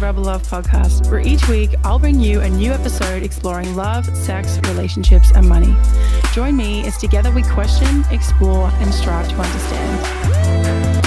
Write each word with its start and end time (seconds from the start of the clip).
Rebel 0.00 0.22
Love 0.22 0.42
podcast, 0.48 1.10
where 1.10 1.20
each 1.20 1.46
week 1.46 1.74
I'll 1.84 1.98
bring 1.98 2.18
you 2.20 2.40
a 2.40 2.48
new 2.48 2.72
episode 2.72 3.22
exploring 3.22 3.76
love, 3.76 4.06
sex, 4.16 4.58
relationships, 4.64 5.30
and 5.34 5.46
money. 5.46 5.76
Join 6.32 6.56
me 6.56 6.86
as 6.86 6.96
together 6.96 7.30
we 7.30 7.42
question, 7.42 8.02
explore, 8.10 8.70
and 8.74 8.94
strive 8.94 9.28
to 9.28 9.34
understand. 9.34 11.06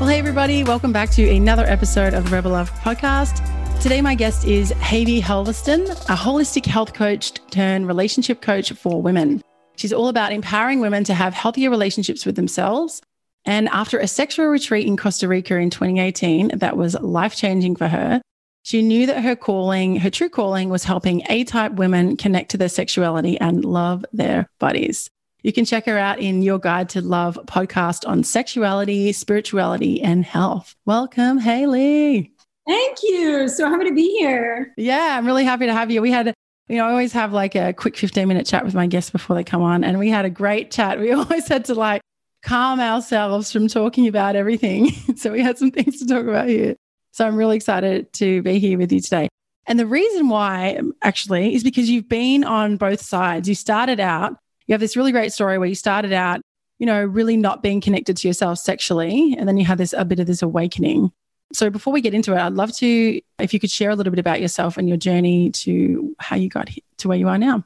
Well, 0.00 0.08
hey, 0.08 0.18
everybody, 0.18 0.64
welcome 0.64 0.92
back 0.92 1.10
to 1.10 1.28
another 1.30 1.64
episode 1.64 2.14
of 2.14 2.32
Rebel 2.32 2.50
Love 2.50 2.72
podcast. 2.80 3.40
Today, 3.80 4.02
my 4.02 4.16
guest 4.16 4.44
is 4.46 4.70
Haley 4.72 5.22
Helveston, 5.22 5.88
a 6.08 6.16
holistic 6.16 6.66
health 6.66 6.92
coach 6.92 7.34
turned 7.52 7.86
relationship 7.86 8.42
coach 8.42 8.72
for 8.72 9.00
women. 9.00 9.42
She's 9.76 9.92
all 9.92 10.08
about 10.08 10.32
empowering 10.32 10.80
women 10.80 11.04
to 11.04 11.14
have 11.14 11.34
healthier 11.34 11.70
relationships 11.70 12.26
with 12.26 12.34
themselves. 12.34 13.00
And 13.44 13.68
after 13.68 13.98
a 13.98 14.06
sexual 14.06 14.46
retreat 14.46 14.86
in 14.86 14.96
Costa 14.96 15.28
Rica 15.28 15.56
in 15.56 15.70
2018, 15.70 16.58
that 16.58 16.76
was 16.76 16.94
life 17.00 17.36
changing 17.36 17.76
for 17.76 17.88
her. 17.88 18.22
She 18.64 18.82
knew 18.82 19.06
that 19.06 19.24
her 19.24 19.34
calling, 19.34 19.96
her 19.96 20.10
true 20.10 20.28
calling, 20.28 20.68
was 20.68 20.84
helping 20.84 21.22
A 21.28 21.42
type 21.44 21.72
women 21.72 22.16
connect 22.16 22.52
to 22.52 22.56
their 22.56 22.68
sexuality 22.68 23.38
and 23.40 23.64
love 23.64 24.04
their 24.12 24.48
bodies. 24.60 25.10
You 25.42 25.52
can 25.52 25.64
check 25.64 25.86
her 25.86 25.98
out 25.98 26.20
in 26.20 26.42
Your 26.42 26.60
Guide 26.60 26.88
to 26.90 27.00
Love 27.00 27.36
podcast 27.46 28.06
on 28.08 28.22
sexuality, 28.22 29.10
spirituality, 29.10 30.00
and 30.00 30.24
health. 30.24 30.76
Welcome, 30.86 31.38
Haley. 31.38 32.32
Thank 32.64 32.98
you. 33.02 33.48
So 33.48 33.68
happy 33.68 33.86
to 33.88 33.94
be 33.94 34.16
here. 34.18 34.72
Yeah, 34.76 35.16
I'm 35.18 35.26
really 35.26 35.44
happy 35.44 35.66
to 35.66 35.72
have 35.72 35.90
you. 35.90 36.00
We 36.00 36.12
had 36.12 36.32
you 36.68 36.76
know, 36.76 36.86
I 36.86 36.90
always 36.90 37.12
have 37.12 37.32
like 37.32 37.56
a 37.56 37.72
quick 37.72 37.96
15 37.96 38.28
minute 38.28 38.46
chat 38.46 38.64
with 38.64 38.74
my 38.74 38.86
guests 38.86 39.10
before 39.10 39.34
they 39.34 39.44
come 39.44 39.62
on. 39.62 39.82
And 39.82 39.98
we 39.98 40.08
had 40.08 40.24
a 40.24 40.30
great 40.30 40.70
chat. 40.70 41.00
We 41.00 41.10
always 41.12 41.48
had 41.48 41.64
to 41.66 41.74
like 41.74 42.00
calm 42.42 42.80
ourselves 42.80 43.52
from 43.52 43.68
talking 43.68 44.08
about 44.08 44.36
everything. 44.36 44.90
so 45.16 45.32
we 45.32 45.40
had 45.40 45.58
some 45.58 45.70
things 45.70 45.98
to 45.98 46.06
talk 46.06 46.26
about 46.26 46.48
here. 46.48 46.76
So 47.12 47.26
I'm 47.26 47.36
really 47.36 47.56
excited 47.56 48.12
to 48.14 48.42
be 48.42 48.58
here 48.58 48.78
with 48.78 48.92
you 48.92 49.00
today. 49.00 49.28
And 49.66 49.78
the 49.78 49.86
reason 49.86 50.28
why 50.28 50.80
actually 51.02 51.54
is 51.54 51.62
because 51.62 51.88
you've 51.88 52.08
been 52.08 52.42
on 52.42 52.76
both 52.76 53.00
sides. 53.00 53.48
You 53.48 53.54
started 53.54 54.00
out, 54.00 54.36
you 54.66 54.72
have 54.72 54.80
this 54.80 54.96
really 54.96 55.12
great 55.12 55.32
story 55.32 55.58
where 55.58 55.68
you 55.68 55.74
started 55.74 56.12
out, 56.12 56.40
you 56.78 56.86
know, 56.86 57.04
really 57.04 57.36
not 57.36 57.62
being 57.62 57.80
connected 57.80 58.16
to 58.16 58.28
yourself 58.28 58.58
sexually. 58.58 59.36
And 59.38 59.46
then 59.46 59.56
you 59.56 59.64
had 59.64 59.78
this 59.78 59.92
a 59.92 60.04
bit 60.04 60.18
of 60.18 60.26
this 60.26 60.42
awakening. 60.42 61.12
So 61.52 61.70
before 61.70 61.92
we 61.92 62.00
get 62.00 62.14
into 62.14 62.32
it, 62.32 62.38
I'd 62.38 62.54
love 62.54 62.74
to, 62.76 63.20
if 63.38 63.54
you 63.54 63.60
could 63.60 63.70
share 63.70 63.90
a 63.90 63.94
little 63.94 64.10
bit 64.10 64.18
about 64.18 64.40
yourself 64.40 64.78
and 64.78 64.88
your 64.88 64.96
journey 64.96 65.50
to 65.50 66.16
how 66.18 66.34
you 66.34 66.48
got 66.48 66.70
to 66.98 67.08
where 67.08 67.18
you 67.18 67.28
are 67.28 67.38
now. 67.38 67.62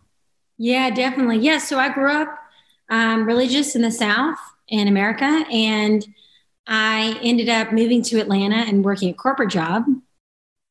Yeah, 0.58 0.90
definitely. 0.90 1.38
Yeah. 1.38 1.58
So 1.58 1.78
I 1.78 1.90
grew 1.90 2.10
up 2.10 2.36
um, 2.90 3.26
religious 3.26 3.76
in 3.76 3.82
the 3.82 3.92
South 3.92 4.38
in 4.68 4.88
America, 4.88 5.44
and 5.50 6.06
I 6.66 7.18
ended 7.22 7.48
up 7.48 7.72
moving 7.72 8.02
to 8.04 8.20
Atlanta 8.20 8.56
and 8.56 8.84
working 8.84 9.10
a 9.10 9.14
corporate 9.14 9.50
job. 9.50 9.84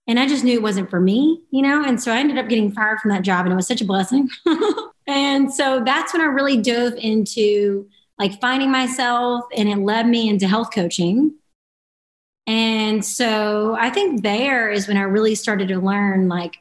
And 0.07 0.19
I 0.19 0.27
just 0.27 0.43
knew 0.43 0.53
it 0.53 0.61
wasn't 0.61 0.89
for 0.89 0.99
me, 0.99 1.41
you 1.49 1.63
know? 1.63 1.83
And 1.83 2.01
so 2.01 2.11
I 2.11 2.19
ended 2.19 2.37
up 2.37 2.47
getting 2.47 2.71
fired 2.71 2.99
from 2.99 3.09
that 3.09 3.23
job, 3.23 3.45
and 3.45 3.53
it 3.53 3.55
was 3.55 3.67
such 3.67 3.81
a 3.81 3.85
blessing. 3.85 4.29
and 5.07 5.51
so 5.53 5.83
that's 5.83 6.13
when 6.13 6.21
I 6.21 6.25
really 6.25 6.61
dove 6.61 6.93
into 6.93 7.87
like 8.19 8.39
finding 8.39 8.71
myself, 8.71 9.45
and 9.55 9.69
it 9.69 9.77
led 9.77 10.07
me 10.07 10.29
into 10.29 10.47
health 10.47 10.69
coaching 10.73 11.35
and 12.47 13.03
so 13.03 13.75
I 13.79 13.89
think 13.89 14.21
there 14.21 14.69
is 14.69 14.87
when 14.87 14.97
I 14.97 15.01
really 15.01 15.35
started 15.35 15.67
to 15.69 15.79
learn 15.79 16.27
like, 16.27 16.57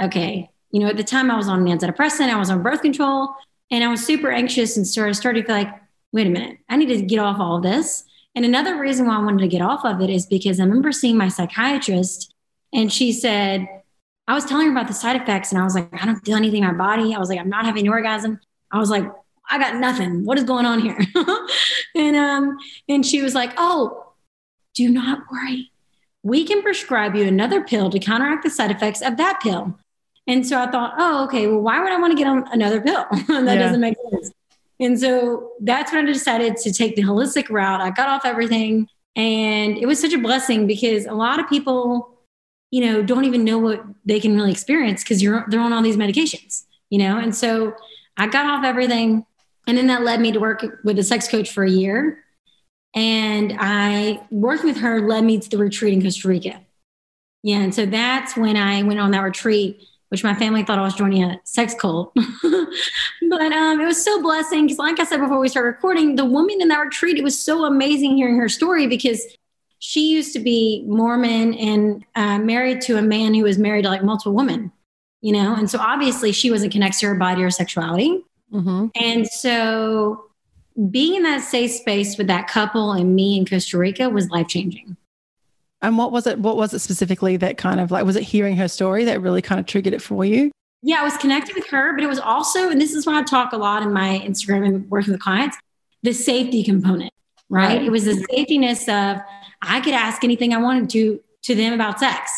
okay, 0.00 0.50
you 0.70 0.80
know, 0.80 0.88
at 0.88 0.96
the 0.96 1.04
time 1.04 1.30
I 1.30 1.36
was 1.36 1.48
on 1.48 1.64
antidepressant, 1.64 2.28
I 2.28 2.36
was 2.36 2.50
on 2.50 2.62
birth 2.62 2.82
control, 2.82 3.34
and 3.70 3.82
I 3.82 3.88
was 3.88 4.04
super 4.04 4.30
anxious 4.30 4.76
and 4.76 4.86
started 4.86 5.14
started 5.14 5.42
to 5.42 5.46
feel 5.46 5.56
like, 5.56 5.74
wait 6.14 6.28
a 6.28 6.30
minute, 6.30 6.58
I 6.68 6.76
need 6.76 6.86
to 6.86 7.02
get 7.02 7.18
off 7.18 7.40
all 7.40 7.56
of 7.56 7.64
this. 7.64 8.04
And 8.36 8.44
another 8.44 8.78
reason 8.78 9.06
why 9.06 9.16
I 9.16 9.24
wanted 9.24 9.40
to 9.40 9.48
get 9.48 9.60
off 9.60 9.84
of 9.84 10.00
it 10.00 10.08
is 10.08 10.26
because 10.26 10.60
I 10.60 10.62
remember 10.62 10.92
seeing 10.92 11.16
my 11.16 11.26
psychiatrist 11.28 12.32
and 12.72 12.92
she 12.92 13.12
said, 13.12 13.66
I 14.28 14.34
was 14.34 14.44
telling 14.44 14.66
her 14.66 14.72
about 14.72 14.86
the 14.86 14.94
side 14.94 15.20
effects 15.20 15.50
and 15.50 15.60
I 15.60 15.64
was 15.64 15.74
like, 15.74 15.88
I 15.92 16.06
don't 16.06 16.24
feel 16.24 16.36
anything 16.36 16.62
in 16.62 16.68
my 16.68 16.72
body. 16.72 17.14
I 17.14 17.18
was 17.18 17.28
like, 17.28 17.40
I'm 17.40 17.48
not 17.48 17.64
having 17.64 17.86
an 17.86 17.92
orgasm. 17.92 18.38
I 18.70 18.78
was 18.78 18.90
like, 18.90 19.04
I 19.50 19.58
got 19.58 19.76
nothing. 19.76 20.24
What 20.24 20.38
is 20.38 20.44
going 20.44 20.66
on 20.66 20.80
here? 20.80 20.98
and 21.96 22.16
um, 22.16 22.58
and 22.88 23.04
she 23.04 23.20
was 23.20 23.34
like, 23.34 23.52
Oh, 23.58 24.12
do 24.74 24.88
not 24.88 25.18
worry. 25.30 25.72
We 26.22 26.44
can 26.44 26.62
prescribe 26.62 27.16
you 27.16 27.24
another 27.24 27.62
pill 27.62 27.90
to 27.90 27.98
counteract 27.98 28.44
the 28.44 28.50
side 28.50 28.70
effects 28.70 29.02
of 29.02 29.16
that 29.16 29.40
pill. 29.42 29.78
And 30.26 30.46
so 30.46 30.58
I 30.58 30.70
thought, 30.70 30.94
oh, 30.96 31.24
okay, 31.24 31.46
well, 31.46 31.60
why 31.60 31.82
would 31.82 31.92
I 31.92 32.00
want 32.00 32.12
to 32.12 32.16
get 32.16 32.26
on 32.26 32.48
another 32.50 32.80
pill? 32.80 33.04
that 33.10 33.44
yeah. 33.44 33.54
doesn't 33.56 33.80
make 33.80 33.96
sense. 34.10 34.32
And 34.80 34.98
so 34.98 35.52
that's 35.60 35.92
when 35.92 36.06
I 36.06 36.12
decided 36.12 36.56
to 36.58 36.72
take 36.72 36.96
the 36.96 37.02
holistic 37.02 37.48
route. 37.48 37.80
I 37.80 37.90
got 37.90 38.08
off 38.08 38.24
everything. 38.24 38.88
And 39.16 39.78
it 39.78 39.86
was 39.86 40.00
such 40.00 40.12
a 40.12 40.18
blessing 40.18 40.66
because 40.66 41.06
a 41.06 41.14
lot 41.14 41.38
of 41.38 41.48
people, 41.48 42.18
you 42.70 42.84
know, 42.84 43.02
don't 43.02 43.24
even 43.24 43.44
know 43.44 43.58
what 43.58 43.84
they 44.04 44.18
can 44.18 44.34
really 44.34 44.50
experience 44.50 45.04
because 45.04 45.22
you're 45.22 45.44
they're 45.48 45.60
on 45.60 45.72
all 45.72 45.82
these 45.82 45.96
medications, 45.96 46.64
you 46.90 46.98
know. 46.98 47.18
And 47.18 47.34
so 47.34 47.74
I 48.16 48.26
got 48.26 48.46
off 48.46 48.64
everything. 48.64 49.24
And 49.66 49.78
then 49.78 49.86
that 49.86 50.02
led 50.02 50.20
me 50.20 50.32
to 50.32 50.40
work 50.40 50.64
with 50.82 50.98
a 50.98 51.02
sex 51.02 51.28
coach 51.28 51.52
for 51.52 51.62
a 51.62 51.70
year. 51.70 52.24
And 52.94 53.56
I 53.58 54.20
working 54.30 54.66
with 54.66 54.78
her 54.78 55.06
led 55.06 55.24
me 55.24 55.38
to 55.38 55.48
the 55.48 55.58
retreat 55.58 55.94
in 55.94 56.02
Costa 56.02 56.28
Rica. 56.28 56.60
Yeah. 57.42 57.58
And 57.58 57.74
so 57.74 57.86
that's 57.86 58.36
when 58.36 58.56
I 58.56 58.82
went 58.82 59.00
on 59.00 59.10
that 59.12 59.20
retreat, 59.20 59.80
which 60.14 60.22
my 60.22 60.32
family 60.32 60.62
thought 60.62 60.78
I 60.78 60.82
was 60.82 60.94
joining 60.94 61.24
a 61.24 61.40
sex 61.42 61.74
cult. 61.74 62.14
but 62.42 63.52
um, 63.52 63.80
it 63.80 63.84
was 63.84 64.00
so 64.00 64.22
blessing 64.22 64.62
because, 64.62 64.78
like 64.78 65.00
I 65.00 65.04
said 65.04 65.18
before 65.18 65.40
we 65.40 65.48
started 65.48 65.70
recording, 65.70 66.14
the 66.14 66.24
woman 66.24 66.62
in 66.62 66.68
that 66.68 66.78
retreat, 66.78 67.18
it 67.18 67.24
was 67.24 67.36
so 67.36 67.64
amazing 67.64 68.16
hearing 68.16 68.38
her 68.38 68.48
story 68.48 68.86
because 68.86 69.20
she 69.80 70.12
used 70.12 70.32
to 70.34 70.38
be 70.38 70.84
Mormon 70.86 71.54
and 71.54 72.04
uh, 72.14 72.38
married 72.38 72.80
to 72.82 72.96
a 72.96 73.02
man 73.02 73.34
who 73.34 73.42
was 73.42 73.58
married 73.58 73.82
to 73.82 73.88
like 73.88 74.04
multiple 74.04 74.34
women, 74.34 74.70
you 75.20 75.32
know? 75.32 75.56
And 75.56 75.68
so 75.68 75.80
obviously 75.80 76.30
she 76.30 76.48
wasn't 76.48 76.70
connected 76.70 77.00
to 77.00 77.06
her 77.08 77.16
body 77.16 77.42
or 77.42 77.50
sexuality. 77.50 78.22
Mm-hmm. 78.52 78.86
And 78.94 79.26
so 79.26 80.26
being 80.92 81.16
in 81.16 81.24
that 81.24 81.42
safe 81.42 81.72
space 81.72 82.16
with 82.16 82.28
that 82.28 82.46
couple 82.46 82.92
and 82.92 83.16
me 83.16 83.36
in 83.36 83.46
Costa 83.46 83.78
Rica 83.78 84.08
was 84.08 84.30
life 84.30 84.46
changing. 84.46 84.96
And 85.84 85.98
what 85.98 86.12
was 86.12 86.26
it? 86.26 86.38
What 86.38 86.56
was 86.56 86.72
it 86.74 86.80
specifically 86.80 87.36
that 87.36 87.58
kind 87.58 87.78
of 87.78 87.90
like, 87.90 88.04
was 88.04 88.16
it 88.16 88.22
hearing 88.22 88.56
her 88.56 88.68
story 88.68 89.04
that 89.04 89.20
really 89.20 89.42
kind 89.42 89.60
of 89.60 89.66
triggered 89.66 89.92
it 89.92 90.02
for 90.02 90.24
you? 90.24 90.50
Yeah, 90.82 91.00
I 91.00 91.04
was 91.04 91.16
connected 91.16 91.54
with 91.54 91.66
her, 91.68 91.94
but 91.94 92.02
it 92.02 92.08
was 92.08 92.18
also, 92.18 92.68
and 92.68 92.80
this 92.80 92.92
is 92.92 93.06
why 93.06 93.18
I 93.18 93.22
talk 93.22 93.52
a 93.52 93.56
lot 93.56 93.82
in 93.82 93.92
my 93.92 94.22
Instagram 94.24 94.66
and 94.66 94.90
working 94.90 95.12
with 95.12 95.20
clients, 95.22 95.56
the 96.02 96.12
safety 96.12 96.62
component, 96.62 97.12
right? 97.48 97.78
right. 97.78 97.82
It 97.82 97.90
was 97.90 98.04
the 98.04 98.12
safetyness 98.30 98.82
of 98.88 99.22
I 99.62 99.80
could 99.80 99.94
ask 99.94 100.24
anything 100.24 100.52
I 100.52 100.58
wanted 100.58 100.90
to 100.90 101.20
to 101.44 101.54
them 101.54 101.72
about 101.72 102.00
sex, 102.00 102.30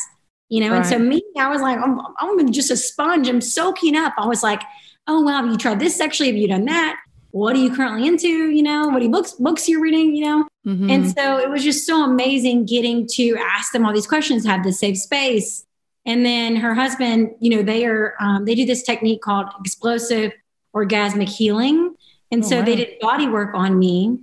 you 0.49 0.61
know? 0.61 0.71
Right. 0.71 0.78
And 0.78 0.87
so 0.87 0.99
me, 0.99 1.23
I 1.39 1.49
was 1.49 1.61
like, 1.61 1.78
oh, 1.78 2.15
I'm, 2.19 2.41
I'm 2.41 2.53
just 2.53 2.71
a 2.71 2.77
sponge. 2.77 3.28
I'm 3.28 3.41
soaking 3.41 3.97
up. 3.97 4.15
I 4.19 4.27
was 4.27 4.43
like, 4.43 4.63
oh, 5.07 5.21
wow, 5.23 5.43
have 5.43 5.47
you 5.47 5.57
tried 5.57 5.81
this 5.81 5.97
sexually? 5.97 6.31
Have 6.31 6.37
you 6.37 6.49
done 6.49 6.65
that? 6.67 7.01
What 7.37 7.55
are 7.55 7.59
you 7.59 7.75
currently 7.75 8.09
into 8.09 8.29
you 8.29 8.63
know? 8.63 8.89
What 8.89 9.03
are 9.03 9.05
you 9.05 9.11
books 9.11 9.33
books 9.33 9.69
you're 9.69 9.81
reading 9.81 10.17
you 10.17 10.25
know? 10.25 10.49
Mm-hmm. 10.67 10.91
and 10.91 11.11
so 11.11 11.39
it 11.39 11.49
was 11.49 11.63
just 11.63 11.87
so 11.87 12.03
amazing 12.03 12.65
getting 12.65 13.07
to 13.13 13.37
ask 13.37 13.73
them 13.73 13.85
all 13.85 13.93
these 13.93 14.07
questions 14.07 14.45
have 14.47 14.65
this 14.65 14.81
safe 14.81 14.99
space. 14.99 15.65
And 16.05 16.25
then 16.25 16.57
her 16.57 16.75
husband 16.75 17.33
you 17.41 17.55
know 17.55 17.63
they 17.63 17.85
are 17.85 18.15
um, 18.21 18.47
they 18.47 18.55
do 18.55 18.65
this 18.65 18.83
technique 18.83 19.21
called 19.21 19.47
explosive 19.61 20.33
orgasmic 20.75 21.29
healing. 21.29 21.95
And 22.31 22.43
oh, 22.43 22.49
so 22.49 22.59
wow. 22.59 22.65
they 22.65 22.77
did 22.77 22.99
body 23.01 23.29
work 23.29 23.55
on 23.55 23.79
me. 23.79 24.19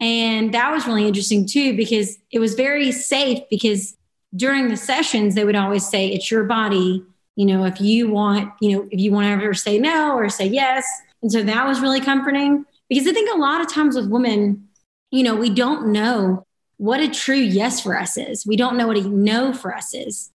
And 0.00 0.52
that 0.52 0.70
was 0.70 0.86
really 0.86 1.06
interesting 1.06 1.46
too 1.46 1.76
because 1.76 2.18
it 2.30 2.38
was 2.40 2.54
very 2.54 2.92
safe 2.92 3.40
because 3.50 3.96
during 4.36 4.68
the 4.68 4.76
sessions 4.76 5.34
they 5.34 5.44
would 5.44 5.56
always 5.56 5.88
say 5.88 6.08
it's 6.08 6.30
your 6.30 6.44
body. 6.44 7.04
You 7.36 7.46
know 7.46 7.64
if 7.66 7.80
you 7.80 8.10
want 8.10 8.52
you 8.60 8.76
know 8.76 8.88
if 8.90 8.98
you 8.98 9.12
want 9.12 9.26
to 9.26 9.30
ever 9.30 9.54
say 9.54 9.78
no 9.78 10.16
or 10.16 10.28
say 10.28 10.46
yes 10.46 10.84
and 11.22 11.32
so 11.32 11.42
that 11.42 11.66
was 11.66 11.80
really 11.80 12.00
comforting 12.00 12.64
because 12.88 13.06
I 13.06 13.12
think 13.12 13.30
a 13.34 13.38
lot 13.38 13.60
of 13.60 13.72
times 13.72 13.96
with 13.96 14.08
women, 14.08 14.68
you 15.10 15.22
know, 15.22 15.34
we 15.34 15.50
don't 15.50 15.92
know 15.92 16.46
what 16.76 17.00
a 17.00 17.08
true 17.08 17.34
yes 17.34 17.80
for 17.80 17.98
us 17.98 18.16
is. 18.16 18.46
We 18.46 18.56
don't 18.56 18.76
know 18.76 18.86
what 18.86 18.96
a 18.96 19.02
no 19.02 19.52
for 19.52 19.74
us 19.74 19.94
is. 19.94 20.30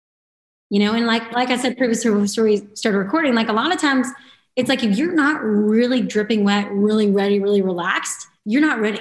You 0.71 0.81
know, 0.81 0.95
and 0.95 1.07
like 1.07 1.33
like 1.33 1.51
I 1.51 1.57
said 1.57 1.77
previously 1.77 2.11
before 2.11 2.45
we 2.45 2.67
started 2.75 2.99
recording, 2.99 3.35
like 3.35 3.49
a 3.49 3.53
lot 3.53 3.73
of 3.73 3.81
times 3.81 4.09
it's 4.57 4.69
like 4.69 4.83
if 4.83 4.97
you're 4.97 5.15
not 5.15 5.43
really 5.43 6.01
dripping 6.03 6.45
wet, 6.45 6.71
really 6.71 7.11
ready, 7.11 7.41
really 7.41 7.63
relaxed, 7.63 8.27
you're 8.45 8.63
not 8.63 8.81
ready. 8.81 9.01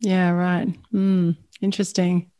Yeah, 0.00 0.30
right. 0.30 0.68
Mm, 0.92 1.36
interesting. 1.60 2.30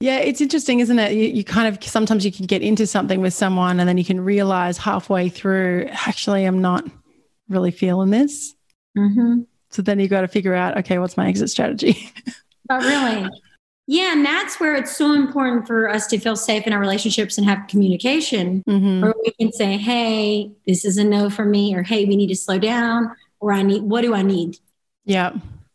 Yeah, 0.00 0.18
it's 0.18 0.40
interesting, 0.40 0.80
isn't 0.80 0.98
it? 0.98 1.12
You, 1.12 1.28
you, 1.28 1.44
kind 1.44 1.68
of 1.68 1.82
sometimes 1.84 2.24
you 2.24 2.32
can 2.32 2.46
get 2.46 2.60
into 2.60 2.86
something 2.86 3.20
with 3.20 3.34
someone 3.34 3.78
and 3.78 3.88
then 3.88 3.98
you 3.98 4.04
can 4.04 4.20
realize 4.20 4.76
halfway 4.76 5.28
through, 5.28 5.86
actually, 5.90 6.44
I'm 6.44 6.60
not 6.60 6.84
really 7.48 7.70
feeling 7.70 8.10
this. 8.10 8.54
Mm-hmm. 8.96 9.42
So 9.70 9.82
then 9.82 9.98
you 9.98 10.08
got 10.08 10.20
to 10.20 10.28
figure 10.28 10.54
out, 10.54 10.78
okay, 10.78 10.98
what's 10.98 11.16
my 11.16 11.28
exit 11.28 11.50
strategy? 11.50 12.10
but 12.66 12.82
really, 12.84 13.28
yeah, 13.86 14.12
and 14.12 14.24
that's 14.24 14.60
where 14.60 14.74
it's 14.74 14.96
so 14.96 15.12
important 15.12 15.66
for 15.66 15.88
us 15.88 16.06
to 16.08 16.18
feel 16.18 16.36
safe 16.36 16.66
in 16.66 16.72
our 16.72 16.78
relationships 16.78 17.36
and 17.36 17.46
have 17.46 17.66
communication, 17.68 18.62
mm-hmm. 18.68 19.02
where 19.02 19.14
we 19.24 19.32
can 19.32 19.52
say, 19.52 19.76
"Hey, 19.76 20.52
this 20.66 20.84
is 20.84 20.98
a 20.98 21.04
no 21.04 21.28
for 21.28 21.44
me," 21.44 21.74
or 21.74 21.82
"Hey, 21.82 22.04
we 22.04 22.16
need 22.16 22.28
to 22.28 22.36
slow 22.36 22.58
down," 22.58 23.10
or 23.40 23.52
"I 23.52 23.62
need 23.62 23.82
what 23.82 24.02
do 24.02 24.14
I 24.14 24.22
need?" 24.22 24.58
Yeah, 25.04 25.32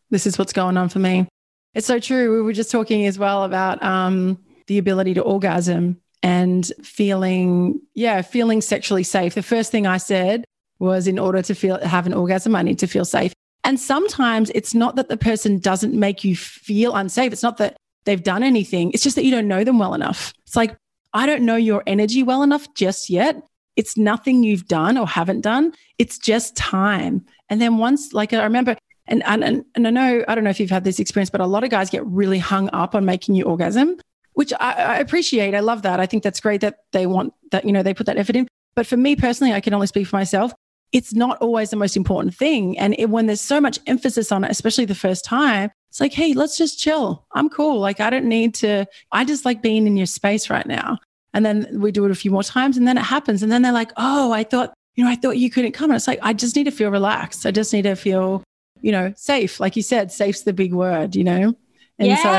this 0.10 0.26
is 0.26 0.38
what's 0.38 0.54
going 0.54 0.78
on 0.78 0.90
for 0.90 1.00
me. 1.00 1.28
It's 1.74 1.88
so 1.88 2.00
true. 2.00 2.34
We 2.34 2.42
were 2.42 2.54
just 2.54 2.72
talking 2.72 3.06
as 3.06 3.20
well 3.20 3.44
about 3.44 3.84
um, 3.84 4.40
the 4.68 4.78
ability 4.78 5.16
to 5.16 5.22
orgasm 5.22 6.00
and 6.24 6.72
feeling, 6.82 7.82
yeah, 7.94 8.22
feeling 8.22 8.62
sexually 8.62 9.04
safe. 9.04 9.36
The 9.36 9.44
first 9.44 9.70
thing 9.72 9.86
I 9.86 9.98
said 9.98 10.46
was 10.80 11.08
in 11.08 11.20
order 11.20 11.42
to 11.42 11.56
feel 11.56 11.80
have 11.80 12.06
an 12.06 12.14
orgasm, 12.14 12.56
I 12.56 12.62
need 12.62 12.80
to 12.80 12.88
feel 12.88 13.06
safe. 13.06 13.34
And 13.64 13.80
sometimes 13.80 14.50
it's 14.56 14.74
not 14.74 14.96
that 14.96 15.10
the 15.10 15.18
person 15.18 15.60
doesn't 15.60 15.94
make 15.94 16.24
you 16.24 16.36
feel 16.36 16.96
unsafe. 16.96 17.34
It's 17.34 17.44
not 17.44 17.58
that 17.58 17.76
they've 18.06 18.24
done 18.24 18.44
anything. 18.44 18.92
It's 18.92 19.04
just 19.04 19.16
that 19.16 19.26
you 19.26 19.32
don't 19.32 19.48
know 19.48 19.64
them 19.64 19.80
well 19.80 19.94
enough. 19.94 20.34
It's 20.46 20.56
like, 20.56 20.78
I 21.14 21.26
don't 21.26 21.44
know 21.44 21.56
your 21.56 21.84
energy 21.86 22.24
well 22.24 22.44
enough 22.44 22.74
just 22.76 23.10
yet. 23.10 23.42
It's 23.76 23.98
nothing 23.98 24.44
you've 24.44 24.68
done 24.68 24.98
or 24.98 25.08
haven't 25.08 25.42
done. 25.42 25.74
It's 25.98 26.18
just 26.18 26.56
time. 26.56 27.26
And 27.50 27.62
then 27.62 27.78
once, 27.78 28.14
like 28.14 28.34
I 28.34 28.44
remember, 28.44 28.78
and, 29.08 29.24
and, 29.26 29.66
and 29.76 29.88
I 29.88 29.90
know, 29.90 30.24
I 30.28 30.36
don't 30.36 30.44
know 30.44 30.50
if 30.50 30.60
you've 30.60 30.70
had 30.70 30.84
this 30.84 31.00
experience, 31.00 31.30
but 31.30 31.42
a 31.42 31.46
lot 31.46 31.64
of 31.64 31.70
guys 31.70 31.90
get 31.90 32.06
really 32.06 32.40
hung 32.40 32.70
up 32.72 32.96
on 32.96 33.06
making 33.06 33.36
you 33.36 33.44
orgasm 33.44 33.98
which 34.38 34.54
I, 34.60 34.74
I 34.74 34.98
appreciate. 35.00 35.56
I 35.56 35.62
love 35.62 35.82
that. 35.82 36.00
I 36.00 36.06
think 36.06 36.22
that's 36.22 36.40
great 36.40 36.62
that 36.62 36.76
they 36.92 37.08
want 37.08 37.34
that, 37.50 37.66
you 37.66 37.72
know, 37.72 37.82
they 37.82 37.96
put 37.96 38.06
that 38.06 38.18
effort 38.18 38.36
in. 38.36 38.48
But 38.76 38.86
for 38.86 38.96
me 38.96 39.16
personally, 39.16 39.52
I 39.52 39.62
can 39.62 39.74
only 39.74 39.88
speak 39.88 40.06
for 40.06 40.16
myself. 40.16 40.54
It's 40.92 41.14
not 41.14 41.38
always 41.40 41.70
the 41.70 41.76
most 41.76 41.98
important 41.98 42.34
thing. 42.36 42.78
And 42.78 42.96
it, 42.98 43.10
when 43.10 43.26
there's 43.26 43.42
so 43.42 43.60
much 43.60 43.80
emphasis 43.88 44.32
on 44.32 44.44
it, 44.44 44.52
especially 44.52 44.86
the 44.86 44.96
first 44.96 45.26
time, 45.26 45.70
it's 45.90 46.00
like, 46.00 46.14
hey, 46.14 46.34
let's 46.34 46.58
just 46.58 46.80
chill. 46.80 47.26
I'm 47.34 47.50
cool. 47.50 47.80
Like, 47.80 48.00
I 48.00 48.10
don't 48.10 48.26
need 48.26 48.54
to, 48.56 48.86
I 49.12 49.26
just 49.26 49.46
like 49.46 49.62
being 49.62 49.88
in 49.88 49.98
your 49.98 50.06
space 50.06 50.50
right 50.50 50.66
now. 50.66 51.00
And 51.34 51.46
then 51.46 51.68
we 51.74 51.92
do 51.92 52.06
it 52.06 52.12
a 52.12 52.16
few 52.16 52.32
more 52.32 52.44
times 52.44 52.78
and 52.78 52.88
then 52.88 52.98
it 52.98 53.04
happens. 53.04 53.44
And 53.44 53.52
then 53.52 53.62
they're 53.62 53.72
like, 53.72 53.92
oh, 53.98 54.32
I 54.32 54.44
thought, 54.44 54.74
you 54.96 55.04
know, 55.04 55.10
I 55.10 55.16
thought 55.16 55.38
you 55.38 55.50
couldn't 55.50 55.74
come. 55.74 55.92
And 55.92 55.96
it's 55.96 56.08
like, 56.08 56.20
I 56.22 56.34
just 56.34 56.56
need 56.56 56.64
to 56.64 56.72
feel 56.72 56.90
relaxed. 56.90 57.46
I 57.46 57.52
just 57.52 57.74
need 57.74 57.84
to 57.84 57.96
feel, 57.96 58.44
you 58.82 58.92
know, 58.92 59.14
safe. 59.16 59.60
Like 59.60 59.76
you 59.76 59.84
said, 59.84 60.12
safe's 60.12 60.44
the 60.44 60.54
big 60.54 60.74
word, 60.74 61.16
you 61.16 61.24
know? 61.24 61.54
And 62.00 62.08
yes. 62.08 62.24
so 62.24 62.30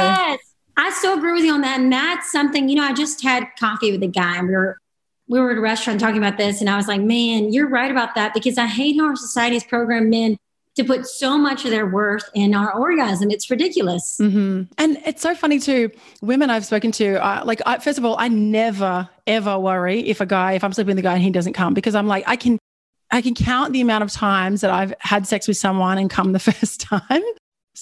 I 0.77 0.91
still 0.91 1.19
agree 1.19 1.33
with 1.33 1.45
you 1.45 1.53
on 1.53 1.61
that. 1.63 1.81
And 1.81 1.93
that's 1.93 2.31
something, 2.33 2.69
you 2.69 2.77
know, 2.77 2.85
I 2.85 2.93
just 2.93 3.23
had 3.23 3.47
coffee 3.59 3.93
with 3.93 4.03
a 4.03 4.09
guy 4.09 4.39
and 4.39 4.49
we 4.49 4.55
were 4.55 4.79
we 5.29 5.41
were 5.41 5.51
at 5.51 5.59
a 5.59 5.61
restaurant 5.61 6.01
talking 6.01 6.19
about 6.19 6.39
this, 6.39 6.61
and 6.61 6.71
I 6.71 6.77
was 6.77 6.89
like, 6.89 7.01
man, 7.01 7.53
you're 7.53 7.69
right 7.69 7.91
about 7.91 8.15
that 8.15 8.35
because 8.35 8.59
I 8.59 8.67
hate 8.67 8.97
how 8.99 9.07
our 9.07 9.17
society's 9.17 9.65
programmed 9.65 10.11
men 10.11 10.37
to 10.79 10.85
put 10.85 11.07
so 11.07 11.37
much 11.37 11.65
of 11.65 11.73
their 11.73 11.87
worth 11.87 12.31
in 12.35 12.55
our 12.55 12.73
orgasm. 12.73 13.31
It's 13.31 13.51
ridiculous. 13.51 14.17
Mm-hmm. 14.21 14.73
And 14.79 14.99
it's 15.05 15.21
so 15.21 15.35
funny 15.35 15.59
too. 15.59 15.91
Women 16.23 16.51
I've 16.51 16.65
spoken 16.65 16.93
to, 16.93 17.25
uh, 17.25 17.43
like, 17.45 17.61
I, 17.67 17.79
first 17.79 17.99
of 17.99 18.05
all, 18.05 18.17
I 18.19 18.29
never 18.29 19.09
ever 19.27 19.59
worry 19.59 20.01
if 20.09 20.21
a 20.21 20.27
guy, 20.27 20.53
if 20.53 20.65
I'm 20.65 20.73
sleeping 20.73 20.95
with 20.95 21.01
a 21.01 21.03
guy 21.03 21.15
and 21.15 21.23
he 21.23 21.31
doesn't 21.31 21.53
come, 21.53 21.75
because 21.75 21.95
I'm 21.95 22.07
like, 22.07 22.25
I 22.27 22.37
can, 22.37 22.59
I 23.11 23.21
can 23.23 23.35
count 23.35 23.73
the 23.73 23.81
amount 23.81 24.05
of 24.05 24.13
times 24.13 24.61
that 24.61 24.71
I've 24.71 24.95
had 25.01 25.27
sex 25.27 25.49
with 25.49 25.57
someone 25.57 25.99
and 25.99 26.09
come 26.09 26.33
the 26.33 26.39
first 26.39 26.81
time 26.81 27.23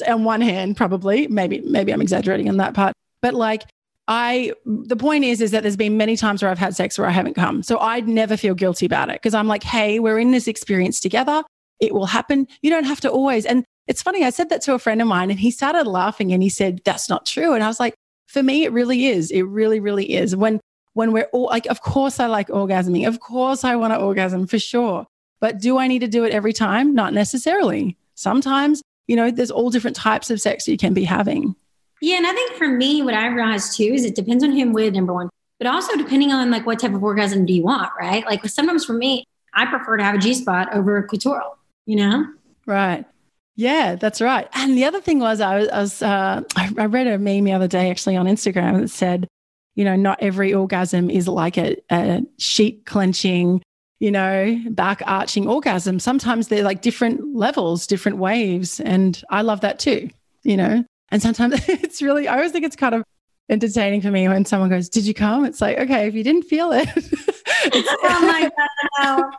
on 0.09 0.25
one 0.25 0.41
hand, 0.41 0.77
probably, 0.77 1.27
maybe, 1.29 1.61
maybe 1.61 1.93
I'm 1.93 2.03
exaggerating 2.03 2.49
on 2.49 2.57
that 2.57 2.75
part, 2.75 2.95
but 3.23 3.35
like, 3.35 3.65
I, 4.09 4.53
the 4.65 4.97
point 4.97 5.25
is, 5.25 5.41
is 5.41 5.51
that 5.51 5.63
there's 5.63 5.77
been 5.77 5.97
many 5.97 6.17
times 6.17 6.43
where 6.43 6.51
I've 6.51 6.59
had 6.59 6.77
sex 6.77 6.99
where 6.99 7.09
I 7.09 7.13
haven't 7.13 7.35
come. 7.35 7.63
So 7.63 7.79
I'd 7.79 8.07
never 8.07 8.37
feel 8.37 8.55
guilty 8.55 8.87
about 8.87 9.09
it 9.09 9.15
because 9.15 9.35
I'm 9.35 9.49
like, 9.49 9.63
hey, 9.63 9.99
we're 9.99 10.19
in 10.19 10.31
this 10.31 10.47
experience 10.47 11.01
together. 11.01 11.43
It 11.81 11.93
will 11.93 12.07
happen. 12.07 12.47
You 12.63 12.71
don't 12.71 12.85
have 12.85 13.01
to 13.01 13.11
always. 13.11 13.45
And 13.45 13.65
it's 13.87 14.03
funny. 14.03 14.25
I 14.25 14.31
said 14.31 14.49
that 14.51 14.63
to 14.63 14.75
a 14.75 14.79
friend 14.79 15.03
of 15.03 15.09
mine 15.09 15.31
and 15.31 15.41
he 15.41 15.51
started 15.51 15.87
laughing 15.87 16.33
and 16.33 16.43
he 16.43 16.49
said, 16.49 16.81
that's 16.85 17.09
not 17.09 17.27
true. 17.27 17.53
And 17.53 17.65
I 17.65 17.69
was 17.69 17.81
like, 17.81 17.95
for 18.29 18.43
me, 18.43 18.65
it 18.65 18.73
really 18.73 19.07
is. 19.07 19.31
It 19.31 19.43
really, 19.43 19.81
really 19.81 20.13
is. 20.13 20.37
When, 20.37 20.61
when 20.95 21.13
we're 21.13 21.29
all 21.33 21.47
like, 21.47 21.67
of 21.67 21.83
course 21.83 22.21
I 22.21 22.27
like 22.27 22.49
orgasming. 22.49 23.07
Of 23.07 23.21
course 23.21 23.65
I 23.65 23.77
want 23.77 23.93
to 23.93 23.99
orgasm 23.99 24.47
for 24.47 24.59
sure. 24.59 25.07
But 25.41 25.61
do 25.61 25.79
I 25.79 25.87
need 25.87 26.01
to 26.01 26.09
do 26.09 26.25
it 26.25 26.33
every 26.33 26.53
time? 26.53 26.95
Not 26.95 27.13
necessarily. 27.13 27.97
Sometimes 28.15 28.83
you 29.07 29.17
know, 29.17 29.31
there's 29.31 29.51
all 29.51 29.71
different 29.71 29.97
types 29.97 30.31
of 30.31 30.41
sex 30.41 30.67
you 30.67 30.77
can 30.77 30.95
be 30.95 31.05
having. 31.05 31.55
Yeah. 32.03 32.17
And 32.17 32.27
I 32.27 32.33
think 32.33 32.53
for 32.53 32.69
me, 32.69 33.03
what 33.03 33.15
I 33.15 33.27
realized 33.29 33.77
too 33.77 33.85
is 33.85 34.05
it 34.05 34.15
depends 34.15 34.45
on 34.45 34.53
who 34.53 34.61
I'm 34.61 34.73
with, 34.73 34.95
number 34.95 35.15
one, 35.15 35.31
but 35.59 35.67
also 35.67 35.97
depending 35.97 36.33
on 36.33 36.51
like 36.51 36.67
what 36.67 36.79
type 36.79 36.93
of 36.93 37.03
orgasm 37.03 37.47
do 37.47 37.53
you 37.53 37.63
want, 37.63 37.91
right? 37.99 38.25
Like 38.27 38.45
sometimes 38.47 38.85
for 38.85 38.93
me, 38.93 39.25
I 39.55 39.67
prefer 39.67 39.97
to 39.97 40.05
have 40.05 40.15
a 40.15 40.19
G 40.19 40.35
spot 40.35 40.75
over 40.75 40.99
a 40.99 41.09
clitoral, 41.09 41.57
you 41.87 41.97
know? 41.97 42.27
Right. 42.67 43.07
Yeah, 43.55 43.95
that's 43.95 44.21
right. 44.21 44.47
And 44.53 44.77
the 44.77 44.85
other 44.85 45.01
thing 45.01 45.19
was, 45.19 45.41
I 45.41 45.59
was, 45.59 45.69
I, 45.69 45.81
was, 45.81 46.03
uh, 46.03 46.43
I 46.77 46.87
read 46.87 47.07
a 47.07 47.19
meme 47.19 47.45
the 47.45 47.55
other 47.55 47.69
day 47.69 47.91
actually 47.91 48.17
on 48.17 48.27
Instagram 48.27 48.83
that 48.83 48.91
said, 48.91 49.27
you 49.75 49.85
know, 49.85 49.97
not 49.97 50.19
every 50.23 50.53
orgasm 50.53 51.09
is 51.09 51.27
like 51.27 51.57
a, 51.57 51.77
a 51.91 52.23
sheet 52.39 52.85
clenching, 52.85 53.63
you 53.99 54.11
know, 54.11 54.61
back 54.71 55.01
arching 55.07 55.49
orgasm. 55.49 55.99
Sometimes 56.01 56.49
they're 56.49 56.63
like 56.63 56.83
different 56.83 57.35
levels, 57.35 57.87
different 57.87 58.19
waves. 58.19 58.79
And 58.81 59.23
I 59.31 59.41
love 59.41 59.63
that 59.63 59.79
too, 59.79 60.11
you 60.43 60.59
know. 60.59 60.85
And 61.11 61.23
sometimes 61.23 61.55
it's 61.69 62.03
really, 62.03 62.29
I 62.29 62.37
always 62.37 62.53
think 62.53 62.65
it's 62.65 62.77
kind 62.77 62.95
of 62.95 63.05
entertaining 63.49 64.01
for 64.01 64.11
me 64.11 64.29
when 64.29 64.45
someone 64.45 64.71
goes, 64.71 64.89
Did 64.89 65.07
you 65.07 65.15
come? 65.15 65.45
It's 65.45 65.61
like, 65.61 65.79
okay, 65.79 66.07
if 66.07 66.15
you 66.15 66.25
didn't 66.25 66.45
feel 66.45 66.73
it. 66.73 66.89
oh 67.75 68.21
my 68.23 68.51
God. 68.99 69.33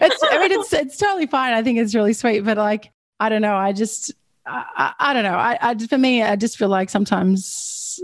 it's, 0.00 0.22
I 0.30 0.38
mean, 0.38 0.52
it's, 0.60 0.72
it's 0.72 0.96
totally 0.96 1.26
fine. 1.26 1.52
I 1.52 1.62
think 1.62 1.78
it's 1.78 1.94
really 1.94 2.12
sweet. 2.12 2.40
But 2.40 2.56
like, 2.56 2.92
I 3.18 3.28
don't 3.28 3.42
know. 3.42 3.56
I 3.56 3.72
just, 3.72 4.12
I, 4.46 4.64
I, 4.76 5.10
I 5.10 5.12
don't 5.12 5.24
know. 5.24 5.36
I, 5.36 5.58
I, 5.60 5.74
for 5.74 5.98
me, 5.98 6.22
I 6.22 6.36
just 6.36 6.56
feel 6.56 6.68
like 6.68 6.90
sometimes 6.90 8.00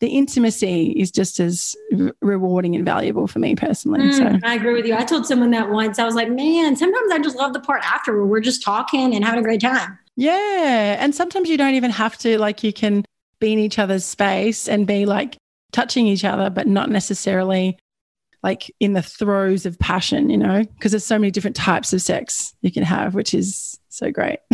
the 0.00 0.08
intimacy 0.08 0.90
is 0.90 1.10
just 1.10 1.40
as 1.40 1.74
rewarding 2.20 2.76
and 2.76 2.84
valuable 2.84 3.26
for 3.26 3.38
me 3.38 3.54
personally. 3.54 4.00
Mm, 4.00 4.40
so 4.40 4.46
I 4.46 4.54
agree 4.54 4.74
with 4.74 4.86
you. 4.86 4.94
I 4.94 5.04
told 5.04 5.26
someone 5.26 5.50
that 5.52 5.70
once. 5.70 5.98
I 5.98 6.04
was 6.04 6.14
like, 6.14 6.28
man, 6.28 6.76
sometimes 6.76 7.12
I 7.12 7.18
just 7.20 7.36
love 7.36 7.52
the 7.52 7.60
part 7.60 7.82
after 7.84 8.16
where 8.16 8.26
we're 8.26 8.40
just 8.40 8.62
talking 8.62 9.14
and 9.14 9.24
having 9.24 9.40
a 9.40 9.42
great 9.42 9.60
time. 9.60 9.98
Yeah. 10.16 10.96
And 10.98 11.14
sometimes 11.14 11.48
you 11.48 11.56
don't 11.56 11.74
even 11.74 11.90
have 11.90 12.16
to, 12.18 12.38
like, 12.38 12.62
you 12.62 12.72
can 12.72 13.04
be 13.40 13.52
in 13.52 13.58
each 13.58 13.78
other's 13.78 14.04
space 14.04 14.68
and 14.68 14.86
be 14.86 15.06
like 15.06 15.36
touching 15.72 16.06
each 16.06 16.24
other, 16.24 16.50
but 16.50 16.66
not 16.66 16.90
necessarily 16.90 17.76
like 18.42 18.70
in 18.78 18.92
the 18.92 19.02
throes 19.02 19.66
of 19.66 19.78
passion, 19.78 20.30
you 20.30 20.36
know, 20.36 20.62
because 20.62 20.92
there's 20.92 21.04
so 21.04 21.18
many 21.18 21.30
different 21.30 21.56
types 21.56 21.92
of 21.92 22.02
sex 22.02 22.54
you 22.60 22.70
can 22.70 22.82
have, 22.82 23.14
which 23.14 23.34
is 23.34 23.78
so 23.88 24.10
great. 24.10 24.38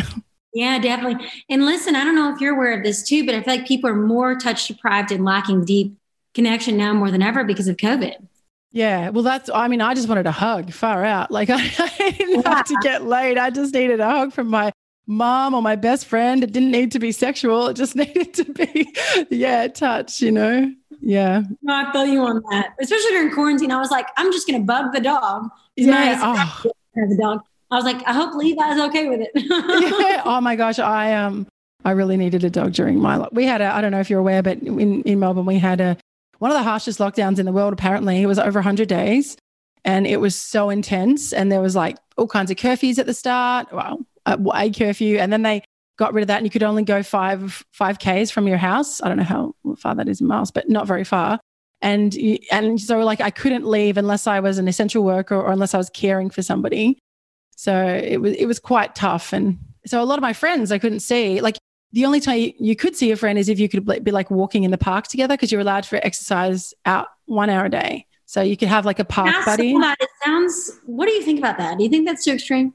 Yeah, 0.53 0.81
definitely. 0.81 1.25
And 1.49 1.65
listen, 1.65 1.95
I 1.95 2.03
don't 2.03 2.17
know 2.17 2.35
if 2.35 2.41
you're 2.41 2.57
aware 2.57 2.77
of 2.77 2.83
this 2.83 3.05
too, 3.09 3.25
but 3.25 3.37
I 3.37 3.43
feel 3.43 3.55
like 3.55 3.69
people 3.69 3.89
are 3.89 3.95
more 3.95 4.35
touch 4.35 4.67
deprived 4.67 5.13
and 5.13 5.25
lacking 5.25 5.65
deep 5.65 5.97
connection 6.35 6.77
now 6.77 6.93
more 6.93 7.11
than 7.11 7.23
ever 7.23 7.45
because 7.45 7.69
of 7.69 7.77
COVID. 7.77 8.17
Yeah, 8.73 9.11
well, 9.11 9.23
that's, 9.23 9.49
I 9.49 9.69
mean, 9.69 9.81
I 9.81 9.95
just 9.95 10.09
wanted 10.09 10.27
a 10.27 10.33
hug 10.33 10.73
far 10.73 11.05
out. 11.05 11.31
Like, 11.31 11.51
I, 11.51 11.55
I 11.79 12.11
didn't 12.11 12.41
yeah. 12.41 12.57
have 12.57 12.67
to 12.67 12.77
get 12.83 13.05
laid. 13.05 13.39
I 13.39 13.51
just 13.51 13.75
needed 13.75 14.01
a 14.01 14.11
hug 14.11 14.33
from 14.33 14.49
my 14.49 14.73
mom 15.07 15.55
or 15.55 15.63
my 15.63 15.77
best 15.77 16.07
friend. 16.07 16.45
It 16.45 16.53
didn't 16.53 16.71
need 16.71 16.93
to 16.93 16.99
be 16.99 17.13
sexual. 17.13 17.69
It 17.69 17.75
just 17.75 17.97
needed 17.97 18.35
to 18.35 18.45
be, 18.45 18.95
yeah, 19.31 19.69
touch, 19.69 20.21
you 20.21 20.33
know? 20.33 20.73
Yeah. 21.01 21.43
No, 21.63 21.75
I 21.75 21.93
feel 21.93 22.07
you 22.07 22.21
on 22.23 22.43
that. 22.51 22.75
Especially 22.81 23.11
during 23.11 23.33
quarantine. 23.33 23.71
I 23.71 23.79
was 23.79 23.91
like, 23.91 24.07
I'm 24.17 24.33
just 24.33 24.47
going 24.47 24.61
to 24.61 24.67
bug 24.67 24.93
the 24.93 25.01
dog. 25.01 25.49
yeah. 25.77 26.19
Oh. 26.23 26.71
The 26.95 27.17
dog. 27.21 27.41
I 27.71 27.77
was 27.77 27.85
like, 27.85 28.03
I 28.07 28.13
hope 28.13 28.35
Levi's 28.35 28.81
okay 28.81 29.09
with 29.09 29.21
it. 29.21 29.31
yeah. 29.35 30.23
Oh 30.27 30.41
my 30.41 30.57
gosh. 30.57 30.79
I 30.79 31.15
um 31.15 31.47
I 31.85 31.93
really 31.93 32.17
needed 32.17 32.45
a 32.45 32.51
dog 32.51 32.73
during 32.73 33.01
my 33.01 33.27
we 33.33 33.45
had 33.47 33.61
a 33.61 33.73
I 33.75 33.81
don't 33.81 33.93
know 33.93 34.01
if 34.01 34.11
you're 34.11 34.21
aware, 34.21 34.43
but 34.43 34.59
in, 34.59 35.03
in 35.03 35.19
Melbourne 35.19 35.47
we 35.47 35.59
had 35.59 35.81
a 35.81 35.97
one 36.39 36.51
of 36.51 36.57
the 36.57 36.63
harshest 36.63 36.99
lockdowns 36.99 37.39
in 37.39 37.47
the 37.47 37.53
world, 37.53 37.73
apparently. 37.73 38.23
It 38.23 38.27
was 38.27 38.39
over 38.39 38.59
100 38.59 38.89
days 38.89 39.37
and 39.85 40.07
it 40.07 40.19
was 40.19 40.35
so 40.35 40.71
intense. 40.71 41.33
And 41.33 41.51
there 41.51 41.61
was 41.61 41.77
like 41.77 41.97
all 42.17 42.27
kinds 42.27 42.51
of 42.51 42.57
curfews 42.57 42.99
at 42.99 43.07
the 43.07 43.15
start, 43.15 43.73
well, 43.73 44.05
Uh, 44.27 44.37
a 44.55 44.71
curfew. 44.71 45.19
And 45.19 45.33
then 45.33 45.43
they 45.43 45.63
got 45.99 46.15
rid 46.15 46.23
of 46.23 46.29
that 46.29 46.39
and 46.39 46.47
you 46.47 46.51
could 46.51 46.63
only 46.63 46.83
go 46.83 47.03
five, 47.03 47.65
five 47.73 47.99
Ks 47.99 48.31
from 48.31 48.47
your 48.47 48.59
house. 48.59 49.03
I 49.03 49.09
don't 49.09 49.17
know 49.17 49.25
how 49.25 49.55
far 49.77 49.95
that 49.95 50.09
is 50.09 50.21
in 50.21 50.27
miles, 50.27 50.51
but 50.51 50.69
not 50.69 50.87
very 50.87 51.05
far. 51.05 51.41
And, 51.83 52.17
and 52.51 52.81
so 52.81 53.01
like 53.01 53.21
I 53.21 53.31
couldn't 53.31 53.67
leave 53.67 53.97
unless 53.97 54.27
I 54.27 54.41
was 54.41 54.59
an 54.59 54.69
essential 54.69 55.03
worker 55.03 55.37
or 55.37 55.51
unless 55.51 55.75
I 55.75 55.79
was 55.79 55.91
caring 55.91 56.31
for 56.31 56.43
somebody. 56.43 56.99
So 57.61 57.87
it 57.87 58.23
was 58.23 58.33
it 58.37 58.47
was 58.47 58.59
quite 58.59 58.95
tough, 58.95 59.35
and 59.35 59.59
so 59.85 60.03
a 60.03 60.05
lot 60.05 60.19
of 60.19 60.23
my 60.23 60.33
friends 60.33 60.73
I 60.73 60.79
couldn't 60.79 61.01
see. 61.01 61.43
Like 61.43 61.59
the 61.93 62.07
only 62.07 62.19
time 62.19 62.53
you 62.59 62.75
could 62.75 62.97
see 62.97 63.11
a 63.11 63.17
friend 63.17 63.39
is 63.39 63.51
if 63.51 63.61
you 63.61 63.69
could 63.69 63.85
be 64.03 64.11
like 64.11 64.31
walking 64.31 64.65
in 64.65 64.71
the 64.71 64.79
park 64.79 65.09
together 65.09 65.35
because 65.35 65.53
you're 65.53 65.61
allowed 65.61 65.85
for 65.85 65.97
exercise 66.03 66.73
out 66.87 67.09
one 67.27 67.51
hour 67.51 67.67
a 67.67 67.69
day. 67.69 68.07
So 68.25 68.41
you 68.41 68.57
could 68.57 68.69
have 68.69 68.87
like 68.87 68.99
a 68.99 69.05
park 69.05 69.45
buddy. 69.45 69.75
It 70.01 70.09
sounds. 70.25 70.81
What 70.87 71.05
do 71.05 71.13
you 71.13 71.23
think 71.23 71.39
about 71.39 71.59
that? 71.59 71.77
Do 71.77 71.85
you 71.85 71.91
think 71.91 72.07
that's 72.07 72.25
too 72.25 72.33
extreme? 72.33 72.73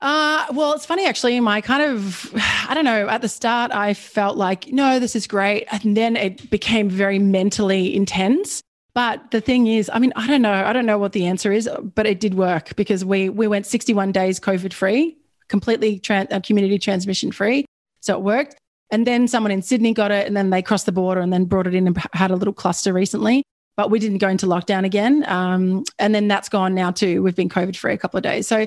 Uh, 0.00 0.46
well, 0.52 0.74
it's 0.74 0.86
funny 0.86 1.06
actually. 1.06 1.38
My 1.40 1.60
kind 1.60 1.82
of, 1.82 2.32
I 2.68 2.74
don't 2.74 2.84
know, 2.84 3.08
at 3.08 3.22
the 3.22 3.28
start, 3.28 3.72
I 3.72 3.94
felt 3.94 4.36
like, 4.36 4.68
no, 4.68 4.98
this 4.98 5.16
is 5.16 5.26
great. 5.26 5.66
And 5.70 5.96
then 5.96 6.16
it 6.16 6.50
became 6.50 6.88
very 6.88 7.18
mentally 7.18 7.94
intense. 7.94 8.62
But 8.94 9.30
the 9.30 9.40
thing 9.40 9.68
is, 9.68 9.90
I 9.92 9.98
mean, 10.00 10.12
I 10.16 10.26
don't 10.26 10.42
know. 10.42 10.52
I 10.52 10.72
don't 10.72 10.86
know 10.86 10.98
what 10.98 11.12
the 11.12 11.26
answer 11.26 11.52
is, 11.52 11.68
but 11.94 12.06
it 12.06 12.18
did 12.18 12.34
work 12.34 12.74
because 12.74 13.04
we 13.04 13.28
we 13.28 13.46
went 13.46 13.64
61 13.64 14.10
days 14.10 14.40
COVID 14.40 14.72
free, 14.72 15.16
completely 15.46 16.00
trans, 16.00 16.32
uh, 16.32 16.40
community 16.40 16.78
transmission 16.80 17.30
free. 17.30 17.64
So 18.00 18.14
it 18.14 18.22
worked. 18.22 18.56
And 18.90 19.06
then 19.06 19.28
someone 19.28 19.52
in 19.52 19.62
Sydney 19.62 19.92
got 19.92 20.10
it, 20.10 20.26
and 20.26 20.36
then 20.36 20.50
they 20.50 20.62
crossed 20.62 20.86
the 20.86 20.92
border 20.92 21.20
and 21.20 21.32
then 21.32 21.44
brought 21.44 21.68
it 21.68 21.74
in 21.74 21.86
and 21.86 21.96
had 22.12 22.32
a 22.32 22.36
little 22.36 22.54
cluster 22.54 22.92
recently. 22.92 23.44
But 23.76 23.90
we 23.90 24.00
didn't 24.00 24.18
go 24.18 24.28
into 24.28 24.46
lockdown 24.46 24.84
again. 24.84 25.24
Um, 25.28 25.84
and 26.00 26.12
then 26.12 26.26
that's 26.26 26.48
gone 26.48 26.74
now 26.74 26.90
too. 26.90 27.22
We've 27.22 27.36
been 27.36 27.50
COVID 27.50 27.76
free 27.76 27.92
a 27.92 27.98
couple 27.98 28.16
of 28.16 28.24
days. 28.24 28.48
So 28.48 28.66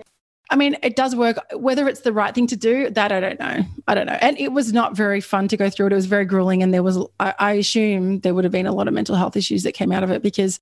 I 0.51 0.57
mean, 0.57 0.75
it 0.83 0.97
does 0.97 1.15
work. 1.15 1.37
Whether 1.55 1.87
it's 1.87 2.01
the 2.01 2.11
right 2.11 2.35
thing 2.35 2.45
to 2.47 2.57
do, 2.57 2.89
that 2.89 3.11
I 3.11 3.21
don't 3.21 3.39
know. 3.39 3.65
I 3.87 3.95
don't 3.95 4.05
know. 4.05 4.17
And 4.21 4.37
it 4.37 4.51
was 4.51 4.73
not 4.73 4.97
very 4.97 5.21
fun 5.21 5.47
to 5.47 5.57
go 5.57 5.69
through 5.69 5.87
it. 5.87 5.93
It 5.93 5.95
was 5.95 6.07
very 6.07 6.25
grueling. 6.25 6.61
And 6.61 6.73
there 6.73 6.83
was, 6.83 6.99
I, 7.21 7.33
I 7.39 7.51
assume 7.53 8.19
there 8.19 8.35
would 8.35 8.43
have 8.43 8.51
been 8.51 8.67
a 8.67 8.73
lot 8.73 8.89
of 8.89 8.93
mental 8.93 9.15
health 9.15 9.37
issues 9.37 9.63
that 9.63 9.71
came 9.71 9.93
out 9.93 10.03
of 10.03 10.11
it 10.11 10.21
because 10.21 10.59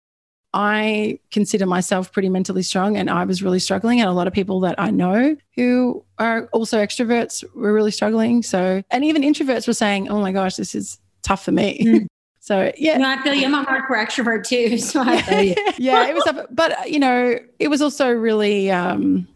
I 0.54 1.20
consider 1.32 1.66
myself 1.66 2.12
pretty 2.12 2.30
mentally 2.30 2.62
strong 2.62 2.98
and 2.98 3.10
I 3.10 3.26
was 3.26 3.42
really 3.42 3.58
struggling. 3.58 4.00
And 4.00 4.08
a 4.08 4.14
lot 4.14 4.28
of 4.28 4.34
people 4.34 4.60
that 4.62 4.76
I 4.78 4.92
know 4.92 5.36
who 5.56 6.06
are 6.20 6.48
also 6.54 6.78
extroverts 6.78 7.44
were 7.56 7.74
really 7.74 7.92
struggling. 7.92 8.44
So, 8.44 8.84
and 8.92 9.04
even 9.04 9.24
introverts 9.24 9.66
were 9.66 9.74
saying, 9.74 10.10
oh 10.10 10.22
my 10.22 10.32
gosh, 10.32 10.56
this 10.56 10.76
is 10.76 11.00
tough 11.24 11.44
for 11.44 11.52
me. 11.52 11.84
Mm. 11.84 12.08
So 12.42 12.72
yeah, 12.78 12.98
no, 12.98 13.08
I 13.08 13.22
feel 13.22 13.36
you. 13.36 13.46
I'm 13.46 13.54
a 13.54 13.64
hardcore 13.64 14.04
extrovert 14.04 14.48
too, 14.48 14.80
so 14.80 15.02
I 15.02 15.22
feel 15.22 15.42
you. 15.42 15.56
yeah, 15.78 16.08
it 16.08 16.16
was, 16.16 16.48
but 16.50 16.90
you 16.90 16.98
know, 16.98 17.38
it 17.60 17.68
was 17.68 17.80
also 17.80 18.10
really 18.10 18.72
um, 18.72 19.28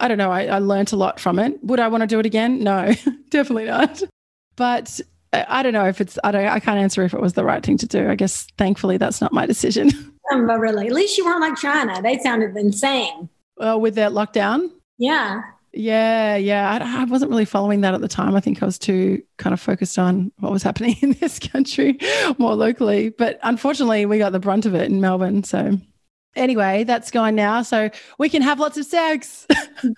I 0.00 0.08
don't 0.08 0.18
know. 0.18 0.30
I, 0.30 0.46
I 0.46 0.58
learned 0.58 0.92
a 0.92 0.96
lot 0.96 1.20
from 1.20 1.38
it. 1.38 1.62
Would 1.64 1.80
I 1.80 1.88
want 1.88 2.02
to 2.02 2.06
do 2.06 2.18
it 2.18 2.26
again? 2.26 2.62
No, 2.62 2.92
definitely 3.30 3.66
not. 3.66 4.02
But 4.56 5.00
I, 5.32 5.46
I 5.48 5.62
don't 5.62 5.72
know 5.72 5.86
if 5.86 6.00
it's, 6.00 6.18
I, 6.24 6.30
don't, 6.30 6.46
I 6.46 6.60
can't 6.60 6.78
answer 6.78 7.02
if 7.02 7.14
it 7.14 7.20
was 7.20 7.34
the 7.34 7.44
right 7.44 7.64
thing 7.64 7.78
to 7.78 7.86
do. 7.86 8.08
I 8.08 8.14
guess 8.14 8.46
thankfully 8.58 8.96
that's 8.96 9.20
not 9.20 9.32
my 9.32 9.46
decision. 9.46 9.90
Um, 10.30 10.46
but 10.46 10.58
really, 10.58 10.86
at 10.86 10.92
least 10.92 11.16
you 11.16 11.24
weren't 11.24 11.40
like 11.40 11.56
China. 11.56 12.02
They 12.02 12.18
sounded 12.18 12.54
insane. 12.54 13.30
Well, 13.56 13.80
with 13.80 13.94
that 13.94 14.12
lockdown? 14.12 14.70
Yeah. 14.98 15.40
Yeah, 15.72 16.36
yeah. 16.36 16.70
I, 16.70 17.02
I, 17.02 17.04
wasn't 17.04 17.30
really 17.30 17.44
following 17.44 17.82
that 17.82 17.94
at 17.94 18.00
the 18.00 18.08
time. 18.08 18.34
I 18.34 18.40
think 18.40 18.62
I 18.62 18.66
was 18.66 18.78
too 18.78 19.22
kind 19.36 19.54
of 19.54 19.60
focused 19.60 19.98
on 19.98 20.32
what 20.38 20.52
was 20.52 20.62
happening 20.62 20.96
in 21.02 21.12
this 21.12 21.38
country 21.38 21.98
more 22.38 22.54
locally. 22.54 23.10
But 23.10 23.38
unfortunately, 23.42 24.06
we 24.06 24.18
got 24.18 24.32
the 24.32 24.40
brunt 24.40 24.66
of 24.66 24.74
it 24.74 24.90
in 24.90 25.00
Melbourne. 25.00 25.44
So 25.44 25.78
anyway, 26.38 26.84
that's 26.84 27.10
gone 27.10 27.34
now. 27.34 27.62
So 27.62 27.90
we 28.18 28.28
can 28.28 28.42
have 28.42 28.60
lots 28.60 28.78
of 28.78 28.86
sex. 28.86 29.46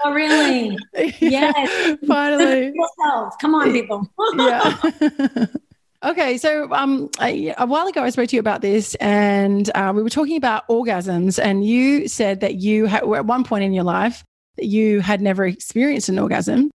Oh, 0.05 0.13
really? 0.13 0.77
yes. 1.21 1.99
Finally. 2.07 2.73
Come 3.41 3.55
on, 3.55 3.73
people. 3.73 4.11
yeah. 4.37 4.77
Okay, 6.03 6.39
so 6.39 6.73
um, 6.73 7.11
I, 7.19 7.55
a 7.59 7.67
while 7.67 7.87
ago 7.87 8.03
I 8.03 8.09
spoke 8.09 8.31
to 8.31 8.37
you 8.37 8.41
about 8.41 8.63
this, 8.63 8.95
and 8.97 9.71
uh, 9.75 9.93
we 9.95 10.03
were 10.03 10.09
talking 10.09 10.39
about 10.39 10.67
orgasms, 10.69 11.39
and 11.43 11.63
you 11.63 12.09
said 12.09 12.41
that 12.41 12.55
you 12.55 12.87
had, 12.87 13.03
at 13.03 13.27
one 13.27 13.45
point 13.45 13.65
in 13.65 13.75
your 13.75 13.85
life 13.85 14.25
that 14.57 14.65
you 14.65 15.01
had 15.01 15.21
never 15.21 15.45
experienced 15.45 16.09
an 16.09 16.19
orgasm. 16.19 16.71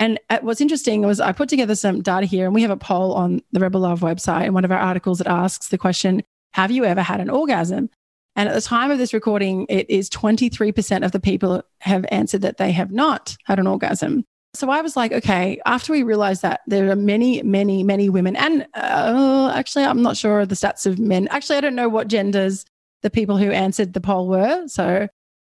And 0.00 0.18
uh, 0.28 0.40
what's 0.42 0.60
interesting 0.60 1.02
was 1.02 1.20
I 1.20 1.30
put 1.30 1.48
together 1.48 1.76
some 1.76 2.02
data 2.02 2.26
here, 2.26 2.46
and 2.46 2.54
we 2.54 2.62
have 2.62 2.72
a 2.72 2.76
poll 2.76 3.14
on 3.14 3.42
the 3.52 3.60
Rebel 3.60 3.80
Love 3.80 4.00
website, 4.00 4.44
and 4.44 4.54
one 4.54 4.64
of 4.64 4.72
our 4.72 4.78
articles 4.78 5.18
that 5.18 5.28
asks 5.28 5.68
the 5.68 5.78
question, 5.78 6.22
"Have 6.54 6.72
you 6.72 6.84
ever 6.84 7.02
had 7.02 7.20
an 7.20 7.30
orgasm?" 7.30 7.90
And 8.36 8.48
at 8.48 8.54
the 8.54 8.60
time 8.60 8.90
of 8.90 8.98
this 8.98 9.14
recording, 9.14 9.66
it 9.68 9.88
is 9.88 10.10
23% 10.10 11.04
of 11.04 11.12
the 11.12 11.20
people 11.20 11.62
have 11.80 12.04
answered 12.10 12.42
that 12.42 12.56
they 12.56 12.72
have 12.72 12.90
not 12.90 13.36
had 13.44 13.58
an 13.58 13.66
orgasm. 13.66 14.24
So 14.54 14.70
I 14.70 14.80
was 14.82 14.96
like, 14.96 15.12
okay, 15.12 15.60
after 15.66 15.92
we 15.92 16.02
realized 16.04 16.42
that 16.42 16.60
there 16.66 16.90
are 16.90 16.96
many, 16.96 17.42
many, 17.42 17.82
many 17.82 18.08
women, 18.08 18.36
and 18.36 18.66
uh, 18.74 19.52
actually, 19.54 19.84
I'm 19.84 20.02
not 20.02 20.16
sure 20.16 20.40
of 20.40 20.48
the 20.48 20.54
stats 20.54 20.86
of 20.86 20.98
men. 20.98 21.26
Actually, 21.28 21.58
I 21.58 21.60
don't 21.60 21.74
know 21.74 21.88
what 21.88 22.06
genders 22.06 22.64
the 23.02 23.10
people 23.10 23.36
who 23.36 23.50
answered 23.50 23.92
the 23.92 24.00
poll 24.00 24.28
were. 24.28 24.66
So, 24.68 25.08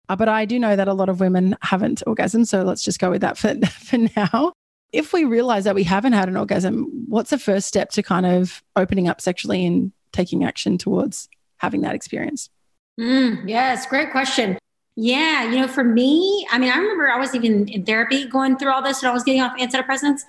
uh, 0.10 0.16
but 0.16 0.28
I 0.28 0.46
do 0.46 0.60
know 0.60 0.76
that 0.76 0.88
a 0.88 0.94
lot 0.94 1.10
of 1.10 1.20
women 1.20 1.56
haven't 1.62 2.04
orgasmed. 2.06 2.48
So 2.48 2.64
let's 2.64 2.84
just 2.84 3.00
go 3.00 3.12
with 3.12 3.22
that 3.22 3.38
for, 3.38 3.56
for 3.66 3.98
now. 4.16 4.54
If 4.92 5.14
we 5.14 5.24
realize 5.24 5.64
that 5.64 5.76
we 5.76 5.84
haven't 5.84 6.14
had 6.14 6.28
an 6.28 6.38
orgasm, 6.38 7.06
what's 7.08 7.30
the 7.30 7.40
first 7.40 7.68
step 7.68 7.90
to 7.92 8.04
kind 8.04 8.26
of 8.26 8.64
opening 8.76 9.08
up 9.08 9.22
sexually 9.22 9.66
and 9.66 9.92
taking 10.14 10.44
action 10.44 10.78
towards 10.78 11.30
having 11.58 11.82
that 11.82 11.96
experience? 11.96 12.50
Mm, 13.00 13.48
yes, 13.48 13.86
great 13.88 14.12
question. 14.12 14.58
Yeah, 14.96 15.50
you 15.50 15.60
know, 15.60 15.68
for 15.68 15.84
me, 15.84 16.48
I 16.50 16.58
mean, 16.58 16.72
I 16.72 16.78
remember 16.78 17.10
I 17.10 17.20
was 17.20 17.36
even 17.36 17.68
in 17.68 17.86
therapy 17.86 18.26
going 18.26 18.58
through 18.58 18.72
all 18.72 18.82
this 18.82 19.02
and 19.02 19.10
I 19.10 19.14
was 19.14 19.24
getting 19.24 19.42
off 19.42 19.58
antidepressants. 19.58 20.22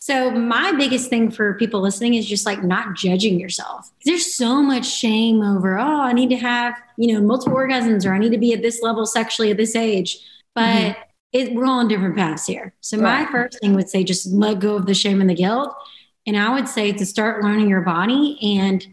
So 0.00 0.30
my 0.30 0.72
biggest 0.72 1.10
thing 1.10 1.30
for 1.30 1.54
people 1.54 1.80
listening 1.80 2.14
is 2.14 2.26
just 2.26 2.46
like 2.46 2.62
not 2.62 2.96
judging 2.96 3.38
yourself. 3.38 3.90
There's 4.04 4.34
so 4.34 4.62
much 4.62 4.86
shame 4.88 5.42
over, 5.42 5.78
oh, 5.78 6.00
I 6.00 6.12
need 6.12 6.30
to 6.30 6.36
have, 6.36 6.74
you 6.96 7.12
know, 7.12 7.20
multiple 7.20 7.56
orgasms 7.56 8.06
or 8.06 8.14
I 8.14 8.18
need 8.18 8.32
to 8.32 8.38
be 8.38 8.52
at 8.52 8.62
this 8.62 8.80
level 8.82 9.06
sexually 9.06 9.50
at 9.50 9.56
this 9.56 9.76
age. 9.76 10.18
But 10.54 10.62
mm-hmm. 10.62 11.00
it, 11.32 11.52
we're 11.54 11.66
all 11.66 11.80
on 11.80 11.88
different 11.88 12.16
paths 12.16 12.46
here. 12.46 12.74
So 12.80 12.96
right. 12.98 13.24
my 13.24 13.30
first 13.30 13.60
thing 13.60 13.74
would 13.74 13.88
say 13.88 14.02
just 14.02 14.26
let 14.28 14.60
go 14.60 14.76
of 14.76 14.86
the 14.86 14.94
shame 14.94 15.20
and 15.20 15.30
the 15.30 15.34
guilt. 15.34 15.74
And 16.26 16.36
I 16.36 16.54
would 16.54 16.68
say 16.68 16.92
to 16.92 17.06
start 17.06 17.42
learning 17.42 17.68
your 17.68 17.82
body 17.82 18.38
and 18.58 18.86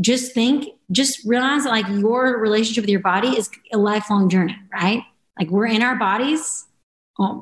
just 0.00 0.32
think, 0.32 0.68
just 0.92 1.24
realize 1.24 1.64
that 1.64 1.70
like 1.70 1.88
your 1.88 2.38
relationship 2.38 2.82
with 2.82 2.90
your 2.90 3.00
body 3.00 3.28
is 3.28 3.50
a 3.72 3.78
lifelong 3.78 4.28
journey, 4.28 4.56
right? 4.72 5.02
Like 5.38 5.50
we're 5.50 5.66
in 5.66 5.82
our 5.82 5.96
bodies 5.96 6.66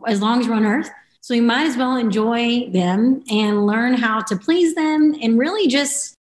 as 0.06 0.20
long 0.20 0.40
as 0.40 0.48
we're 0.48 0.54
on 0.54 0.64
earth. 0.64 0.90
So 1.20 1.34
we 1.34 1.40
might 1.40 1.66
as 1.66 1.76
well 1.76 1.96
enjoy 1.96 2.70
them 2.70 3.24
and 3.30 3.66
learn 3.66 3.94
how 3.94 4.20
to 4.20 4.36
please 4.36 4.74
them 4.74 5.14
and 5.22 5.38
really 5.38 5.68
just 5.68 6.14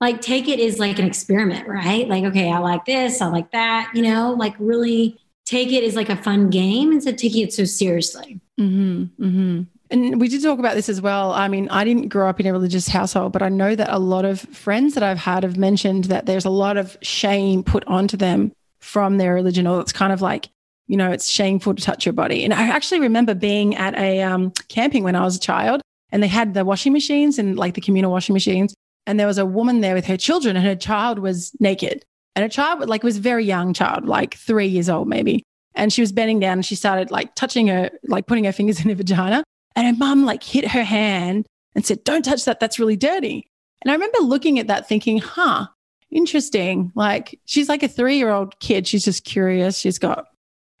like 0.00 0.20
take 0.20 0.48
it 0.48 0.60
as 0.60 0.78
like 0.78 0.98
an 0.98 1.06
experiment, 1.06 1.66
right? 1.66 2.06
Like, 2.08 2.24
okay, 2.24 2.50
I 2.50 2.58
like 2.58 2.84
this, 2.84 3.22
I 3.22 3.26
like 3.28 3.52
that, 3.52 3.90
you 3.94 4.02
know, 4.02 4.34
like 4.38 4.54
really 4.58 5.18
take 5.46 5.72
it 5.72 5.84
as 5.84 5.96
like 5.96 6.08
a 6.10 6.16
fun 6.16 6.50
game 6.50 6.92
instead 6.92 7.14
of 7.14 7.20
taking 7.20 7.42
it 7.42 7.52
so 7.52 7.64
seriously. 7.64 8.40
Mm-hmm, 8.60 9.24
mm-hmm. 9.24 9.62
And 9.94 10.20
we 10.20 10.26
did 10.26 10.42
talk 10.42 10.58
about 10.58 10.74
this 10.74 10.88
as 10.88 11.00
well. 11.00 11.30
I 11.30 11.46
mean, 11.46 11.68
I 11.68 11.84
didn't 11.84 12.08
grow 12.08 12.28
up 12.28 12.40
in 12.40 12.46
a 12.46 12.52
religious 12.52 12.88
household, 12.88 13.30
but 13.30 13.42
I 13.42 13.48
know 13.48 13.76
that 13.76 13.94
a 13.94 14.00
lot 14.00 14.24
of 14.24 14.40
friends 14.40 14.94
that 14.94 15.04
I've 15.04 15.18
had 15.18 15.44
have 15.44 15.56
mentioned 15.56 16.06
that 16.06 16.26
there's 16.26 16.44
a 16.44 16.50
lot 16.50 16.76
of 16.76 16.98
shame 17.00 17.62
put 17.62 17.84
onto 17.86 18.16
them 18.16 18.50
from 18.80 19.18
their 19.18 19.34
religion, 19.34 19.68
or 19.68 19.80
it's 19.80 19.92
kind 19.92 20.12
of 20.12 20.20
like, 20.20 20.48
you 20.88 20.96
know, 20.96 21.12
it's 21.12 21.30
shameful 21.30 21.76
to 21.76 21.80
touch 21.80 22.04
your 22.04 22.12
body. 22.12 22.42
And 22.42 22.52
I 22.52 22.70
actually 22.70 22.98
remember 22.98 23.36
being 23.36 23.76
at 23.76 23.94
a 23.94 24.20
um, 24.22 24.50
camping 24.66 25.04
when 25.04 25.14
I 25.14 25.22
was 25.22 25.36
a 25.36 25.40
child, 25.40 25.80
and 26.10 26.20
they 26.20 26.26
had 26.26 26.54
the 26.54 26.64
washing 26.64 26.92
machines 26.92 27.38
and 27.38 27.56
like 27.56 27.74
the 27.74 27.80
communal 27.80 28.10
washing 28.10 28.32
machines. 28.32 28.74
And 29.06 29.20
there 29.20 29.28
was 29.28 29.38
a 29.38 29.46
woman 29.46 29.80
there 29.80 29.94
with 29.94 30.06
her 30.06 30.16
children, 30.16 30.56
and 30.56 30.66
her 30.66 30.74
child 30.74 31.20
was 31.20 31.52
naked. 31.60 32.04
And 32.34 32.44
a 32.44 32.48
child, 32.48 32.88
like, 32.88 33.04
was 33.04 33.18
a 33.18 33.20
very 33.20 33.44
young 33.44 33.72
child, 33.72 34.06
like 34.06 34.34
three 34.34 34.66
years 34.66 34.88
old, 34.88 35.06
maybe. 35.06 35.44
And 35.76 35.92
she 35.92 36.00
was 36.00 36.10
bending 36.10 36.40
down 36.40 36.54
and 36.54 36.66
she 36.66 36.74
started 36.74 37.12
like 37.12 37.36
touching 37.36 37.68
her, 37.68 37.90
like 38.08 38.26
putting 38.26 38.42
her 38.42 38.52
fingers 38.52 38.80
in 38.84 38.88
her 38.88 38.96
vagina. 38.96 39.44
And 39.76 39.86
her 39.86 39.92
mum 39.94 40.24
like 40.24 40.42
hit 40.42 40.68
her 40.68 40.84
hand 40.84 41.46
and 41.74 41.84
said, 41.84 42.04
Don't 42.04 42.24
touch 42.24 42.44
that. 42.44 42.60
That's 42.60 42.78
really 42.78 42.96
dirty. 42.96 43.46
And 43.82 43.90
I 43.90 43.94
remember 43.94 44.20
looking 44.20 44.58
at 44.58 44.68
that 44.68 44.88
thinking, 44.88 45.18
huh, 45.18 45.66
interesting. 46.10 46.90
Like 46.94 47.38
she's 47.44 47.68
like 47.68 47.82
a 47.82 47.88
three 47.88 48.16
year 48.16 48.30
old 48.30 48.58
kid. 48.60 48.86
She's 48.86 49.04
just 49.04 49.24
curious. 49.24 49.78
She's 49.78 49.98
got, 49.98 50.26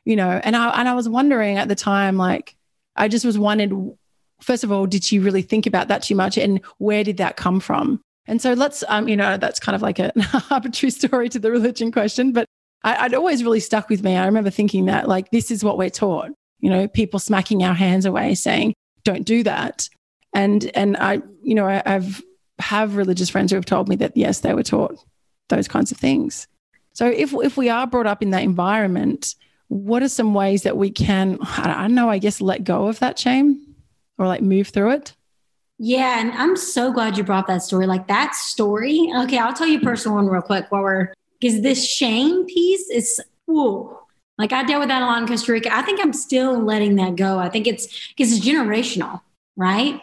you 0.04 0.16
know, 0.16 0.40
and 0.42 0.56
I, 0.56 0.70
and 0.70 0.88
I 0.88 0.94
was 0.94 1.08
wondering 1.08 1.58
at 1.58 1.68
the 1.68 1.74
time, 1.74 2.16
like, 2.16 2.56
I 2.96 3.08
just 3.08 3.24
was 3.24 3.38
wondering, 3.38 3.96
first 4.40 4.64
of 4.64 4.72
all, 4.72 4.86
did 4.86 5.04
she 5.04 5.18
really 5.18 5.42
think 5.42 5.66
about 5.66 5.88
that 5.88 6.02
too 6.02 6.14
much? 6.14 6.38
And 6.38 6.60
where 6.78 7.04
did 7.04 7.18
that 7.18 7.36
come 7.36 7.60
from? 7.60 8.00
And 8.26 8.40
so 8.40 8.54
let's, 8.54 8.82
um, 8.88 9.08
you 9.08 9.16
know, 9.16 9.36
that's 9.36 9.60
kind 9.60 9.76
of 9.76 9.82
like 9.82 9.98
a 9.98 10.12
arbitrary 10.50 10.90
story 10.90 11.28
to 11.28 11.38
the 11.38 11.50
religion 11.50 11.92
question, 11.92 12.32
but 12.32 12.46
I, 12.84 13.04
would 13.04 13.14
always 13.14 13.42
really 13.42 13.60
stuck 13.60 13.88
with 13.88 14.02
me. 14.02 14.16
I 14.16 14.26
remember 14.26 14.50
thinking 14.50 14.86
that, 14.86 15.08
like, 15.08 15.30
this 15.30 15.50
is 15.50 15.64
what 15.64 15.78
we're 15.78 15.90
taught. 15.90 16.30
You 16.60 16.70
know, 16.70 16.86
people 16.86 17.18
smacking 17.18 17.64
our 17.64 17.74
hands 17.74 18.04
away, 18.04 18.34
saying, 18.34 18.74
don't 19.04 19.24
do 19.24 19.42
that. 19.44 19.88
And 20.34 20.70
and 20.74 20.96
I, 20.96 21.22
you 21.42 21.54
know, 21.54 21.66
I, 21.66 21.82
I've 21.86 22.22
have 22.58 22.96
religious 22.96 23.30
friends 23.30 23.50
who 23.50 23.56
have 23.56 23.64
told 23.64 23.88
me 23.88 23.96
that 23.96 24.16
yes, 24.16 24.40
they 24.40 24.54
were 24.54 24.62
taught 24.62 24.96
those 25.48 25.68
kinds 25.68 25.92
of 25.92 25.98
things. 25.98 26.46
So 26.92 27.06
if 27.06 27.32
if 27.34 27.56
we 27.56 27.68
are 27.68 27.86
brought 27.86 28.06
up 28.06 28.22
in 28.22 28.30
that 28.30 28.42
environment, 28.42 29.34
what 29.68 30.02
are 30.02 30.08
some 30.08 30.34
ways 30.34 30.62
that 30.62 30.76
we 30.76 30.90
can, 30.90 31.38
I 31.42 31.82
don't 31.82 31.94
know, 31.94 32.08
I 32.08 32.18
guess 32.18 32.40
let 32.40 32.64
go 32.64 32.88
of 32.88 33.00
that 33.00 33.18
shame 33.18 33.74
or 34.18 34.26
like 34.26 34.42
move 34.42 34.68
through 34.68 34.90
it? 34.92 35.14
Yeah, 35.78 36.20
and 36.20 36.30
I'm 36.32 36.56
so 36.56 36.92
glad 36.92 37.18
you 37.18 37.24
brought 37.24 37.48
that 37.48 37.62
story. 37.62 37.86
Like 37.86 38.06
that 38.06 38.34
story. 38.34 39.10
Okay, 39.16 39.38
I'll 39.38 39.52
tell 39.52 39.66
you 39.66 39.78
a 39.78 39.82
personal 39.82 40.16
one 40.16 40.28
real 40.28 40.42
quick 40.42 40.66
while 40.70 40.82
we're 40.82 41.12
because 41.40 41.62
this 41.62 41.84
shame 41.84 42.46
piece 42.46 42.88
is 42.90 43.20
whoa. 43.46 44.00
Like 44.38 44.52
I 44.52 44.64
dealt 44.64 44.80
with 44.80 44.88
that 44.88 45.02
a 45.02 45.06
lot 45.06 45.22
in 45.22 45.28
Costa 45.28 45.52
Rica. 45.52 45.74
I 45.74 45.82
think 45.82 46.00
I'm 46.00 46.12
still 46.12 46.58
letting 46.58 46.96
that 46.96 47.16
go. 47.16 47.38
I 47.38 47.48
think 47.48 47.66
it's 47.66 47.86
because 48.08 48.32
it's 48.32 48.44
generational, 48.44 49.20
right? 49.56 50.00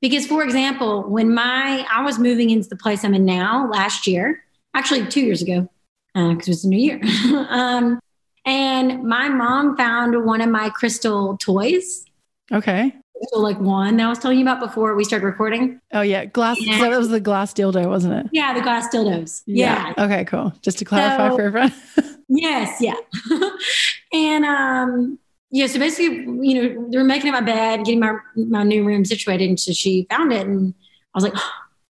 Because 0.00 0.26
for 0.26 0.42
example, 0.42 1.02
when 1.02 1.34
my 1.34 1.86
I 1.92 2.02
was 2.02 2.18
moving 2.18 2.50
into 2.50 2.68
the 2.68 2.76
place 2.76 3.04
I'm 3.04 3.14
in 3.14 3.24
now 3.24 3.68
last 3.70 4.06
year, 4.06 4.42
actually 4.74 5.06
two 5.06 5.20
years 5.20 5.42
ago, 5.42 5.68
because 6.14 6.36
uh, 6.36 6.40
it 6.40 6.48
was 6.48 6.64
a 6.64 6.68
new 6.68 6.78
year. 6.78 7.00
um, 7.50 8.00
and 8.46 9.02
my 9.04 9.28
mom 9.28 9.76
found 9.76 10.24
one 10.24 10.40
of 10.40 10.50
my 10.50 10.70
crystal 10.70 11.36
toys. 11.38 12.04
Okay. 12.52 12.94
So 13.30 13.38
like 13.38 13.58
one 13.60 13.96
that 13.96 14.06
I 14.06 14.08
was 14.08 14.18
telling 14.18 14.38
you 14.38 14.44
about 14.44 14.60
before 14.60 14.94
we 14.94 15.04
started 15.04 15.24
recording. 15.24 15.80
Oh 15.92 16.02
yeah, 16.02 16.24
glass. 16.26 16.58
Yeah. 16.60 16.78
So 16.78 16.90
that 16.90 16.98
was 16.98 17.08
the 17.08 17.20
glass 17.20 17.54
dildo, 17.54 17.86
wasn't 17.88 18.14
it? 18.14 18.30
Yeah, 18.32 18.52
the 18.52 18.60
glass 18.60 18.88
dildos. 18.94 19.42
Yeah. 19.46 19.92
yeah. 19.96 20.04
Okay, 20.04 20.24
cool. 20.24 20.52
Just 20.62 20.78
to 20.78 20.84
clarify 20.84 21.30
so, 21.30 21.36
for 21.36 21.42
everyone. 21.42 21.72
yes, 22.28 22.80
yeah. 22.80 22.96
and 24.12 24.44
um, 24.44 25.18
yeah, 25.50 25.66
so 25.66 25.78
basically, 25.78 26.16
you 26.46 26.54
know, 26.54 26.88
they 26.90 26.98
were 26.98 27.04
making 27.04 27.32
up 27.32 27.40
my 27.40 27.46
bed, 27.46 27.84
getting 27.84 28.00
my 28.00 28.16
my 28.36 28.62
new 28.62 28.84
room 28.84 29.04
situated, 29.04 29.48
and 29.48 29.60
so 29.60 29.72
she 29.72 30.06
found 30.10 30.32
it, 30.32 30.46
and 30.46 30.74
I 31.14 31.18
was 31.18 31.24
like, 31.24 31.34
oh. 31.36 31.50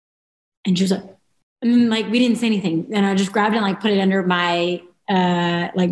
and 0.66 0.76
she 0.76 0.84
was 0.84 0.90
like, 0.90 1.04
and 1.62 1.90
like 1.90 2.10
we 2.10 2.18
didn't 2.18 2.38
say 2.38 2.46
anything, 2.46 2.88
and 2.92 3.06
I 3.06 3.14
just 3.14 3.32
grabbed 3.32 3.54
it 3.54 3.58
and 3.58 3.66
like 3.66 3.80
put 3.80 3.92
it 3.92 4.00
under 4.00 4.22
my 4.22 4.82
uh 5.08 5.68
like 5.74 5.90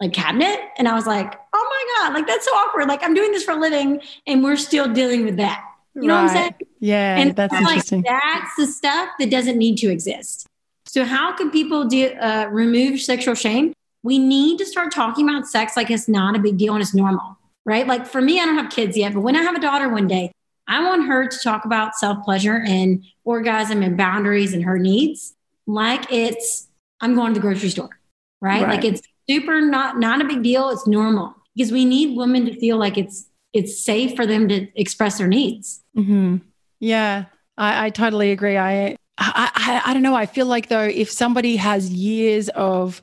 like 0.00 0.12
cabinet. 0.12 0.60
And 0.78 0.88
I 0.88 0.94
was 0.94 1.06
like, 1.06 1.34
oh 1.52 1.68
my 1.70 2.08
God, 2.08 2.14
like 2.14 2.26
that's 2.26 2.44
so 2.44 2.52
awkward. 2.52 2.88
Like 2.88 3.02
I'm 3.02 3.14
doing 3.14 3.32
this 3.32 3.44
for 3.44 3.52
a 3.52 3.56
living 3.56 4.00
and 4.26 4.42
we're 4.42 4.56
still 4.56 4.92
dealing 4.92 5.24
with 5.24 5.36
that. 5.36 5.64
You 5.94 6.02
know 6.06 6.14
right. 6.14 6.22
what 6.22 6.30
I'm 6.30 6.36
saying? 6.36 6.54
Yeah, 6.78 7.16
and 7.16 7.34
that's 7.34 7.52
interesting. 7.54 8.02
Like, 8.02 8.22
that's 8.22 8.56
the 8.56 8.66
stuff 8.66 9.08
that 9.18 9.30
doesn't 9.30 9.58
need 9.58 9.78
to 9.78 9.90
exist. 9.90 10.46
So 10.88 11.04
how 11.04 11.32
can 11.32 11.50
people 11.50 11.84
do, 11.84 12.08
uh, 12.08 12.48
remove 12.50 13.00
sexual 13.00 13.34
shame? 13.34 13.72
We 14.02 14.18
need 14.18 14.58
to 14.58 14.66
start 14.66 14.92
talking 14.92 15.28
about 15.28 15.46
sex 15.46 15.76
like 15.76 15.90
it's 15.90 16.08
not 16.08 16.36
a 16.36 16.38
big 16.38 16.56
deal 16.56 16.74
and 16.74 16.82
it's 16.82 16.94
normal, 16.94 17.36
right? 17.64 17.86
Like 17.86 18.06
for 18.06 18.20
me, 18.20 18.40
I 18.40 18.46
don't 18.46 18.56
have 18.56 18.70
kids 18.70 18.96
yet, 18.96 19.12
but 19.14 19.20
when 19.20 19.36
I 19.36 19.42
have 19.42 19.54
a 19.54 19.60
daughter 19.60 19.88
one 19.88 20.06
day, 20.06 20.32
I 20.66 20.84
want 20.84 21.06
her 21.06 21.26
to 21.26 21.38
talk 21.42 21.64
about 21.64 21.96
self 21.96 22.24
pleasure 22.24 22.62
and 22.66 23.04
orgasm 23.24 23.82
and 23.82 23.96
boundaries 23.96 24.52
and 24.52 24.64
her 24.64 24.78
needs 24.78 25.34
like 25.66 26.10
it's 26.10 26.68
I'm 27.00 27.14
going 27.14 27.34
to 27.34 27.40
the 27.40 27.46
grocery 27.46 27.68
store, 27.68 28.00
right? 28.40 28.62
right? 28.62 28.74
Like 28.74 28.84
it's 28.84 29.02
super 29.28 29.60
not 29.60 29.98
not 29.98 30.20
a 30.20 30.24
big 30.24 30.42
deal. 30.42 30.70
It's 30.70 30.86
normal 30.86 31.34
because 31.54 31.70
we 31.70 31.84
need 31.84 32.16
women 32.16 32.46
to 32.46 32.58
feel 32.58 32.76
like 32.76 32.98
it's 32.98 33.28
it's 33.52 33.84
safe 33.84 34.16
for 34.16 34.26
them 34.26 34.48
to 34.48 34.66
express 34.74 35.18
their 35.18 35.28
needs. 35.28 35.82
Mm-hmm. 35.96 36.38
Yeah, 36.80 37.26
I, 37.56 37.86
I, 37.86 37.90
totally 37.90 38.30
agree. 38.30 38.56
I, 38.56 38.96
I, 39.18 39.50
I 39.54 39.90
I 39.90 39.94
don't 39.94 40.02
know. 40.02 40.14
I 40.14 40.26
feel 40.26 40.46
like 40.46 40.68
though, 40.68 40.84
if 40.84 41.10
somebody 41.10 41.56
has 41.56 41.90
years 41.92 42.48
of 42.50 43.02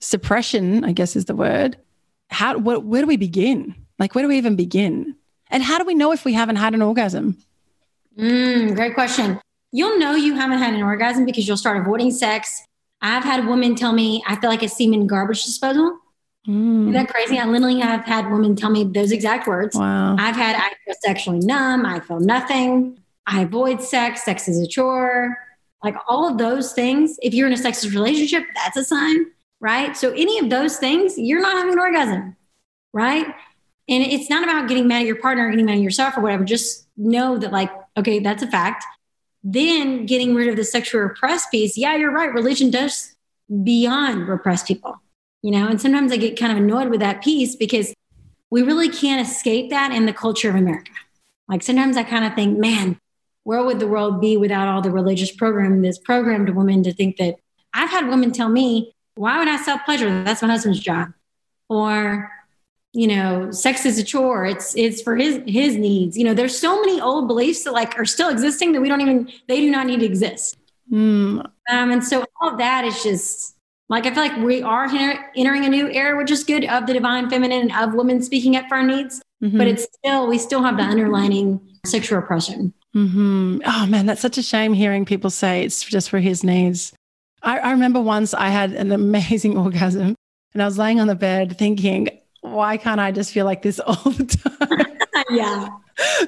suppression, 0.00 0.84
I 0.84 0.92
guess 0.92 1.16
is 1.16 1.26
the 1.26 1.36
word. 1.36 1.76
How 2.30 2.58
where, 2.58 2.80
where 2.80 3.02
do 3.02 3.06
we 3.06 3.16
begin? 3.16 3.74
Like, 3.98 4.14
where 4.14 4.22
do 4.22 4.28
we 4.28 4.38
even 4.38 4.56
begin? 4.56 5.16
And 5.50 5.62
how 5.62 5.78
do 5.78 5.84
we 5.84 5.94
know 5.94 6.12
if 6.12 6.24
we 6.24 6.32
haven't 6.32 6.56
had 6.56 6.74
an 6.74 6.82
orgasm? 6.82 7.36
Mm, 8.18 8.74
great 8.74 8.94
question. 8.94 9.40
You'll 9.70 9.98
know 9.98 10.14
you 10.14 10.34
haven't 10.34 10.58
had 10.58 10.74
an 10.74 10.82
orgasm 10.82 11.24
because 11.24 11.46
you'll 11.46 11.56
start 11.56 11.78
avoiding 11.78 12.10
sex. 12.10 12.62
I've 13.00 13.24
had 13.24 13.46
women 13.46 13.74
tell 13.74 13.92
me 13.92 14.22
I 14.26 14.36
feel 14.36 14.50
like 14.50 14.62
a 14.62 14.68
semen 14.68 15.06
garbage 15.06 15.44
disposal. 15.44 15.98
Mm. 16.48 16.82
Isn't 16.82 16.92
that 16.92 17.08
crazy? 17.08 17.38
I 17.38 17.46
literally 17.46 17.80
have 17.80 18.04
had 18.04 18.30
women 18.30 18.56
tell 18.56 18.70
me 18.70 18.84
those 18.84 19.12
exact 19.12 19.46
words. 19.46 19.76
Wow. 19.76 20.16
I've 20.18 20.36
had 20.36 20.56
I 20.56 20.72
feel 20.84 20.94
sexually 21.00 21.38
numb. 21.38 21.86
I 21.86 22.00
feel 22.00 22.20
nothing. 22.20 22.98
I 23.26 23.42
avoid 23.42 23.80
sex. 23.82 24.24
Sex 24.24 24.48
is 24.48 24.58
a 24.60 24.66
chore. 24.66 25.38
Like 25.82 25.96
all 26.08 26.28
of 26.28 26.38
those 26.38 26.72
things. 26.72 27.18
If 27.22 27.34
you're 27.34 27.46
in 27.46 27.52
a 27.52 27.56
sexless 27.56 27.94
relationship, 27.94 28.44
that's 28.54 28.76
a 28.76 28.84
sign, 28.84 29.26
right? 29.60 29.96
So 29.96 30.12
any 30.12 30.38
of 30.38 30.50
those 30.50 30.76
things, 30.76 31.18
you're 31.18 31.40
not 31.40 31.56
having 31.56 31.72
an 31.72 31.78
orgasm, 31.78 32.36
right? 32.92 33.26
And 33.88 34.02
it's 34.04 34.30
not 34.30 34.44
about 34.44 34.68
getting 34.68 34.86
mad 34.86 35.00
at 35.00 35.06
your 35.06 35.16
partner 35.16 35.46
or 35.46 35.50
getting 35.50 35.66
mad 35.66 35.76
at 35.76 35.82
yourself 35.82 36.16
or 36.16 36.20
whatever. 36.20 36.44
Just 36.44 36.86
know 36.96 37.36
that, 37.38 37.52
like, 37.52 37.70
okay, 37.96 38.20
that's 38.20 38.42
a 38.42 38.46
fact. 38.46 38.84
Then 39.42 40.06
getting 40.06 40.34
rid 40.34 40.48
of 40.48 40.56
the 40.56 40.64
sexual 40.64 41.00
repressed 41.00 41.50
piece. 41.50 41.76
Yeah, 41.76 41.96
you're 41.96 42.12
right. 42.12 42.32
Religion 42.32 42.70
does 42.70 43.16
beyond 43.64 44.28
repress 44.28 44.62
people, 44.62 45.00
you 45.42 45.50
know, 45.50 45.66
and 45.68 45.80
sometimes 45.80 46.12
I 46.12 46.16
get 46.16 46.38
kind 46.38 46.52
of 46.52 46.58
annoyed 46.58 46.88
with 46.88 47.00
that 47.00 47.22
piece 47.22 47.56
because 47.56 47.92
we 48.50 48.62
really 48.62 48.88
can't 48.88 49.26
escape 49.26 49.70
that 49.70 49.92
in 49.92 50.06
the 50.06 50.12
culture 50.12 50.48
of 50.48 50.54
America. 50.54 50.92
Like 51.48 51.62
sometimes 51.62 51.96
I 51.96 52.04
kind 52.04 52.24
of 52.24 52.34
think, 52.34 52.58
man, 52.58 52.98
where 53.44 53.62
would 53.64 53.80
the 53.80 53.86
world 53.86 54.20
be 54.20 54.36
without 54.36 54.68
all 54.68 54.80
the 54.80 54.90
religious 54.90 55.30
program 55.30 55.82
that's 55.82 55.98
programmed 55.98 56.48
women 56.50 56.82
to 56.84 56.92
think 56.92 57.16
that 57.16 57.36
I've 57.74 57.90
had 57.90 58.08
women 58.08 58.32
tell 58.32 58.48
me, 58.48 58.94
why 59.14 59.38
would 59.38 59.48
I 59.48 59.56
self 59.56 59.84
pleasure? 59.84 60.22
That's 60.24 60.42
my 60.42 60.48
husband's 60.48 60.80
job. 60.80 61.12
Or 61.68 62.30
you 62.92 63.06
know 63.06 63.50
sex 63.50 63.86
is 63.86 63.98
a 63.98 64.04
chore 64.04 64.44
it's 64.44 64.76
it's 64.76 65.00
for 65.00 65.16
his 65.16 65.40
his 65.46 65.76
needs 65.76 66.16
you 66.16 66.24
know 66.24 66.34
there's 66.34 66.58
so 66.58 66.78
many 66.80 67.00
old 67.00 67.26
beliefs 67.26 67.64
that 67.64 67.72
like 67.72 67.98
are 67.98 68.04
still 68.04 68.28
existing 68.28 68.72
that 68.72 68.80
we 68.80 68.88
don't 68.88 69.00
even 69.00 69.30
they 69.48 69.60
do 69.60 69.70
not 69.70 69.86
need 69.86 70.00
to 70.00 70.06
exist 70.06 70.58
mm. 70.90 71.42
um, 71.70 71.90
and 71.90 72.04
so 72.04 72.24
all 72.40 72.50
of 72.50 72.58
that 72.58 72.84
is 72.84 73.02
just 73.02 73.56
like 73.88 74.04
i 74.04 74.12
feel 74.12 74.22
like 74.22 74.36
we 74.38 74.62
are 74.62 74.86
entering 75.36 75.64
a 75.64 75.68
new 75.68 75.88
era 75.88 76.16
which 76.18 76.30
is 76.30 76.44
good 76.44 76.64
of 76.66 76.86
the 76.86 76.92
divine 76.92 77.30
feminine 77.30 77.70
and 77.70 77.72
of 77.72 77.94
women 77.94 78.22
speaking 78.22 78.56
up 78.56 78.68
for 78.68 78.76
our 78.76 78.82
needs 78.82 79.22
mm-hmm. 79.42 79.56
but 79.56 79.66
it's 79.66 79.84
still 79.84 80.26
we 80.26 80.36
still 80.36 80.62
have 80.62 80.76
the 80.76 80.82
underlining 80.82 81.60
sexual 81.86 82.18
oppression 82.18 82.74
mm-hmm. 82.94 83.58
oh 83.64 83.86
man 83.86 84.06
that's 84.06 84.20
such 84.20 84.38
a 84.38 84.42
shame 84.42 84.72
hearing 84.72 85.04
people 85.04 85.30
say 85.30 85.64
it's 85.64 85.82
just 85.82 86.10
for 86.10 86.18
his 86.18 86.44
needs 86.44 86.92
I, 87.42 87.58
I 87.58 87.70
remember 87.72 88.00
once 88.00 88.34
i 88.34 88.48
had 88.48 88.72
an 88.72 88.92
amazing 88.92 89.56
orgasm 89.64 90.14
and 90.52 90.62
i 90.62 90.64
was 90.64 90.78
laying 90.78 91.00
on 91.00 91.06
the 91.06 91.14
bed 91.14 91.58
thinking 91.58 92.08
why 92.42 92.76
can't 92.76 93.00
I 93.00 93.10
just 93.10 93.32
feel 93.32 93.46
like 93.46 93.62
this 93.62 93.80
all 93.86 93.94
the 93.94 94.26
time? 94.26 94.86
yeah. 95.30 95.68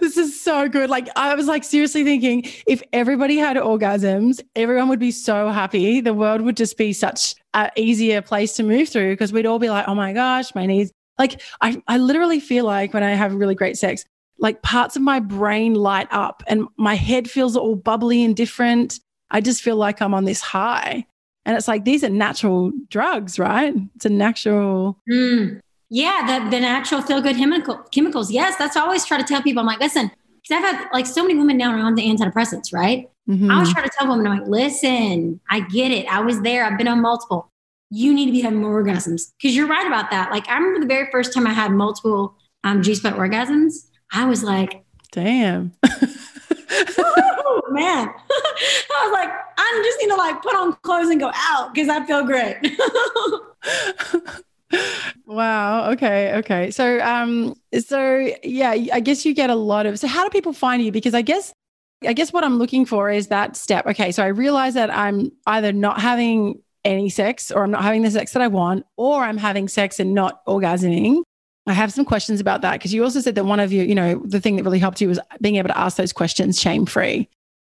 This 0.00 0.16
is 0.16 0.40
so 0.40 0.68
good. 0.68 0.88
Like, 0.88 1.08
I 1.16 1.34
was 1.34 1.46
like 1.46 1.64
seriously 1.64 2.04
thinking 2.04 2.44
if 2.66 2.82
everybody 2.92 3.36
had 3.36 3.56
orgasms, 3.56 4.40
everyone 4.56 4.88
would 4.88 4.98
be 4.98 5.10
so 5.10 5.50
happy. 5.50 6.00
The 6.00 6.14
world 6.14 6.40
would 6.42 6.56
just 6.56 6.78
be 6.78 6.92
such 6.92 7.34
an 7.54 7.70
easier 7.76 8.22
place 8.22 8.54
to 8.56 8.62
move 8.62 8.88
through 8.88 9.12
because 9.12 9.32
we'd 9.32 9.46
all 9.46 9.58
be 9.58 9.70
like, 9.70 9.86
oh 9.88 9.94
my 9.94 10.12
gosh, 10.12 10.54
my 10.54 10.66
knees. 10.66 10.92
Like, 11.18 11.40
I, 11.60 11.80
I 11.88 11.98
literally 11.98 12.40
feel 12.40 12.64
like 12.64 12.92
when 12.94 13.02
I 13.02 13.10
have 13.10 13.34
really 13.34 13.54
great 13.54 13.76
sex, 13.76 14.04
like 14.38 14.62
parts 14.62 14.96
of 14.96 15.02
my 15.02 15.20
brain 15.20 15.74
light 15.74 16.08
up 16.10 16.42
and 16.46 16.66
my 16.76 16.94
head 16.94 17.30
feels 17.30 17.56
all 17.56 17.76
bubbly 17.76 18.24
and 18.24 18.36
different. 18.36 19.00
I 19.30 19.40
just 19.40 19.62
feel 19.62 19.76
like 19.76 20.02
I'm 20.02 20.14
on 20.14 20.24
this 20.24 20.40
high. 20.40 21.06
And 21.46 21.56
it's 21.56 21.68
like, 21.68 21.84
these 21.84 22.02
are 22.02 22.08
natural 22.08 22.72
drugs, 22.88 23.38
right? 23.38 23.74
It's 23.96 24.06
a 24.06 24.10
natural. 24.10 24.98
Mm. 25.10 25.60
Yeah, 25.90 26.40
the, 26.40 26.50
the 26.50 26.60
natural 26.60 27.02
feel 27.02 27.20
good 27.20 27.36
chemical, 27.36 27.76
chemicals. 27.92 28.30
Yes, 28.30 28.56
that's 28.56 28.74
what 28.74 28.82
I 28.82 28.84
always 28.84 29.04
try 29.04 29.18
to 29.18 29.24
tell 29.24 29.42
people. 29.42 29.60
I'm 29.60 29.66
like, 29.66 29.80
listen, 29.80 30.10
because 30.42 30.62
I've 30.62 30.64
had 30.64 30.88
like 30.92 31.06
so 31.06 31.22
many 31.22 31.34
women 31.38 31.56
now 31.56 31.70
are 31.70 31.78
on 31.78 31.94
the 31.94 32.02
antidepressants, 32.02 32.72
right? 32.72 33.10
Mm-hmm. 33.28 33.50
I 33.50 33.58
was 33.58 33.72
try 33.72 33.82
to 33.82 33.90
tell 33.96 34.08
women, 34.08 34.26
I'm 34.26 34.40
like, 34.40 34.48
listen, 34.48 35.40
I 35.48 35.60
get 35.60 35.90
it. 35.90 36.06
I 36.06 36.20
was 36.20 36.40
there. 36.42 36.64
I've 36.64 36.76
been 36.76 36.88
on 36.88 37.00
multiple. 37.00 37.48
You 37.90 38.12
need 38.12 38.26
to 38.26 38.32
be 38.32 38.40
having 38.40 38.60
more 38.60 38.82
orgasms 38.82 39.32
because 39.38 39.54
you're 39.54 39.66
right 39.66 39.86
about 39.86 40.10
that. 40.10 40.30
Like 40.30 40.48
I 40.48 40.56
remember 40.56 40.80
the 40.80 40.86
very 40.86 41.10
first 41.10 41.32
time 41.32 41.46
I 41.46 41.52
had 41.52 41.70
multiple 41.72 42.34
um, 42.64 42.82
G 42.82 42.94
spot 42.94 43.14
orgasms, 43.14 43.86
I 44.14 44.26
was 44.26 44.44
like, 44.44 44.84
damn. 45.10 45.72
oh, 45.84 47.62
man. 47.70 48.08
I 48.30 49.02
was 49.04 49.12
like, 49.12 49.28
I 49.58 49.82
just 49.84 49.98
need 50.00 50.08
to 50.10 50.16
like 50.16 50.40
put 50.40 50.54
on 50.54 50.72
clothes 50.82 51.08
and 51.08 51.20
go 51.20 51.32
out 51.34 51.74
because 51.74 51.88
I 51.88 52.06
feel 52.06 52.24
great. 52.24 52.56
wow. 55.26 55.90
Okay. 55.90 56.34
Okay. 56.36 56.70
So, 56.70 57.00
um, 57.00 57.54
so 57.80 58.30
yeah, 58.44 58.70
I 58.70 59.00
guess 59.00 59.26
you 59.26 59.34
get 59.34 59.50
a 59.50 59.56
lot 59.56 59.86
of. 59.86 59.98
So, 59.98 60.06
how 60.06 60.22
do 60.22 60.30
people 60.30 60.52
find 60.52 60.82
you? 60.82 60.92
Because 60.92 61.14
I 61.14 61.22
guess, 61.22 61.52
I 62.06 62.12
guess 62.12 62.32
what 62.32 62.44
I'm 62.44 62.56
looking 62.56 62.86
for 62.86 63.10
is 63.10 63.28
that 63.28 63.56
step. 63.56 63.86
Okay. 63.86 64.12
So 64.12 64.22
I 64.22 64.28
realize 64.28 64.74
that 64.74 64.90
I'm 64.94 65.32
either 65.46 65.72
not 65.72 66.00
having 66.00 66.62
any 66.84 67.08
sex, 67.08 67.50
or 67.50 67.64
I'm 67.64 67.70
not 67.70 67.82
having 67.82 68.02
the 68.02 68.10
sex 68.10 68.32
that 68.32 68.42
I 68.42 68.48
want, 68.48 68.86
or 68.96 69.24
I'm 69.24 69.38
having 69.38 69.68
sex 69.68 69.98
and 69.98 70.14
not 70.14 70.44
orgasming. 70.46 71.22
I 71.66 71.72
have 71.72 71.92
some 71.92 72.04
questions 72.04 72.40
about 72.40 72.60
that 72.62 72.72
because 72.74 72.92
you 72.92 73.02
also 73.02 73.20
said 73.20 73.34
that 73.36 73.44
one 73.44 73.60
of 73.60 73.72
you, 73.72 73.84
you 73.84 73.94
know, 73.94 74.20
the 74.24 74.40
thing 74.40 74.56
that 74.56 74.64
really 74.64 74.78
helped 74.78 75.00
you 75.00 75.08
was 75.08 75.18
being 75.40 75.56
able 75.56 75.68
to 75.68 75.78
ask 75.78 75.96
those 75.96 76.12
questions 76.12 76.60
shame 76.60 76.84
free. 76.84 77.28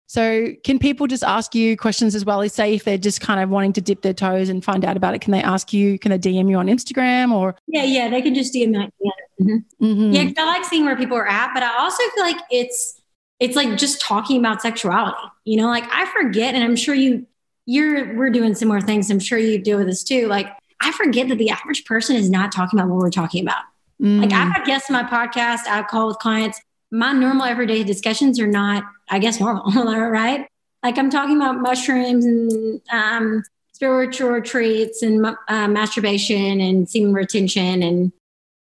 So, 0.10 0.54
can 0.64 0.80
people 0.80 1.06
just 1.06 1.24
ask 1.24 1.54
you 1.54 1.76
questions 1.76 2.16
as 2.16 2.24
well? 2.24 2.42
Is 2.42 2.54
say 2.54 2.76
if 2.76 2.86
they're 2.86 2.98
just 2.98 3.20
kind 3.20 3.42
of 3.42 3.50
wanting 3.50 3.74
to 3.74 3.82
dip 3.82 4.02
their 4.02 4.14
toes 4.14 4.48
and 4.48 4.64
find 4.64 4.86
out 4.86 4.96
about 4.96 5.14
it, 5.14 5.20
can 5.20 5.32
they 5.32 5.42
ask 5.42 5.74
you? 5.74 6.00
Can 6.00 6.12
they 6.12 6.20
DM 6.20 6.50
you 6.50 6.58
on 6.58 6.68
Instagram 6.68 7.32
or? 7.32 7.56
Yeah, 7.68 7.84
yeah, 7.84 8.10
they 8.10 8.22
can 8.22 8.34
just 8.34 8.54
DM 8.54 8.70
me. 8.70 8.90
Yeah, 9.00 9.12
mm-hmm. 9.42 9.86
Mm-hmm. 9.86 10.12
yeah. 10.12 10.32
I 10.38 10.46
like 10.46 10.64
seeing 10.64 10.86
where 10.86 10.96
people 10.96 11.18
are 11.18 11.28
at, 11.28 11.54
but 11.54 11.62
I 11.62 11.78
also 11.78 12.04
feel 12.16 12.24
like 12.24 12.40
it's 12.50 13.02
it's 13.42 13.58
like 13.58 13.78
just 13.78 14.00
talking 14.00 14.40
about 14.40 14.62
sexuality. 14.62 15.18
You 15.44 15.58
know, 15.58 15.68
like 15.68 15.84
I 15.92 16.06
forget, 16.06 16.56
and 16.56 16.64
I'm 16.64 16.78
sure 16.78 16.96
you 16.96 17.28
you're 17.66 18.16
we're 18.16 18.30
doing 18.30 18.56
similar 18.56 18.80
things. 18.80 19.12
I'm 19.12 19.20
sure 19.20 19.38
you 19.38 19.60
deal 19.60 19.78
with 19.78 19.88
this 19.88 20.06
too. 20.06 20.28
Like 20.28 20.48
I 20.80 20.94
forget 20.94 21.28
that 21.28 21.38
the 21.38 21.50
average 21.50 21.84
person 21.84 22.16
is 22.16 22.30
not 22.30 22.54
talking 22.54 22.80
about 22.80 22.90
what 22.90 23.00
we're 23.00 23.10
talking 23.10 23.44
about. 23.44 23.64
Mm. 24.02 24.22
Like 24.22 24.34
I've 24.34 24.54
had 24.54 24.66
guests 24.66 24.90
on 24.90 24.94
my 24.94 25.10
podcast, 25.10 25.68
I've 25.68 25.88
called 25.88 26.10
with 26.10 26.20
clients 26.20 26.60
my 26.92 27.12
normal 27.12 27.46
everyday 27.46 27.84
discussions 27.84 28.40
are 28.40 28.48
not, 28.48 28.84
I 29.10 29.20
guess, 29.20 29.40
normal, 29.40 29.84
right? 30.10 30.48
Like 30.84 30.98
I'm 30.98 31.10
talking 31.10 31.36
about 31.36 31.60
mushrooms 31.60 32.26
and 32.26 32.82
um, 32.92 33.44
spiritual 33.74 34.30
retreats 34.30 35.02
and 35.02 35.26
uh, 35.26 35.68
masturbation 35.68 36.62
and 36.62 36.90
semen 36.90 37.14
retention 37.14 37.84
and, 37.84 38.12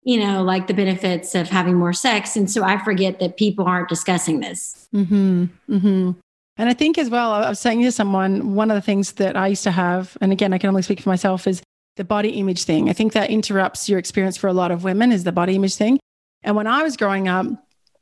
you 0.03 0.19
know, 0.19 0.41
like 0.43 0.67
the 0.67 0.73
benefits 0.73 1.35
of 1.35 1.49
having 1.49 1.75
more 1.75 1.93
sex. 1.93 2.35
And 2.35 2.49
so 2.49 2.63
I 2.63 2.83
forget 2.83 3.19
that 3.19 3.37
people 3.37 3.65
aren't 3.65 3.89
discussing 3.89 4.39
this. 4.39 4.87
Mm-hmm. 4.93 5.45
Mm-hmm. 5.69 6.11
And 6.59 6.69
I 6.69 6.73
think 6.73 6.97
as 6.97 7.09
well, 7.09 7.33
I 7.33 7.49
was 7.49 7.59
saying 7.59 7.83
to 7.83 7.91
someone, 7.91 8.55
one 8.55 8.71
of 8.71 8.75
the 8.75 8.81
things 8.81 9.13
that 9.13 9.35
I 9.35 9.47
used 9.47 9.63
to 9.65 9.71
have, 9.71 10.17
and 10.21 10.31
again, 10.31 10.53
I 10.53 10.57
can 10.57 10.69
only 10.69 10.81
speak 10.81 11.01
for 11.01 11.09
myself, 11.09 11.45
is 11.45 11.61
the 11.97 12.03
body 12.03 12.29
image 12.29 12.63
thing. 12.63 12.89
I 12.89 12.93
think 12.93 13.13
that 13.13 13.29
interrupts 13.29 13.89
your 13.89 13.99
experience 13.99 14.37
for 14.37 14.47
a 14.47 14.53
lot 14.53 14.71
of 14.71 14.83
women 14.83 15.11
is 15.11 15.23
the 15.23 15.31
body 15.31 15.55
image 15.55 15.75
thing. 15.75 15.99
And 16.43 16.55
when 16.55 16.67
I 16.67 16.83
was 16.83 16.95
growing 16.95 17.27
up, 17.27 17.47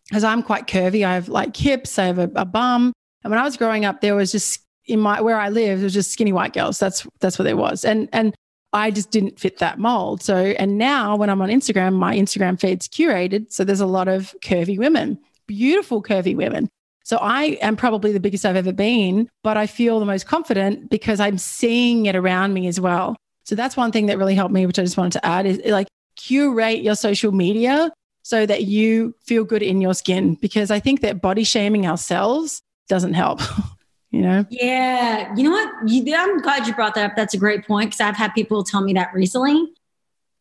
because 0.10 0.24
I'm 0.24 0.44
quite 0.44 0.68
curvy. 0.68 1.06
I 1.06 1.14
have 1.14 1.30
like 1.30 1.56
hips, 1.56 1.98
I 1.98 2.06
have 2.06 2.20
a, 2.20 2.30
a, 2.36 2.46
bum. 2.46 2.94
And 3.24 3.32
when 3.32 3.40
I 3.40 3.44
was 3.44 3.58
growing 3.58 3.86
up, 3.86 4.02
there 4.02 4.16
was 4.16 4.32
just 4.32 4.62
in 4.86 5.00
my 5.00 5.20
where 5.22 5.40
I 5.40 5.50
live, 5.50 5.80
it 5.80 5.84
was 5.84 5.94
just 5.94 6.12
skinny 6.12 6.32
white 6.32 6.54
girls. 6.54 6.78
That's 6.80 7.08
that's 7.20 7.40
what 7.40 7.46
there 7.46 7.58
was. 7.58 7.84
And 7.84 8.08
and 8.14 8.36
I 8.72 8.92
just 8.92 9.10
didn't 9.10 9.40
fit 9.40 9.58
that 9.60 9.80
mold. 9.80 10.22
So 10.22 10.36
and 10.36 10.78
now 10.78 11.16
when 11.16 11.30
I'm 11.30 11.42
on 11.42 11.50
Instagram, 11.50 11.94
my 11.94 12.16
Instagram 12.16 12.60
feed's 12.60 12.88
curated. 12.88 13.52
So 13.52 13.64
there's 13.64 13.82
a 13.82 13.86
lot 13.88 14.08
of 14.08 14.36
curvy 14.44 14.78
women, 14.78 15.18
beautiful 15.48 16.04
curvy 16.04 16.36
women. 16.36 16.70
So 17.04 17.18
I 17.18 17.58
am 17.62 17.76
probably 17.76 18.12
the 18.12 18.20
biggest 18.20 18.46
I've 18.46 18.56
ever 18.56 18.74
been, 18.74 19.30
but 19.44 19.58
I 19.58 19.68
feel 19.68 20.00
the 20.00 20.06
most 20.06 20.26
confident 20.26 20.90
because 20.90 21.20
I'm 21.20 21.38
seeing 21.38 22.08
it 22.08 22.16
around 22.16 22.54
me 22.54 22.68
as 22.68 22.80
well. 22.80 23.16
So 23.46 23.56
that's 23.56 23.78
one 23.78 23.92
thing 23.92 24.08
that 24.08 24.18
really 24.18 24.36
helped 24.36 24.54
me, 24.54 24.66
which 24.66 24.80
I 24.80 24.84
just 24.84 24.98
wanted 24.98 25.14
to 25.14 25.26
add 25.26 25.46
is 25.46 25.62
like 25.66 25.88
curate 26.18 26.82
your 26.82 26.96
social 26.96 27.32
media 27.32 27.92
so 28.24 28.46
that 28.46 28.64
you 28.64 29.14
feel 29.22 29.44
good 29.44 29.62
in 29.62 29.82
your 29.82 29.94
skin 29.94 30.34
because 30.36 30.72
I 30.72 30.80
think 30.80 31.02
that 31.02 31.22
body 31.22 31.44
shaming 31.44 31.86
ourselves 31.86 32.62
doesn't 32.90 33.14
help. 33.14 33.42
you 34.10 34.22
know? 34.22 34.46
Yeah. 34.50 35.34
You 35.36 35.44
know 35.44 35.52
what? 35.52 35.90
You, 35.90 36.16
I'm 36.16 36.42
glad 36.42 36.66
you 36.66 36.74
brought 36.74 36.96
that 36.96 37.12
up. 37.12 37.16
That's 37.16 37.36
a 37.36 37.38
great 37.38 37.68
point 37.68 37.92
because 37.92 38.02
I've 38.02 38.16
had 38.16 38.34
people 38.34 38.64
tell 38.64 38.82
me 38.82 38.94
that 38.94 39.14
recently 39.14 39.74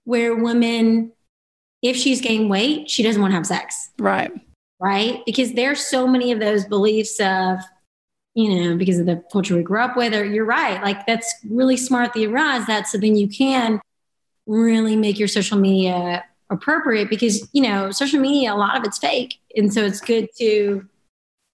where 0.04 0.34
women, 0.34 1.12
if 1.82 1.96
she's 1.96 2.22
gained 2.22 2.48
weight, 2.48 2.88
she 2.88 3.02
doesn't 3.02 3.20
want 3.20 3.32
to 3.32 3.36
have 3.36 3.46
sex. 3.46 3.90
Right. 3.98 4.32
Right. 4.80 5.20
Because 5.26 5.52
there's 5.52 5.86
so 5.86 6.06
many 6.06 6.32
of 6.32 6.40
those 6.40 6.64
beliefs 6.64 7.20
of, 7.20 7.58
you 8.34 8.54
know, 8.54 8.76
because 8.76 8.98
of 8.98 9.06
the 9.06 9.22
culture 9.32 9.56
we 9.56 9.62
grew 9.62 9.80
up 9.80 9.96
with, 9.96 10.14
or 10.14 10.24
you're 10.24 10.44
right. 10.44 10.82
Like 10.82 11.06
that's 11.06 11.32
really 11.48 11.76
smart 11.76 12.12
that 12.14 12.20
you 12.20 12.30
realize 12.30 12.66
that. 12.66 12.88
So 12.88 12.98
then 12.98 13.16
you 13.16 13.28
can 13.28 13.80
really 14.46 14.96
make 14.96 15.18
your 15.18 15.28
social 15.28 15.58
media 15.58 16.24
appropriate 16.50 17.08
because, 17.08 17.48
you 17.52 17.62
know, 17.62 17.90
social 17.90 18.20
media, 18.20 18.52
a 18.52 18.56
lot 18.56 18.76
of 18.76 18.84
it's 18.84 18.98
fake. 18.98 19.38
And 19.56 19.72
so 19.72 19.84
it's 19.84 20.00
good 20.00 20.28
to 20.38 20.86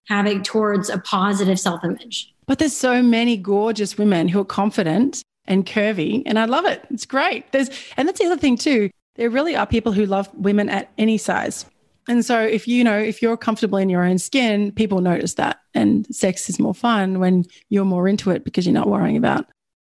have 0.07 0.25
it 0.25 0.43
towards 0.43 0.89
a 0.89 0.97
positive 0.97 1.59
self 1.59 1.83
image. 1.83 2.33
But 2.47 2.59
there's 2.59 2.75
so 2.75 3.01
many 3.01 3.37
gorgeous 3.37 3.97
women 3.97 4.27
who 4.27 4.41
are 4.41 4.45
confident 4.45 5.21
and 5.45 5.65
curvy, 5.65 6.23
and 6.25 6.37
I 6.37 6.45
love 6.45 6.65
it. 6.65 6.85
It's 6.89 7.05
great. 7.05 7.51
There's, 7.51 7.69
and 7.97 8.07
that's 8.07 8.19
the 8.19 8.25
other 8.25 8.37
thing 8.37 8.57
too. 8.57 8.89
There 9.15 9.29
really 9.29 9.55
are 9.55 9.65
people 9.65 9.91
who 9.91 10.05
love 10.05 10.29
women 10.33 10.69
at 10.69 10.91
any 10.97 11.17
size. 11.17 11.65
And 12.07 12.25
so 12.25 12.41
if 12.41 12.67
you 12.67 12.83
know, 12.83 12.97
if 12.97 13.21
you're 13.21 13.37
comfortable 13.37 13.77
in 13.77 13.89
your 13.89 14.03
own 14.03 14.17
skin, 14.17 14.71
people 14.71 15.01
notice 15.01 15.35
that. 15.35 15.59
And 15.73 16.05
sex 16.13 16.49
is 16.49 16.59
more 16.59 16.73
fun 16.73 17.19
when 17.19 17.45
you're 17.69 17.85
more 17.85 18.07
into 18.07 18.31
it 18.31 18.43
because 18.43 18.65
you're 18.65 18.73
not 18.73 18.87
worrying 18.87 19.17
about, 19.17 19.45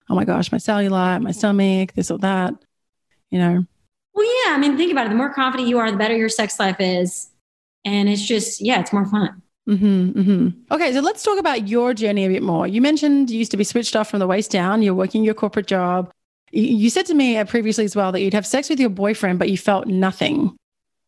oh 0.10 0.16
my 0.16 0.26
gosh, 0.26 0.52
my 0.52 0.58
cellulite, 0.58 1.22
my 1.22 1.32
stomach, 1.32 1.94
this 1.94 2.12
or 2.12 2.18
that, 2.20 2.54
you 3.30 3.40
know. 3.40 3.66
Well, 4.14 4.26
yeah. 4.46 4.54
I 4.54 4.58
mean, 4.58 4.78
think 4.78 4.92
about 4.92 5.06
it. 5.06 5.10
The 5.10 5.16
more 5.16 5.34
confident 5.34 5.70
you 5.70 5.80
are, 5.80 5.90
the 5.90 5.98
better 5.98 6.16
your 6.16 6.30
sex 6.30 6.60
life 6.60 6.78
is. 6.80 7.30
And 7.86 8.10
it's 8.10 8.22
just, 8.22 8.62
yeah, 8.62 8.82
it's 8.82 8.94
more 8.94 9.06
fun. 9.06 9.42
Mm-hmm, 9.70 10.20
mm-hmm. 10.20 10.74
Okay, 10.74 10.92
so 10.94 11.00
let's 11.00 11.24
talk 11.24 11.40
about 11.40 11.68
your 11.68 11.94
journey 11.94 12.26
a 12.26 12.30
bit 12.30 12.44
more. 12.44 12.68
You 12.68 12.82
mentioned 12.82 13.30
you 13.30 13.40
used 13.40 13.52
to 13.52 13.58
be 13.58 13.64
switched 13.64 13.96
off 13.96 14.10
from 14.10 14.20
the 14.20 14.28
waist 14.28 14.52
down. 14.52 14.82
You're 14.82 14.94
working 14.94 15.24
your 15.24 15.34
corporate 15.34 15.68
job. 15.68 16.12
You 16.52 16.90
said 16.90 17.06
to 17.06 17.14
me 17.14 17.38
uh, 17.38 17.46
previously 17.46 17.86
as 17.86 17.96
well 17.96 18.12
that 18.12 18.20
you'd 18.22 18.34
have 18.34 18.46
sex 18.46 18.70
with 18.70 18.80
your 18.80 18.90
boyfriend, 18.90 19.40
but 19.40 19.50
you 19.50 19.58
felt 19.58 19.88
nothing. 19.88 20.58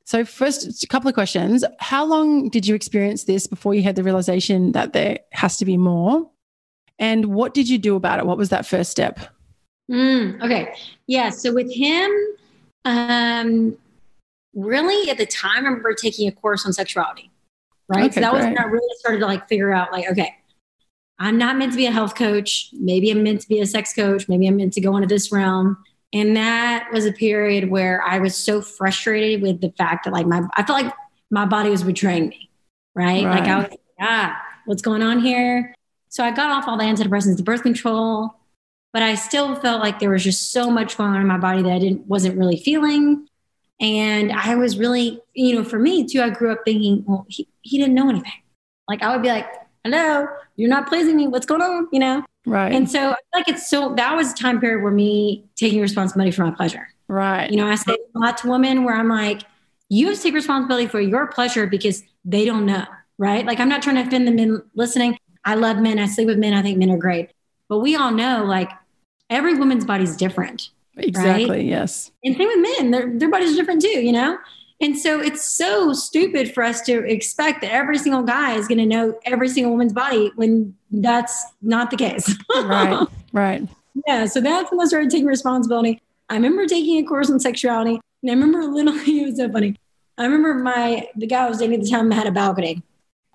So, 0.06 0.26
first, 0.26 0.84
a 0.84 0.88
couple 0.88 1.08
of 1.08 1.14
questions. 1.14 1.64
How 1.80 2.06
long 2.06 2.50
did 2.50 2.68
you 2.68 2.76
experience 2.76 3.24
this 3.24 3.48
before 3.48 3.74
you 3.74 3.84
had 3.84 3.96
the 3.96 4.04
realization 4.04 4.74
that 4.74 4.94
there 4.94 5.20
has 5.32 5.58
to 5.58 5.66
be 5.66 5.78
more? 5.78 6.30
And 7.00 7.28
what 7.28 7.54
did 7.54 7.70
you 7.70 7.78
do 7.78 7.96
about 7.96 8.20
it? 8.20 8.26
What 8.26 8.38
was 8.38 8.50
that 8.50 8.66
first 8.66 8.92
step? 8.92 9.20
Mm, 9.90 10.44
okay. 10.44 10.74
Yeah. 11.08 11.30
So, 11.30 11.54
with 11.54 11.74
him, 11.74 12.12
um, 12.86 13.78
really 14.54 15.10
at 15.10 15.18
the 15.18 15.26
time, 15.26 15.66
I 15.66 15.70
remember 15.70 15.94
taking 15.94 16.28
a 16.28 16.32
course 16.32 16.66
on 16.66 16.74
sexuality 16.74 17.32
right? 17.88 18.06
Okay, 18.06 18.16
so 18.16 18.22
that 18.22 18.32
great. 18.32 18.40
was 18.40 18.46
when 18.46 18.58
I 18.58 18.64
really 18.64 18.96
started 18.98 19.20
to 19.20 19.26
like 19.26 19.48
figure 19.48 19.74
out 19.74 19.92
like, 19.92 20.10
okay, 20.10 20.36
I'm 21.20 21.38
not 21.38 21.58
meant 21.58 21.72
to 21.74 21.78
be 21.78 21.86
a 21.86 21.92
health 21.92 22.16
coach. 22.16 22.70
Maybe 22.74 23.12
I'm 23.12 23.24
meant 23.24 23.42
to 23.42 23.48
be 23.48 23.60
a 23.60 23.66
sex 23.66 23.94
coach. 23.94 24.28
Maybe 24.28 24.48
I'm 24.48 24.58
meant 24.58 24.74
to 24.74 24.82
go 24.82 24.96
into 24.96 25.08
this 25.08 25.32
realm. 25.32 25.84
And 26.14 26.38
that 26.38 26.90
was 26.94 27.06
a 27.06 27.12
period 27.12 27.70
where 27.70 28.04
I 28.04 28.20
was 28.20 28.36
so 28.36 28.62
frustrated 28.62 29.42
with 29.42 29.62
the 29.62 29.72
fact 29.72 30.06
that 30.06 30.14
like 30.14 30.28
my 30.28 30.44
I 30.56 30.64
felt 30.64 30.84
like 30.84 30.94
my 31.32 31.46
body 31.46 31.70
was 31.70 31.84
betraying 31.84 32.30
me. 32.30 32.50
Right. 32.96 33.26
right. 33.26 33.40
Like 33.40 33.50
I 33.50 33.56
was 33.58 33.70
like, 33.72 33.80
ah, 34.00 34.42
what's 34.66 34.84
going 34.84 35.02
on 35.02 35.20
here? 35.20 35.74
So 36.10 36.24
I 36.24 36.30
got 36.30 36.52
off 36.52 36.68
all 36.68 36.78
the 36.78 36.84
antidepressants, 36.84 37.38
the 37.38 37.44
birth 37.44 37.64
control, 37.64 38.36
but 38.94 39.02
I 39.02 39.16
still 39.16 39.56
felt 39.56 39.82
like 39.82 39.98
there 39.98 40.12
was 40.12 40.24
just 40.24 40.52
so 40.52 40.70
much 40.70 40.96
going 40.96 41.10
on 41.10 41.22
in 41.22 41.28
my 41.28 41.40
body 41.40 41.64
that 41.64 41.72
I 41.72 41.80
didn't 41.80 42.06
wasn't 42.06 42.38
really 42.38 42.58
feeling. 42.58 43.28
And 43.80 44.32
I 44.32 44.54
was 44.54 44.78
really, 44.78 45.20
you 45.34 45.56
know, 45.56 45.64
for 45.64 45.80
me 45.80 46.08
too, 46.08 46.22
I 46.22 46.30
grew 46.30 46.52
up 46.52 46.60
thinking, 46.64 47.04
well, 47.08 47.26
he, 47.28 47.48
he 47.62 47.80
didn't 47.80 47.96
know 47.96 48.10
anything. 48.10 48.32
Like 48.88 49.02
I 49.02 49.12
would 49.12 49.24
be 49.24 49.30
like, 49.30 49.48
hello, 49.84 50.28
you're 50.56 50.70
not 50.70 50.88
pleasing 50.88 51.16
me. 51.16 51.28
What's 51.28 51.48
going 51.48 51.64
on? 51.64 51.88
You 51.92 52.00
know? 52.00 52.24
Right. 52.46 52.74
And 52.74 52.90
so 52.90 53.00
I 53.00 53.14
feel 53.14 53.18
like 53.34 53.48
it's 53.48 53.70
so, 53.70 53.94
that 53.96 54.16
was 54.16 54.34
a 54.34 54.36
time 54.36 54.60
period 54.60 54.84
where 54.84 54.92
me 54.92 55.46
taking 55.56 55.82
responsibility 55.82 56.32
for 56.32 56.44
my 56.44 56.52
pleasure. 56.52 56.90
Right. 57.08 57.50
You 57.50 57.58
know, 57.58 57.68
I 57.68 57.76
say 57.76 57.94
a 57.94 58.20
lot 58.20 58.38
to 58.40 58.50
women 58.50 58.84
where 58.84 58.96
I'm 58.96 59.08
like, 59.08 59.44
you 59.90 60.08
have 60.08 60.18
to 60.18 60.22
take 60.22 60.34
responsibility 60.34 60.88
for 60.88 61.00
your 61.00 61.28
pleasure 61.28 61.68
because 61.68 62.04
they 62.26 62.46
don't 62.46 62.66
know. 62.66 62.86
Right. 63.18 63.46
Like 63.46 63.60
I'm 63.60 63.70
not 63.70 63.82
trying 63.82 63.96
to 63.98 64.02
offend 64.02 64.28
the 64.28 64.32
men 64.32 64.62
listening. 64.74 65.18
I 65.46 65.56
love 65.56 65.78
men. 65.78 66.00
I 66.00 66.08
sleep 66.08 66.28
with 66.28 66.38
men. 66.38 66.54
I 66.54 66.62
think 66.62 66.78
men 66.78 66.90
are 66.90 66.98
great. 66.98 67.32
But 67.70 67.80
we 67.80 67.96
all 67.96 68.12
know 68.12 68.44
like 68.44 68.70
every 69.30 69.54
woman's 69.54 69.86
body 69.86 70.04
is 70.04 70.18
different. 70.18 70.70
Exactly. 70.98 71.50
Right? 71.50 71.66
Yes. 71.66 72.12
And 72.24 72.36
same 72.36 72.48
with 72.48 72.78
men, 72.78 72.92
their, 72.92 73.18
their 73.18 73.30
bodies 73.30 73.54
are 73.54 73.56
different 73.56 73.82
too, 73.82 74.00
you 74.02 74.12
know? 74.12 74.38
And 74.84 75.00
so 75.00 75.22
it's 75.22 75.46
so 75.46 75.94
stupid 75.94 76.54
for 76.54 76.62
us 76.62 76.82
to 76.82 77.10
expect 77.10 77.62
that 77.62 77.72
every 77.72 77.98
single 77.98 78.22
guy 78.22 78.56
is 78.56 78.68
going 78.68 78.80
to 78.80 78.86
know 78.86 79.18
every 79.26 79.48
single 79.48 79.72
woman's 79.72 79.94
body 79.94 80.30
when 80.36 80.76
that's 80.92 81.46
not 81.62 81.90
the 81.90 81.98
case. 81.98 82.36
right. 82.54 83.08
Right. 83.32 83.68
Yeah. 84.06 84.26
So 84.26 84.42
that's 84.42 84.70
when 84.70 84.80
I 84.80 84.86
started 84.86 85.10
taking 85.10 85.26
responsibility. 85.26 86.00
I 86.30 86.36
remember 86.36 86.68
taking 86.68 87.04
a 87.04 87.08
course 87.08 87.32
on 87.32 87.40
sexuality. 87.40 88.00
And 88.22 88.30
I 88.30 88.34
remember 88.36 88.64
literally, 88.72 89.22
it 89.22 89.26
was 89.26 89.38
so 89.38 89.52
funny. 89.52 89.76
I 90.20 90.26
remember 90.26 90.54
my, 90.54 91.08
the 91.16 91.26
guy 91.26 91.46
I 91.46 91.50
was 91.50 91.58
dating 91.58 91.80
at 91.80 91.86
the 91.86 91.90
time 91.90 92.12
had 92.12 92.28
a 92.28 92.32
balcony. 92.32 92.84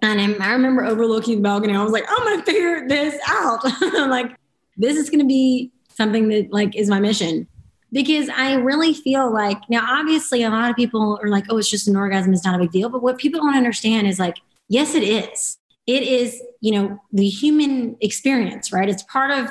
And 0.03 0.21
I 0.41 0.53
remember 0.53 0.85
overlooking 0.85 1.37
the 1.37 1.43
balcony. 1.43 1.75
I 1.75 1.83
was 1.83 1.91
like, 1.91 2.05
I'm 2.09 2.25
going 2.25 2.39
to 2.39 2.45
figure 2.45 2.87
this 2.87 3.19
out. 3.27 3.61
I'm 3.65 4.11
like, 4.11 4.37
this 4.77 4.97
is 4.97 5.11
going 5.11 5.21
to 5.21 5.27
be 5.27 5.73
something 5.89 6.29
that 6.29 6.53
like 6.53 6.77
is 6.77 6.89
my 6.89 7.01
mission 7.01 7.49
because 7.93 8.29
I 8.29 8.55
really 8.55 8.93
feel 8.95 9.33
like 9.33 9.59
now, 9.69 9.85
obviously, 9.89 10.43
a 10.43 10.51
lot 10.51 10.71
of 10.71 10.77
people 10.77 11.19
are 11.23 11.29
like, 11.29 11.45
oh, 11.49 11.59
it's 11.59 11.71
just 11.71 11.89
an 11.89 11.97
orgasm, 11.97 12.33
it's 12.33 12.45
not 12.45 12.55
a 12.55 12.59
big 12.59 12.73
deal. 12.73 12.89
But 12.89 13.03
what 13.03 13.19
people 13.19 13.41
don't 13.41 13.57
understand 13.57 14.07
is 14.07 14.19
like, 14.19 14.37
yes, 14.69 14.95
it 14.95 15.03
is. 15.03 15.57
It 15.87 16.03
is, 16.03 16.43
you 16.61 16.73
know, 16.73 17.01
the 17.13 17.29
human 17.29 17.97
experience, 18.01 18.73
right? 18.73 18.89
It's 18.89 19.03
part 19.05 19.31
of 19.31 19.51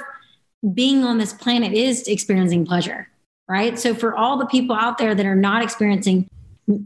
being 0.73 1.03
on 1.03 1.17
this 1.17 1.33
planet 1.33 1.73
is 1.73 2.07
experiencing 2.07 2.65
pleasure, 2.65 3.09
right? 3.47 3.79
So 3.79 3.95
for 3.95 4.15
all 4.15 4.37
the 4.37 4.45
people 4.45 4.75
out 4.75 4.97
there 4.99 5.15
that 5.15 5.25
are 5.25 5.35
not 5.35 5.63
experiencing 5.63 6.29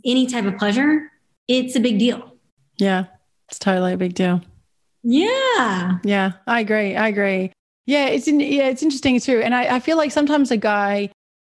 any 0.05 0.27
type 0.27 0.45
of 0.45 0.57
pleasure, 0.57 1.11
it's 1.47 1.75
a 1.75 1.79
big 1.81 1.99
deal. 1.99 2.35
Yeah, 2.77 3.05
it's 3.49 3.59
totally 3.59 3.93
a 3.93 3.97
big 3.97 4.13
deal. 4.13 4.41
Yeah. 5.03 5.97
Yeah, 6.03 6.33
I 6.47 6.61
agree. 6.61 6.95
I 6.95 7.09
agree. 7.09 7.51
Yeah, 7.87 8.05
it's 8.05 8.27
in, 8.27 8.39
yeah, 8.39 8.67
it's 8.67 8.83
interesting 8.83 9.19
too. 9.19 9.41
And 9.41 9.53
I, 9.53 9.75
I 9.75 9.79
feel 9.79 9.97
like 9.97 10.11
sometimes 10.11 10.51
a 10.51 10.57
guy 10.57 11.09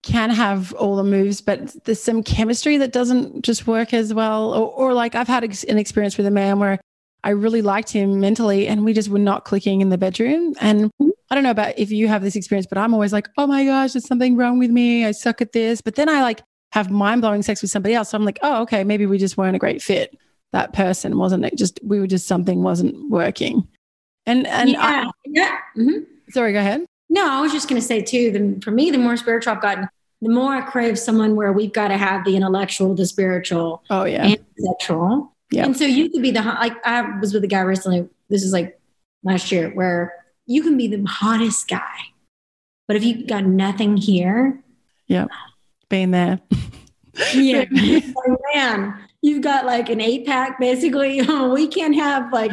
can 0.06 0.30
have 0.30 0.72
all 0.76 0.96
the 0.96 1.04
moves, 1.04 1.42
but 1.42 1.84
there's 1.84 2.02
some 2.02 2.22
chemistry 2.22 2.78
that 2.78 2.94
doesn't 2.94 3.44
just 3.44 3.66
work 3.66 3.94
as 3.94 4.14
well. 4.14 4.54
Or, 4.54 4.72
or 4.72 4.94
like 4.94 5.16
I've 5.16 5.28
had 5.28 5.44
an 5.44 5.78
experience 5.78 6.16
with 6.16 6.28
a 6.28 6.32
man 6.32 6.60
where 6.60 6.80
I 7.24 7.32
really 7.32 7.64
liked 7.64 7.90
him 7.90 8.20
mentally 8.20 8.68
and 8.68 8.86
we 8.86 8.94
just 8.94 9.10
were 9.10 9.18
not 9.18 9.46
clicking 9.46 9.82
in 9.82 9.90
the 9.90 9.98
bedroom. 9.98 10.54
And 10.62 10.92
I 11.02 11.36
don't 11.36 11.44
know 11.44 11.50
about 11.50 11.78
if 11.80 11.90
you 11.92 12.08
have 12.08 12.22
this 12.22 12.36
experience, 12.36 12.68
but 12.68 12.78
I'm 12.78 12.94
always 12.94 13.12
like, 13.12 13.28
oh 13.38 13.48
my 13.48 13.66
gosh, 13.66 13.94
there's 13.94 14.08
something 14.08 14.36
wrong 14.36 14.60
with 14.60 14.70
me. 14.70 15.06
I 15.06 15.12
suck 15.12 15.42
at 15.42 15.52
this. 15.52 15.82
But 15.82 15.96
then 15.96 16.08
I 16.08 16.22
like 16.22 16.44
have 16.72 16.92
mind 16.92 17.22
blowing 17.22 17.42
sex 17.42 17.64
with 17.64 17.72
somebody 17.72 17.96
else. 17.96 18.10
So 18.10 18.18
I'm 18.18 18.26
like, 18.26 18.38
oh, 18.44 18.62
okay, 18.62 18.84
maybe 18.84 19.08
we 19.08 19.18
just 19.18 19.38
weren't 19.38 19.56
a 19.56 19.60
great 19.60 19.82
fit. 19.82 20.16
That 20.52 20.72
person 20.72 21.18
wasn't 21.18 21.46
it? 21.46 21.58
Just 21.58 21.80
we 21.84 22.00
were 22.00 22.08
just 22.08 22.28
something 22.28 22.62
wasn't 22.62 23.10
working. 23.10 23.68
And 24.28 24.46
and 24.46 24.70
yeah, 24.70 24.80
I, 24.82 25.12
yeah. 25.26 25.58
Mm-hmm. 25.76 26.04
Sorry, 26.30 26.54
go 26.54 26.60
ahead. 26.60 26.86
No, 27.10 27.28
I 27.28 27.42
was 27.42 27.52
just 27.52 27.68
going 27.68 27.82
to 27.82 27.86
say 27.88 28.02
too. 28.02 28.32
The, 28.32 28.62
for 28.62 28.72
me, 28.72 28.92
the 28.92 28.98
more 28.98 29.18
spiritual 29.18 29.54
I've 29.54 29.62
gotten, 29.62 29.88
the 30.22 30.30
more 30.30 30.54
I 30.54 30.62
crave 30.62 30.98
someone 30.98 31.36
where 31.36 31.52
we've 31.52 31.74
got 31.74 31.90
to 31.90 31.98
have 31.98 32.26
the 32.26 32.36
intellectual, 32.36 32.96
the 32.96 33.06
spiritual, 33.06 33.84
oh 33.90 34.06
yeah, 34.06 34.26
and 34.26 34.46
sexual. 34.58 35.34
Yeah. 35.52 35.66
And 35.66 35.78
so 35.78 35.86
you 35.86 36.10
could 36.10 36.22
be 36.22 36.32
the 36.32 36.42
like 36.42 36.74
I 36.86 37.18
was 37.20 37.34
with 37.34 37.44
a 37.44 37.48
guy 37.48 37.62
recently. 37.62 38.08
This 38.30 38.44
is 38.44 38.52
like 38.52 38.80
last 39.24 39.52
year 39.52 39.70
where 39.70 40.14
you 40.46 40.64
can 40.64 40.78
be 40.78 40.88
the 40.88 41.04
hottest 41.06 41.68
guy, 41.68 41.98
but 42.88 42.98
if 42.98 43.04
you 43.04 43.26
got 43.26 43.46
nothing 43.46 43.98
here, 43.98 44.62
yeah, 45.08 45.26
being 45.90 46.12
there. 46.12 46.40
yeah, 47.34 47.66
like, 47.72 48.40
man, 48.54 48.98
you've 49.22 49.42
got 49.42 49.66
like 49.66 49.90
an 49.90 50.02
eight 50.02 50.26
pack 50.26 50.60
basically. 50.60 51.22
we 51.50 51.68
can't 51.68 51.96
have 51.96 52.32
like 52.32 52.52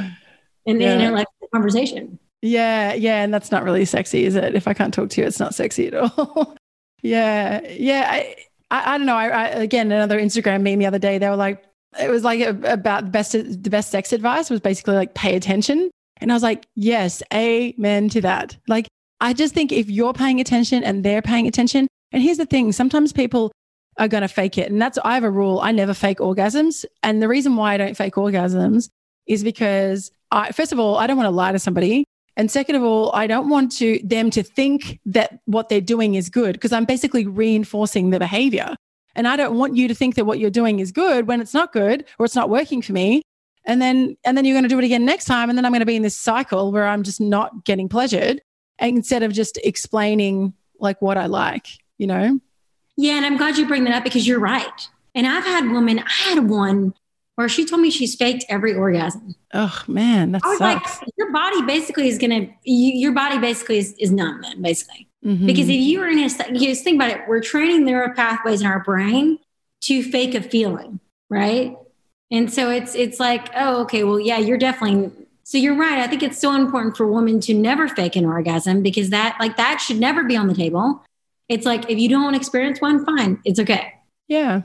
an 0.67 0.81
yeah. 0.81 0.99
intellectual 0.99 1.49
conversation. 1.53 2.19
Yeah, 2.45 2.93
yeah, 2.95 3.23
and 3.23 3.33
that's 3.33 3.53
not 3.53 3.63
really 3.63 3.85
sexy, 3.85 4.25
is 4.25 4.35
it? 4.35 4.57
If 4.57 4.67
I 4.67 4.75
can't 4.75 4.93
talk 4.93 5.11
to 5.11 5.21
you, 5.21 5.27
it's 5.27 5.39
not 5.39 5.55
sexy 5.55 5.87
at 5.87 5.95
all. 5.95 6.57
Yeah, 7.03 7.61
yeah. 7.69 8.09
I, 8.11 8.37
I, 8.71 8.95
I 8.95 8.99
don't 8.99 9.07
know. 9.07 9.17
I, 9.17 9.29
I, 9.29 9.47
again 9.49 9.93
another 9.93 10.19
Instagram 10.19 10.63
meme 10.63 10.79
the 10.79 10.87
other 10.87 10.99
day. 10.99 11.19
They 11.19 11.29
were 11.29 11.37
like, 11.37 11.63
it 12.01 12.09
was 12.09 12.25
like 12.25 12.41
about 12.41 13.05
the 13.05 13.11
best 13.11 13.33
the 13.33 13.71
best 13.71 13.91
sex 13.91 14.13
advice 14.13 14.49
was 14.49 14.61
basically 14.61 14.95
like 14.95 15.15
pay 15.15 15.37
attention, 15.37 15.91
and 16.19 16.33
I 16.33 16.35
was 16.35 16.43
like, 16.43 16.67
yes, 16.75 17.23
amen 17.35 18.09
to 18.11 18.21
that. 18.23 18.57
Like, 18.69 18.89
I 19.21 19.33
just 19.35 19.53
think 19.53 19.73
if 19.73 19.91
you're 19.91 20.15
paying 20.15 20.41
attention 20.41 20.85
and 20.85 21.05
they're 21.05 21.23
paying 21.23 21.47
attention, 21.47 21.89
and 22.13 22.23
here's 22.23 22.39
the 22.39 22.47
thing: 22.47 22.73
sometimes 22.73 23.13
people 23.13 23.53
are 23.99 24.09
going 24.09 24.23
to 24.23 24.29
fake 24.29 24.57
it, 24.57 24.71
and 24.71 24.81
that's 24.81 24.99
I 25.05 25.15
have 25.15 25.25
a 25.25 25.31
rule. 25.31 25.61
I 25.61 25.73
never 25.73 25.93
fake 25.93 26.19
orgasms, 26.19 26.85
and 27.03 27.21
the 27.21 27.29
reason 27.29 27.57
why 27.57 27.75
I 27.75 27.77
don't 27.77 27.97
fake 27.97 28.15
orgasms 28.15 28.89
is 29.27 29.45
because 29.45 30.11
I, 30.31 30.53
first 30.53 30.73
of 30.73 30.79
all, 30.79 30.97
I 30.97 31.07
don't 31.07 31.17
want 31.17 31.27
to 31.27 31.31
lie 31.31 31.53
to 31.53 31.59
somebody 31.59 32.05
And 32.37 32.51
second 32.51 32.77
of 32.77 32.83
all, 32.83 33.11
I 33.15 33.27
don't 33.27 33.49
want 33.49 33.73
to 33.79 34.01
them 34.03 34.31
to 34.31 34.43
think 34.43 35.01
that 35.07 35.41
what 35.45 35.69
they're 35.69 35.81
doing 35.81 36.15
is 36.15 36.29
good 36.29 36.55
because 36.55 36.73
I'm 36.73 36.85
basically 36.85 37.27
reinforcing 37.27 38.11
the 38.11 38.19
behavior. 38.19 38.75
And 39.15 39.29
I 39.29 39.37
don't 39.37 39.59
want 39.59 39.77
you 39.77 39.89
to 39.89 39.95
think 39.95 40.15
that 40.15 40.25
what 40.25 40.39
you're 40.39 40.51
doing 40.51 40.79
is 40.79 40.93
good 40.93 41.27
when 41.27 41.41
it's 41.41 41.53
not 41.53 41.73
good 41.73 42.07
or 42.19 42.25
it's 42.25 42.35
not 42.35 42.49
working 42.49 42.81
for 42.81 42.93
me. 42.93 43.23
And 43.65 43.81
then 43.81 44.17
and 44.25 44.37
then 44.37 44.45
you're 44.45 44.55
going 44.55 44.65
to 44.65 44.69
do 44.69 44.79
it 44.79 44.85
again 44.85 45.05
next 45.05 45.27
time 45.27 45.49
and 45.49 45.57
then 45.57 45.65
I'm 45.65 45.73
going 45.73 45.81
to 45.81 45.87
be 45.87 45.97
in 45.97 46.03
this 46.03 46.17
cycle 46.17 46.73
where 46.73 46.87
I'm 46.87 47.03
just 47.03 47.21
not 47.21 47.65
getting 47.65 47.89
pleasured 47.89 48.41
instead 48.81 49.23
of 49.23 49.33
just 49.33 49.59
explaining 49.63 50.55
like 50.81 51.01
what 51.01 51.17
I 51.17 51.27
like, 51.27 51.67
you 51.99 52.07
know? 52.07 52.41
Yeah, 52.97 53.15
and 53.15 53.25
I'm 53.25 53.37
glad 53.37 53.57
you 53.57 53.67
bring 53.67 53.85
that 53.85 53.95
up 53.95 54.05
because 54.05 54.27
you're 54.27 54.41
right. 54.41 54.89
And 55.15 55.27
I've 55.27 55.45
had 55.45 55.71
women, 55.71 56.01
I 56.01 56.11
had 56.11 56.49
one 56.49 56.95
where 57.37 57.49
she 57.49 57.65
told 57.65 57.81
me 57.81 57.91
she's 57.91 58.15
faked 58.15 58.45
every 58.49 58.75
orgasm. 58.75 59.35
Oh 59.55 59.83
man, 59.89 60.33
that 60.33 60.43
I 60.45 60.49
was 60.49 60.59
sucks. 60.59 61.01
like, 61.01 61.11
your 61.17 61.33
body 61.33 61.63
basically 61.63 62.09
is 62.09 62.19
gonna, 62.19 62.49
you, 62.65 62.93
your 62.93 63.13
body 63.13 63.39
basically 63.39 63.79
is, 63.79 63.95
is 63.99 64.11
numb 64.11 64.43
then, 64.43 64.63
basically. 64.63 65.09
Mm-hmm. 65.25 65.47
Because 65.47 65.69
if 65.69 65.77
you 65.77 66.01
were 66.01 66.09
in 66.09 66.19
a, 66.19 66.29
you 66.53 66.67
just 66.67 66.85
think 66.85 66.97
about 66.97 67.11
it, 67.11 67.23
we're 67.29 67.41
training 67.41 67.85
neural 67.85 68.15
pathways 68.15 68.61
in 68.61 68.67
our 68.67 68.83
brain 68.83 69.39
to 69.83 70.03
fake 70.03 70.35
a 70.35 70.43
feeling, 70.43 71.01
right? 71.31 71.77
And 72.31 72.53
so 72.53 72.71
it's 72.71 72.95
it's 72.95 73.21
like, 73.21 73.49
oh, 73.55 73.83
okay, 73.83 74.05
well, 74.05 74.19
yeah, 74.19 74.39
you're 74.39 74.59
definitely. 74.59 75.13
So 75.45 75.59
you're 75.59 75.77
right. 75.77 75.99
I 75.99 76.07
think 76.07 76.23
it's 76.23 76.39
so 76.39 76.55
important 76.55 76.97
for 76.97 77.07
women 77.07 77.41
to 77.41 77.53
never 77.53 77.89
fake 77.89 78.15
an 78.15 78.25
orgasm 78.25 78.83
because 78.83 79.11
that, 79.11 79.37
like, 79.41 79.57
that 79.57 79.81
should 79.81 79.99
never 79.99 80.23
be 80.23 80.37
on 80.37 80.47
the 80.47 80.55
table. 80.55 81.05
It's 81.49 81.67
like 81.67 81.91
if 81.91 81.99
you 81.99 82.09
don't 82.09 82.35
experience 82.35 82.81
one, 82.81 83.05
fine, 83.05 83.41
it's 83.45 83.59
okay. 83.61 83.93
Yeah. 84.29 84.63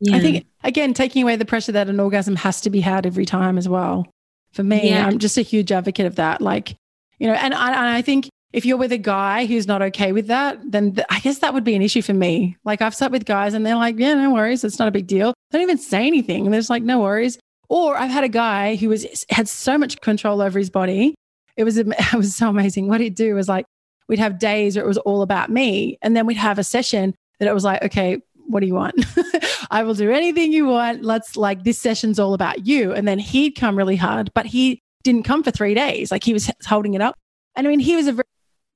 Yeah. 0.00 0.16
I 0.16 0.20
think 0.20 0.46
again, 0.64 0.94
taking 0.94 1.22
away 1.22 1.36
the 1.36 1.44
pressure 1.44 1.72
that 1.72 1.88
an 1.88 2.00
orgasm 2.00 2.36
has 2.36 2.60
to 2.62 2.70
be 2.70 2.80
had 2.80 3.06
every 3.06 3.24
time 3.24 3.58
as 3.58 3.68
well. 3.68 4.06
For 4.52 4.62
me, 4.62 4.90
yeah. 4.90 5.06
I'm 5.06 5.18
just 5.18 5.36
a 5.36 5.42
huge 5.42 5.70
advocate 5.70 6.06
of 6.06 6.16
that. 6.16 6.40
Like, 6.40 6.76
you 7.18 7.26
know, 7.26 7.34
and 7.34 7.52
I, 7.52 7.68
and 7.68 7.96
I 7.96 8.02
think 8.02 8.28
if 8.52 8.64
you're 8.64 8.78
with 8.78 8.92
a 8.92 8.98
guy 8.98 9.44
who's 9.44 9.66
not 9.66 9.82
okay 9.82 10.12
with 10.12 10.28
that, 10.28 10.58
then 10.64 10.94
th- 10.94 11.06
I 11.10 11.20
guess 11.20 11.38
that 11.38 11.52
would 11.52 11.64
be 11.64 11.74
an 11.74 11.82
issue 11.82 12.00
for 12.00 12.14
me. 12.14 12.56
Like 12.64 12.80
I've 12.80 12.94
sat 12.94 13.10
with 13.10 13.26
guys 13.26 13.54
and 13.54 13.66
they're 13.66 13.76
like, 13.76 13.98
yeah, 13.98 14.14
no 14.14 14.32
worries. 14.32 14.64
It's 14.64 14.78
not 14.78 14.88
a 14.88 14.92
big 14.92 15.06
deal. 15.06 15.34
They 15.50 15.58
don't 15.58 15.68
even 15.68 15.78
say 15.78 16.06
anything. 16.06 16.44
And 16.44 16.52
they're 16.52 16.60
just 16.60 16.70
like, 16.70 16.82
no 16.82 17.00
worries. 17.00 17.38
Or 17.68 17.96
I've 17.96 18.10
had 18.10 18.24
a 18.24 18.28
guy 18.28 18.76
who 18.76 18.88
was 18.88 19.26
had 19.28 19.48
so 19.48 19.76
much 19.76 20.00
control 20.00 20.40
over 20.40 20.58
his 20.58 20.70
body. 20.70 21.14
It 21.56 21.64
was 21.64 21.78
um, 21.78 21.92
it 21.98 22.14
was 22.14 22.34
so 22.34 22.48
amazing. 22.48 22.88
What 22.88 23.00
he'd 23.00 23.14
do 23.14 23.34
was 23.34 23.48
like 23.48 23.66
we'd 24.08 24.20
have 24.20 24.38
days 24.38 24.76
where 24.76 24.84
it 24.84 24.88
was 24.88 24.98
all 24.98 25.22
about 25.22 25.50
me, 25.50 25.98
and 26.00 26.16
then 26.16 26.26
we'd 26.26 26.36
have 26.36 26.58
a 26.58 26.64
session 26.64 27.14
that 27.38 27.48
it 27.48 27.54
was 27.54 27.64
like, 27.64 27.82
okay, 27.82 28.22
what 28.48 28.60
do 28.60 28.66
you 28.66 28.74
want? 28.74 29.04
I 29.70 29.82
will 29.82 29.94
do 29.94 30.10
anything 30.10 30.52
you 30.52 30.66
want. 30.66 31.04
Let's 31.04 31.36
like 31.36 31.64
this 31.64 31.78
session's 31.78 32.18
all 32.18 32.34
about 32.34 32.66
you. 32.66 32.92
And 32.92 33.06
then 33.06 33.18
he'd 33.18 33.52
come 33.52 33.76
really 33.76 33.96
hard, 33.96 34.32
but 34.34 34.46
he 34.46 34.82
didn't 35.02 35.24
come 35.24 35.42
for 35.42 35.50
three 35.50 35.74
days. 35.74 36.10
Like 36.10 36.24
he 36.24 36.32
was 36.32 36.50
holding 36.66 36.94
it 36.94 37.00
up. 37.00 37.16
And 37.54 37.66
I 37.66 37.70
mean, 37.70 37.80
he 37.80 37.96
was 37.96 38.06
a 38.06 38.12
very, 38.12 38.24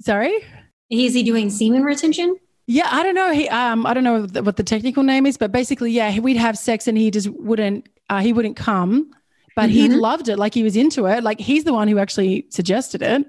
sorry. 0.01 0.35
Is 0.91 1.15
he 1.15 1.23
doing 1.23 1.51
semen 1.51 1.83
retention? 1.83 2.37
Yeah, 2.67 2.89
I 2.91 3.03
don't 3.03 3.15
know. 3.15 3.33
He, 3.33 3.49
um, 3.49 3.85
I 3.85 3.95
don't 3.95 4.05
know 4.05 4.27
what 4.43 4.57
the 4.57 4.63
technical 4.63 5.03
name 5.03 5.27
is, 5.27 5.37
but 5.37 5.53
basically, 5.53 5.93
yeah, 5.93 6.19
we'd 6.21 6.37
have 6.37 6.57
sex 6.57 6.87
and 6.87 6.97
he 6.97 7.11
just 7.11 7.29
wouldn't, 7.29 7.89
uh, 8.09 8.21
he 8.21 8.33
wouldn't 8.33 8.57
come, 8.57 9.11
but 9.57 9.63
mm-hmm. 9.63 9.73
he 9.73 9.89
loved 9.89 10.29
it. 10.29 10.39
Like 10.39 10.55
he 10.55 10.63
was 10.63 10.77
into 10.77 11.07
it. 11.07 11.25
Like 11.25 11.41
he's 11.41 11.65
the 11.65 11.73
one 11.73 11.89
who 11.89 11.99
actually 11.99 12.47
suggested 12.51 13.03
it. 13.03 13.27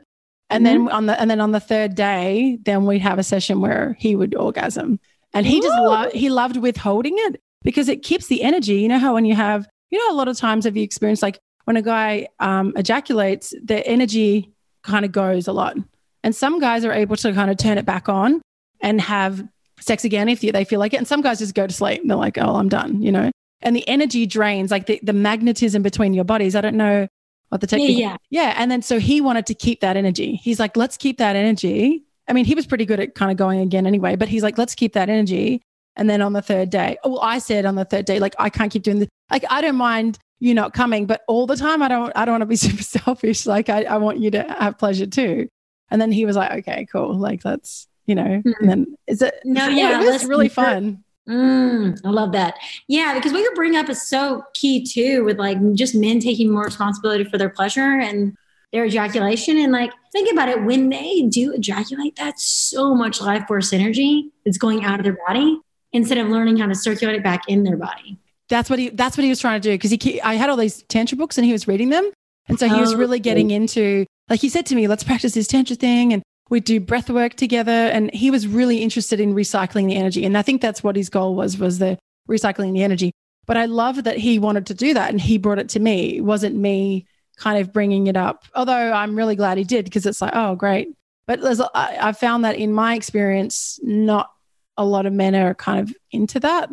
And 0.50 0.66
mm-hmm. 0.66 0.86
then 0.86 0.90
on 0.90 1.06
the, 1.08 1.20
and 1.20 1.30
then 1.30 1.42
on 1.42 1.52
the 1.52 1.60
third 1.60 1.96
day, 1.96 2.60
then 2.64 2.86
we'd 2.86 3.00
have 3.00 3.20
a 3.20 3.24
session 3.24 3.62
where 3.62 3.96
he 4.00 4.16
would 4.16 4.36
orgasm 4.36 5.00
and 5.34 5.46
he 5.46 5.60
Ooh. 5.60 5.62
just 5.62 5.80
loved, 5.80 6.14
he 6.14 6.30
loved 6.30 6.58
withholding 6.58 7.16
it 7.18 7.42
because 7.64 7.90
it 7.90 8.04
keeps 8.04 8.28
the 8.28 8.44
energy. 8.44 8.76
You 8.76 8.88
know 8.88 9.00
how 9.00 9.14
when 9.14 9.26
you 9.26 9.36
have, 9.36 9.68
you 9.90 10.00
know, 10.00 10.14
a 10.14 10.18
lot 10.18 10.28
of 10.28 10.38
times 10.38 10.66
have 10.66 10.78
you 10.78 10.84
experienced 10.84 11.22
like 11.22 11.40
when 11.66 11.78
a 11.78 11.82
guy 11.82 12.28
um, 12.40 12.74
ejaculates, 12.76 13.54
the 13.64 13.86
energy 13.88 14.52
kind 14.84 15.06
of 15.06 15.12
goes 15.12 15.48
a 15.48 15.54
lot. 15.54 15.78
And 16.24 16.36
some 16.36 16.60
guys 16.60 16.86
are 16.86 16.92
able 16.92 17.16
to 17.18 17.34
kind 17.34 17.50
of 17.50 17.58
turn 17.58 17.78
it 17.78 17.86
back 17.86 18.10
on 18.10 18.42
and 18.82 19.02
have 19.02 19.44
sex 19.80 20.04
again 20.04 20.30
if 20.30 20.42
they 20.42 20.64
feel 20.66 20.80
like 20.80 20.94
it. 20.94 20.98
And 20.98 21.08
some 21.08 21.22
guys 21.22 21.40
just 21.40 21.56
go 21.56 21.66
to 21.66 21.74
sleep. 21.74 22.02
They're 22.06 22.18
like, 22.18 22.38
oh, 22.38 22.56
I'm 22.56 22.70
done, 22.70 23.02
you 23.02 23.12
know? 23.12 23.32
And 23.62 23.76
the 23.76 23.88
energy 23.88 24.26
drains, 24.26 24.72
like 24.72 24.88
the, 24.88 25.00
the 25.04 25.14
magnetism 25.14 25.84
between 25.84 26.14
your 26.14 26.24
bodies. 26.24 26.56
I 26.56 26.62
don't 26.62 26.78
know 26.78 27.08
what 27.50 27.62
the 27.62 27.68
technique. 27.68 27.98
Yeah, 27.98 28.18
yeah. 28.30 28.44
Yeah. 28.44 28.54
And 28.58 28.72
then 28.72 28.82
so 28.82 29.00
he 29.00 29.22
wanted 29.22 29.46
to 29.48 29.54
keep 29.54 29.82
that 29.82 29.98
energy. 29.98 30.36
He's 30.36 30.60
like, 30.60 30.78
let's 30.78 30.98
keep 30.98 31.18
that 31.18 31.36
energy. 31.36 32.04
I 32.32 32.34
mean, 32.34 32.46
he 32.46 32.56
was 32.56 32.66
pretty 32.66 32.86
good 32.86 33.02
at 33.02 33.14
kind 33.14 33.30
of 33.30 33.36
going 33.36 33.60
again 33.60 33.86
anyway, 33.86 34.16
but 34.16 34.30
he's 34.30 34.42
like, 34.42 34.58
let's 34.58 34.74
keep 34.74 34.94
that 34.94 35.10
energy. 35.10 35.62
And 35.98 36.10
then 36.10 36.22
on 36.22 36.32
the 36.32 36.42
third 36.42 36.70
day, 36.70 36.96
well, 37.04 37.20
I 37.20 37.40
said 37.40 37.66
on 37.66 37.76
the 37.76 37.84
third 37.84 38.06
day, 38.06 38.20
like, 38.20 38.34
I 38.40 38.50
can't 38.50 38.72
keep 38.72 38.84
doing 38.84 39.00
this. 39.00 39.10
Like, 39.30 39.44
I 39.50 39.60
don't 39.60 39.76
mind 39.76 40.18
you 40.40 40.54
not 40.54 40.74
coming, 40.74 41.06
but 41.06 41.24
all 41.28 41.46
the 41.46 41.58
time, 41.58 41.84
I 41.84 41.90
don't, 41.90 42.14
I 42.16 42.24
don't 42.24 42.32
want 42.32 42.44
to 42.44 42.46
be 42.46 42.56
super 42.70 42.84
selfish. 42.84 43.46
Like, 43.46 43.68
I, 43.68 43.84
I 43.84 43.98
want 43.98 44.20
you 44.20 44.32
to 44.32 44.44
have 44.44 44.78
pleasure 44.78 45.08
too. 45.08 45.50
And 45.90 46.02
then 46.02 46.10
he 46.10 46.26
was 46.26 46.38
like, 46.38 46.52
okay, 46.60 46.88
cool. 46.90 47.14
Like, 47.20 47.42
that's, 47.42 47.90
you 48.06 48.16
know, 48.16 48.24
mm-hmm. 48.24 48.52
and 48.62 48.70
then 48.70 48.96
is 49.08 49.22
it, 49.22 49.36
no, 49.44 49.68
yeah, 49.68 50.02
it 50.02 50.10
was 50.10 50.24
really 50.24 50.48
fun. 50.48 51.04
Mm, 51.28 52.00
I 52.06 52.10
love 52.10 52.32
that. 52.32 52.56
Yeah, 52.88 53.14
because 53.14 53.34
what 53.34 53.42
you're 53.42 53.56
bringing 53.56 53.78
up 53.78 53.90
is 53.90 54.08
so 54.08 54.44
key 54.54 54.86
too, 54.86 55.26
with 55.26 55.38
like 55.38 55.58
just 55.74 55.96
men 55.96 56.22
taking 56.22 56.50
more 56.50 56.64
responsibility 56.64 57.26
for 57.26 57.38
their 57.38 57.50
pleasure 57.50 58.00
and 58.00 58.38
their 58.72 58.86
ejaculation. 58.86 59.58
And 59.58 59.72
like, 59.72 59.92
think 60.12 60.32
about 60.32 60.50
it 60.50 60.64
when 60.64 60.90
they 60.90 61.24
do 61.24 61.54
ejaculate, 61.54 62.16
that's 62.16 62.44
so 62.44 62.96
much 62.96 63.22
life 63.22 63.46
force 63.48 63.74
energy 63.74 64.32
that's 64.46 64.58
going 64.58 64.84
out 64.84 65.00
of 65.00 65.04
their 65.04 65.18
body 65.28 65.60
instead 65.94 66.18
of 66.18 66.28
learning 66.28 66.58
how 66.58 66.68
to 66.68 66.76
circulate 66.76 67.16
it 67.16 67.24
back 67.24 67.44
in 67.48 67.64
their 67.64 67.78
body. 67.78 68.18
That's 68.50 68.70
what 68.70 68.80
he. 68.80 68.90
That's 68.90 69.18
what 69.18 69.24
he 69.24 69.30
was 69.30 69.40
trying 69.40 69.62
to 69.62 69.70
do 69.70 69.74
because 69.74 69.92
he. 69.92 70.22
I 70.22 70.34
had 70.34 70.50
all 70.50 70.58
these 70.58 70.84
tantra 70.84 71.18
books 71.18 71.38
and 71.38 71.46
he 71.46 71.54
was 71.54 71.68
reading 71.68 71.90
them, 71.90 72.12
and 72.50 72.60
so 72.60 72.68
he 72.68 72.80
was 72.82 72.94
really 72.96 73.20
oh. 73.20 73.22
getting 73.22 73.50
into. 73.50 74.06
Like 74.30 74.42
he 74.42 74.50
said 74.50 74.66
to 74.68 74.76
me, 74.76 74.90
"Let's 74.90 75.06
practice 75.06 75.34
this 75.34 75.48
tantra 75.48 75.78
thing," 75.78 76.12
and 76.12 76.22
we 76.50 76.60
do 76.60 76.82
breath 76.82 77.10
work 77.10 77.36
together. 77.36 77.72
And 77.72 78.14
he 78.14 78.30
was 78.30 78.48
really 78.48 78.80
interested 78.80 79.22
in 79.22 79.34
recycling 79.34 79.88
the 79.88 79.96
energy, 79.96 80.26
and 80.26 80.38
I 80.38 80.42
think 80.42 80.62
that's 80.62 80.84
what 80.84 80.98
his 80.98 81.10
goal 81.10 81.34
was: 81.34 81.58
was 81.58 81.80
the 81.80 81.98
recycling 82.30 82.74
the 82.74 82.84
energy. 82.84 83.14
But 83.48 83.56
I 83.56 83.66
love 83.66 84.04
that 84.04 84.18
he 84.18 84.38
wanted 84.38 84.66
to 84.66 84.74
do 84.74 84.94
that, 84.96 85.10
and 85.10 85.22
he 85.22 85.38
brought 85.38 85.58
it 85.58 85.70
to 85.70 85.80
me. 85.80 86.18
It 86.18 86.26
wasn't 86.26 86.56
me 86.58 87.06
kind 87.42 87.60
of 87.60 87.74
bringing 87.74 88.08
it 88.08 88.16
up. 88.16 88.46
Although 88.56 88.94
I'm 88.94 89.16
really 89.16 89.36
glad 89.36 89.58
he 89.58 89.64
did 89.64 89.86
because 89.86 90.06
it's 90.06 90.22
like, 90.22 90.34
oh, 90.36 90.56
great. 90.56 90.90
But 91.26 91.42
there's, 91.42 91.60
I, 91.60 91.98
I 92.00 92.12
found 92.12 92.46
that 92.46 92.56
in 92.56 92.72
my 92.72 92.96
experience, 92.96 93.80
not 93.82 94.32
a 94.78 94.86
lot 94.86 95.06
of 95.06 95.14
men 95.14 95.36
are 95.36 95.56
kind 95.56 95.80
of 95.80 95.94
into 96.12 96.40
that. 96.42 96.70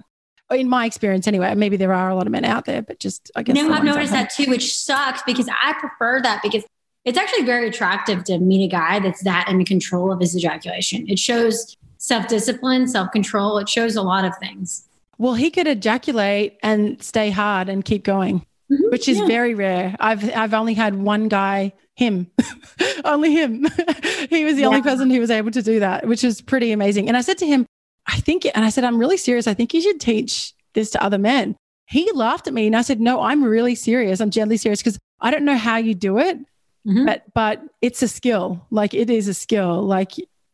In 0.50 0.68
my 0.68 0.86
experience, 0.86 1.26
anyway, 1.26 1.54
maybe 1.54 1.76
there 1.76 1.92
are 1.92 2.08
a 2.08 2.14
lot 2.14 2.26
of 2.26 2.32
men 2.32 2.44
out 2.44 2.64
there, 2.64 2.80
but 2.80 2.98
just 2.98 3.30
I 3.36 3.42
guess. 3.42 3.54
No, 3.54 3.70
I've 3.70 3.84
noticed 3.84 4.12
that 4.12 4.30
too, 4.30 4.46
which 4.48 4.74
sucks 4.76 5.22
because 5.22 5.46
I 5.48 5.74
prefer 5.78 6.22
that 6.22 6.42
because 6.42 6.64
it's 7.04 7.18
actually 7.18 7.44
very 7.44 7.68
attractive 7.68 8.24
to 8.24 8.38
meet 8.38 8.64
a 8.64 8.68
guy 8.68 8.98
that's 8.98 9.22
that 9.24 9.48
in 9.48 9.62
control 9.66 10.10
of 10.10 10.20
his 10.20 10.34
ejaculation. 10.34 11.06
It 11.06 11.18
shows 11.18 11.76
self 11.98 12.28
discipline, 12.28 12.88
self 12.88 13.10
control. 13.12 13.58
It 13.58 13.68
shows 13.68 13.96
a 13.96 14.02
lot 14.02 14.24
of 14.24 14.32
things. 14.38 14.88
Well, 15.18 15.34
he 15.34 15.50
could 15.50 15.66
ejaculate 15.66 16.56
and 16.62 17.02
stay 17.02 17.28
hard 17.28 17.68
and 17.68 17.84
keep 17.84 18.04
going 18.04 18.46
mm-hmm. 18.70 18.90
which 18.90 19.08
is 19.08 19.18
yeah. 19.18 19.26
very 19.26 19.54
rare. 19.54 19.96
I've 20.00 20.34
I've 20.34 20.54
only 20.54 20.74
had 20.74 20.94
one 20.94 21.28
guy, 21.28 21.72
him, 21.94 22.30
only 23.04 23.32
him. 23.32 23.64
he 24.30 24.44
was 24.44 24.54
the 24.54 24.62
yeah. 24.62 24.66
only 24.66 24.82
person 24.82 25.10
who 25.10 25.20
was 25.20 25.30
able 25.30 25.50
to 25.50 25.62
do 25.62 25.80
that, 25.80 26.06
which 26.06 26.24
is 26.24 26.40
pretty 26.40 26.72
amazing. 26.72 27.08
And 27.08 27.16
I 27.16 27.20
said 27.20 27.38
to 27.38 27.46
him, 27.46 27.66
I 28.06 28.18
think, 28.20 28.46
and 28.46 28.64
I 28.64 28.70
said, 28.70 28.84
I'm 28.84 28.98
really 28.98 29.16
serious. 29.16 29.46
I 29.46 29.54
think 29.54 29.74
you 29.74 29.80
should 29.80 30.00
teach 30.00 30.54
this 30.74 30.90
to 30.90 31.02
other 31.02 31.18
men. 31.18 31.56
He 31.86 32.10
laughed 32.12 32.46
at 32.46 32.54
me 32.54 32.66
and 32.66 32.76
I 32.76 32.82
said, 32.82 33.00
No, 33.00 33.22
I'm 33.22 33.42
really 33.42 33.74
serious. 33.74 34.20
I'm 34.20 34.30
gently 34.30 34.56
serious 34.56 34.80
because 34.80 34.98
I 35.20 35.30
don't 35.30 35.44
know 35.44 35.56
how 35.56 35.76
you 35.76 35.94
do 35.94 36.18
it, 36.18 36.38
mm-hmm. 36.86 37.06
but 37.06 37.22
but 37.34 37.62
it's 37.80 38.02
a 38.02 38.08
skill. 38.08 38.66
Like 38.70 38.94
it 38.94 39.10
is 39.10 39.28
a 39.28 39.34
skill. 39.34 39.82
Like 39.82 40.12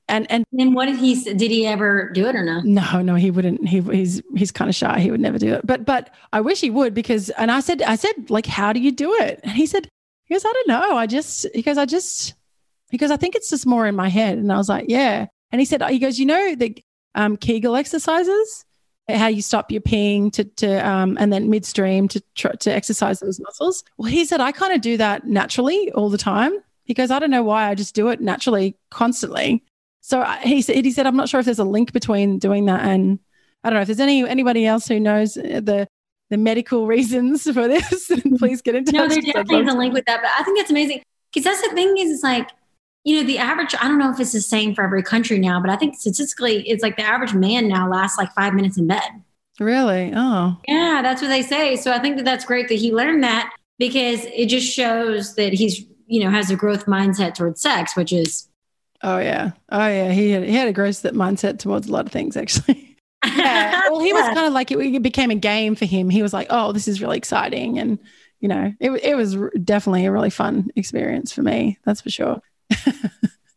and 0.08 0.30
and 0.30 0.44
then 0.52 0.74
what 0.74 0.86
did 0.86 0.96
he 0.96 1.14
did 1.22 1.50
he 1.50 1.66
ever 1.66 2.10
do 2.10 2.26
it 2.26 2.36
or 2.36 2.44
no? 2.44 2.60
No 2.60 3.00
no 3.00 3.14
he 3.14 3.30
wouldn't 3.30 3.66
he 3.66 3.80
he's 3.80 4.22
he's 4.36 4.52
kind 4.52 4.68
of 4.68 4.74
shy. 4.74 5.00
He 5.00 5.10
would 5.10 5.20
never 5.20 5.38
do 5.38 5.54
it. 5.54 5.66
But 5.66 5.84
but 5.84 6.10
i 6.32 6.40
wish 6.40 6.60
he 6.60 6.70
would 6.70 6.94
because 6.94 7.30
and 7.30 7.50
i 7.50 7.60
said 7.60 7.82
i 7.82 7.96
said 7.96 8.30
like 8.30 8.46
how 8.46 8.72
do 8.72 8.80
you 8.80 8.92
do 8.92 9.14
it? 9.14 9.40
And 9.42 9.52
he 9.52 9.66
said 9.66 9.88
he 10.24 10.34
goes 10.34 10.44
i 10.44 10.52
don't 10.52 10.68
know. 10.68 10.96
I 10.96 11.06
just 11.06 11.46
he 11.54 11.62
goes 11.62 11.78
i 11.78 11.86
just 11.86 12.34
because 12.90 13.10
i 13.10 13.16
think 13.16 13.34
it's 13.34 13.50
just 13.50 13.66
more 13.66 13.86
in 13.86 13.96
my 13.96 14.08
head. 14.08 14.36
And 14.38 14.52
i 14.52 14.56
was 14.56 14.68
like 14.68 14.86
yeah. 14.88 15.26
And 15.52 15.60
he 15.60 15.64
said 15.64 15.82
he 15.88 15.98
goes 15.98 16.18
you 16.18 16.26
know 16.26 16.54
the 16.54 16.82
um, 17.14 17.36
kegel 17.36 17.76
exercises? 17.76 18.64
How 19.08 19.26
you 19.26 19.42
stop 19.42 19.70
your 19.70 19.82
peeing 19.82 20.32
to, 20.32 20.44
to 20.44 20.88
um, 20.88 21.18
and 21.20 21.30
then 21.30 21.50
midstream 21.50 22.08
to 22.08 22.22
try, 22.34 22.52
to 22.52 22.72
exercise 22.72 23.20
those 23.20 23.38
muscles? 23.38 23.84
Well 23.96 24.10
he 24.10 24.26
said 24.26 24.40
i 24.40 24.52
kind 24.52 24.74
of 24.74 24.82
do 24.82 24.98
that 24.98 25.26
naturally 25.26 25.90
all 25.92 26.10
the 26.10 26.18
time. 26.18 26.52
He 26.84 26.92
goes 26.92 27.10
i 27.10 27.18
don't 27.18 27.30
know 27.30 27.42
why 27.42 27.70
i 27.70 27.74
just 27.74 27.94
do 27.94 28.08
it 28.08 28.20
naturally 28.20 28.76
constantly 28.90 29.64
so 30.06 30.20
uh, 30.20 30.36
he 30.36 30.60
said, 30.60 30.84
he 30.84 30.90
said, 30.90 31.06
I'm 31.06 31.16
not 31.16 31.30
sure 31.30 31.40
if 31.40 31.46
there's 31.46 31.58
a 31.58 31.64
link 31.64 31.94
between 31.94 32.38
doing 32.38 32.66
that 32.66 32.82
and 32.82 33.18
I 33.64 33.70
don't 33.70 33.78
know 33.78 33.80
if 33.80 33.86
there's 33.86 34.00
any 34.00 34.28
anybody 34.28 34.66
else 34.66 34.86
who 34.86 35.00
knows 35.00 35.38
uh, 35.38 35.62
the 35.64 35.88
the 36.28 36.36
medical 36.36 36.86
reasons 36.94 37.44
for 37.44 37.66
this. 37.66 38.10
Mm-hmm. 38.10 38.36
please 38.36 38.60
get 38.60 38.74
into 38.74 38.92
no, 38.92 39.08
there 39.08 39.22
definitely 39.22 39.60
is 39.60 39.72
a 39.72 39.78
link 39.78 39.94
with 39.94 40.04
that. 40.04 40.20
But 40.20 40.30
I 40.38 40.42
think 40.42 40.58
it's 40.60 40.68
amazing 40.68 41.02
because 41.32 41.44
that's 41.44 41.66
the 41.66 41.74
thing 41.74 41.96
is, 41.96 42.10
it's 42.10 42.22
like 42.22 42.50
you 43.04 43.16
know 43.16 43.26
the 43.26 43.38
average. 43.38 43.74
I 43.80 43.88
don't 43.88 43.96
know 43.98 44.12
if 44.12 44.20
it's 44.20 44.32
the 44.32 44.42
same 44.42 44.74
for 44.74 44.84
every 44.84 45.02
country 45.02 45.38
now, 45.38 45.58
but 45.58 45.70
I 45.70 45.76
think 45.76 45.96
statistically, 45.96 46.68
it's 46.68 46.82
like 46.82 46.98
the 46.98 47.02
average 47.02 47.32
man 47.32 47.66
now 47.66 47.88
lasts 47.88 48.18
like 48.18 48.30
five 48.34 48.52
minutes 48.52 48.76
in 48.76 48.86
bed. 48.86 49.08
Really? 49.58 50.12
Oh, 50.14 50.58
yeah, 50.68 51.00
that's 51.02 51.22
what 51.22 51.28
they 51.28 51.40
say. 51.40 51.76
So 51.76 51.92
I 51.92 51.98
think 51.98 52.16
that 52.16 52.26
that's 52.26 52.44
great 52.44 52.68
that 52.68 52.74
he 52.74 52.92
learned 52.92 53.24
that 53.24 53.54
because 53.78 54.26
it 54.26 54.50
just 54.50 54.70
shows 54.70 55.34
that 55.36 55.54
he's 55.54 55.86
you 56.06 56.22
know, 56.22 56.30
has 56.30 56.50
a 56.50 56.56
growth 56.56 56.84
mindset 56.84 57.34
towards 57.34 57.62
sex, 57.62 57.96
which 57.96 58.12
is. 58.12 58.48
Oh 59.04 59.18
yeah, 59.18 59.50
oh 59.68 59.86
yeah. 59.86 60.12
He 60.12 60.30
had 60.30 60.44
he 60.44 60.54
had 60.54 60.66
a 60.66 60.72
growth 60.72 61.02
mindset 61.02 61.58
towards 61.58 61.86
a 61.86 61.92
lot 61.92 62.06
of 62.06 62.12
things 62.12 62.38
actually. 62.38 62.96
yeah. 63.26 63.90
Well, 63.90 64.00
he 64.00 64.14
was 64.14 64.24
kind 64.24 64.46
of 64.46 64.54
like 64.54 64.70
it, 64.70 64.78
it 64.78 65.02
became 65.02 65.30
a 65.30 65.36
game 65.36 65.74
for 65.74 65.84
him. 65.84 66.08
He 66.08 66.22
was 66.22 66.32
like, 66.32 66.46
oh, 66.48 66.72
this 66.72 66.88
is 66.88 67.02
really 67.02 67.18
exciting, 67.18 67.78
and 67.78 67.98
you 68.40 68.48
know, 68.48 68.72
it 68.80 68.90
it 68.90 69.14
was 69.14 69.36
definitely 69.62 70.06
a 70.06 70.12
really 70.12 70.30
fun 70.30 70.70
experience 70.74 71.32
for 71.32 71.42
me. 71.42 71.78
That's 71.84 72.00
for 72.00 72.10
sure. 72.10 72.40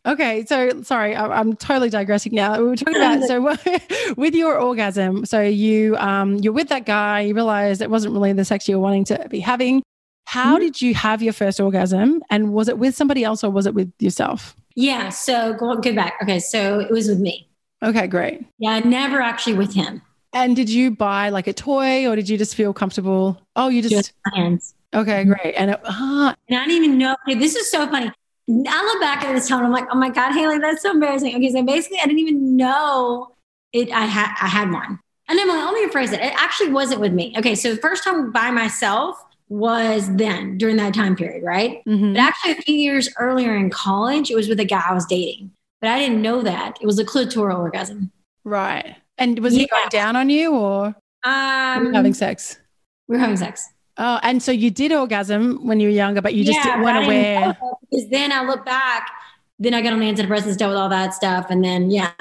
Okay, 0.07 0.45
so 0.45 0.83
sorry, 0.83 1.15
I, 1.15 1.41
am 1.41 1.57
totally 1.57 1.89
digressing 1.89 2.33
now. 2.33 2.57
We 2.57 2.63
were 2.63 2.77
talking 2.77 2.95
about 2.95 3.23
so 3.27 4.13
with 4.15 4.33
your 4.33 4.57
orgasm. 4.57 5.25
So 5.25 5.41
you 5.41 5.97
um 5.97 6.35
you're 6.35 6.53
with 6.53 6.69
that 6.69 6.85
guy. 6.85 7.21
You 7.21 7.33
realize 7.33 7.81
it 7.81 7.89
wasn't 7.89 8.13
really 8.13 8.31
the 8.31 8.45
sex 8.45 8.69
you 8.69 8.77
were 8.77 8.81
wanting 8.81 9.03
to 9.05 9.27
be 9.29 9.41
having. 9.41 9.83
How 10.23 10.55
mm-hmm. 10.55 10.63
did 10.63 10.81
you 10.81 10.95
have 10.95 11.21
your 11.21 11.33
first 11.33 11.59
orgasm, 11.59 12.23
and 12.29 12.53
was 12.53 12.69
it 12.69 12.77
with 12.77 12.95
somebody 12.95 13.25
else 13.25 13.43
or 13.43 13.51
was 13.51 13.65
it 13.65 13.73
with 13.73 13.91
yourself? 13.99 14.55
Yeah, 14.77 15.09
so 15.09 15.53
go 15.53 15.75
go 15.75 15.95
back. 15.95 16.19
Okay, 16.21 16.37
so 16.37 16.79
it 16.79 16.91
was 16.91 17.07
with 17.07 17.19
me. 17.19 17.49
Okay, 17.81 18.05
great. 18.05 18.45
Yeah, 18.59 18.77
never 18.77 19.19
actually 19.19 19.55
with 19.55 19.73
him. 19.73 20.03
And 20.33 20.55
did 20.55 20.69
you 20.69 20.91
buy 20.91 21.29
like 21.29 21.47
a 21.47 21.53
toy, 21.53 22.07
or 22.07 22.15
did 22.15 22.29
you 22.29 22.37
just 22.37 22.53
feel 22.53 22.73
comfortable? 22.73 23.41
Oh, 23.55 23.69
you 23.69 23.81
just, 23.81 23.95
just 23.95 24.13
hands. 24.35 24.75
Okay, 24.93 25.23
great. 25.23 25.55
And 25.55 25.71
it, 25.71 25.81
uh, 25.83 26.35
and 26.47 26.59
I 26.59 26.65
didn't 26.67 26.83
even 26.83 26.97
know. 26.99 27.15
Okay, 27.27 27.39
this 27.39 27.55
is 27.55 27.71
so 27.71 27.87
funny. 27.87 28.11
I 28.49 28.83
look 28.85 29.01
back 29.01 29.23
at 29.23 29.33
this 29.33 29.47
time, 29.47 29.65
I'm 29.65 29.71
like, 29.71 29.87
oh 29.91 29.97
my 29.97 30.11
God, 30.11 30.31
Haley, 30.33 30.59
that's 30.59 30.83
so 30.83 30.91
embarrassing. 30.91 31.35
Okay, 31.35 31.51
so 31.51 31.63
basically 31.63 31.97
I 31.97 32.05
didn't 32.05 32.19
even 32.19 32.55
know 32.55 33.29
it 33.73 33.91
I 33.91 34.05
had 34.05 34.35
I 34.39 34.47
had 34.47 34.71
one. 34.71 34.99
And 35.27 35.39
then 35.39 35.47
let 35.47 35.73
me 35.73 35.87
rephrase 35.87 36.13
it. 36.13 36.21
It 36.21 36.33
actually 36.37 36.71
wasn't 36.71 37.01
with 37.01 37.13
me. 37.13 37.33
Okay, 37.35 37.55
so 37.55 37.73
the 37.73 37.81
first 37.81 38.03
time 38.03 38.31
by 38.31 38.51
myself 38.51 39.17
was 39.49 40.13
then 40.15 40.57
during 40.57 40.75
that 40.77 40.93
time 40.93 41.15
period, 41.15 41.43
right? 41.43 41.83
Mm-hmm. 41.85 42.13
But 42.13 42.19
actually 42.19 42.51
a 42.53 42.61
few 42.61 42.75
years 42.75 43.09
earlier 43.17 43.55
in 43.55 43.69
college, 43.69 44.29
it 44.29 44.35
was 44.35 44.49
with 44.49 44.59
a 44.59 44.65
guy 44.65 44.83
I 44.87 44.93
was 44.93 45.05
dating. 45.05 45.51
But 45.79 45.91
I 45.91 45.99
didn't 45.99 46.21
know 46.21 46.41
that. 46.41 46.77
It 46.81 46.85
was 46.85 46.99
a 46.99 47.05
clitoral 47.05 47.59
orgasm. 47.59 48.11
Right. 48.43 48.95
And 49.17 49.39
was 49.39 49.53
yeah. 49.53 49.61
he 49.61 49.67
going 49.67 49.89
down 49.89 50.15
on 50.15 50.29
you 50.29 50.53
or 50.53 50.87
um, 51.23 51.93
having 51.93 52.13
sex? 52.13 52.59
We 53.07 53.15
were 53.15 53.19
having 53.19 53.37
sex. 53.37 53.67
Oh, 53.97 54.19
and 54.21 54.41
so 54.43 54.51
you 54.51 54.69
did 54.69 54.91
orgasm 54.91 55.65
when 55.65 55.79
you 55.79 55.87
were 55.87 55.93
younger, 55.93 56.21
but 56.21 56.35
you 56.35 56.43
just 56.43 56.63
yeah, 56.63 56.81
weren't 56.81 57.05
aware. 57.05 57.57
Because 57.89 58.09
then 58.09 58.31
I 58.31 58.43
look 58.43 58.63
back, 58.65 59.09
then 59.57 59.73
I 59.73 59.81
got 59.81 59.93
on 59.93 59.99
the 59.99 60.05
antidepressants, 60.05 60.57
dealt 60.57 60.69
with 60.69 60.77
all 60.77 60.89
that 60.89 61.13
stuff, 61.15 61.47
and 61.49 61.63
then 61.63 61.89
yeah. 61.89 62.11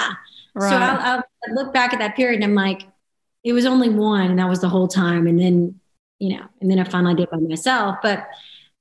Right. 0.55 0.71
So 0.71 0.77
I'll, 0.77 1.23
I'll 1.47 1.55
look 1.55 1.75
back 1.75 1.93
at 1.93 1.99
that 1.99 2.17
period, 2.17 2.37
and 2.37 2.45
I'm 2.45 2.55
like, 2.55 2.85
it 3.45 3.53
was 3.53 3.67
only 3.67 3.91
one, 3.91 4.31
and 4.31 4.39
that 4.39 4.49
was 4.49 4.61
the 4.61 4.71
whole 4.71 4.89
time, 4.89 5.27
and 5.27 5.39
then 5.39 5.79
you 6.19 6.37
know, 6.37 6.45
and 6.61 6.71
then 6.71 6.79
I 6.79 6.85
finally 6.85 7.15
did 7.15 7.31
by 7.31 7.39
myself, 7.39 7.97
but. 8.03 8.27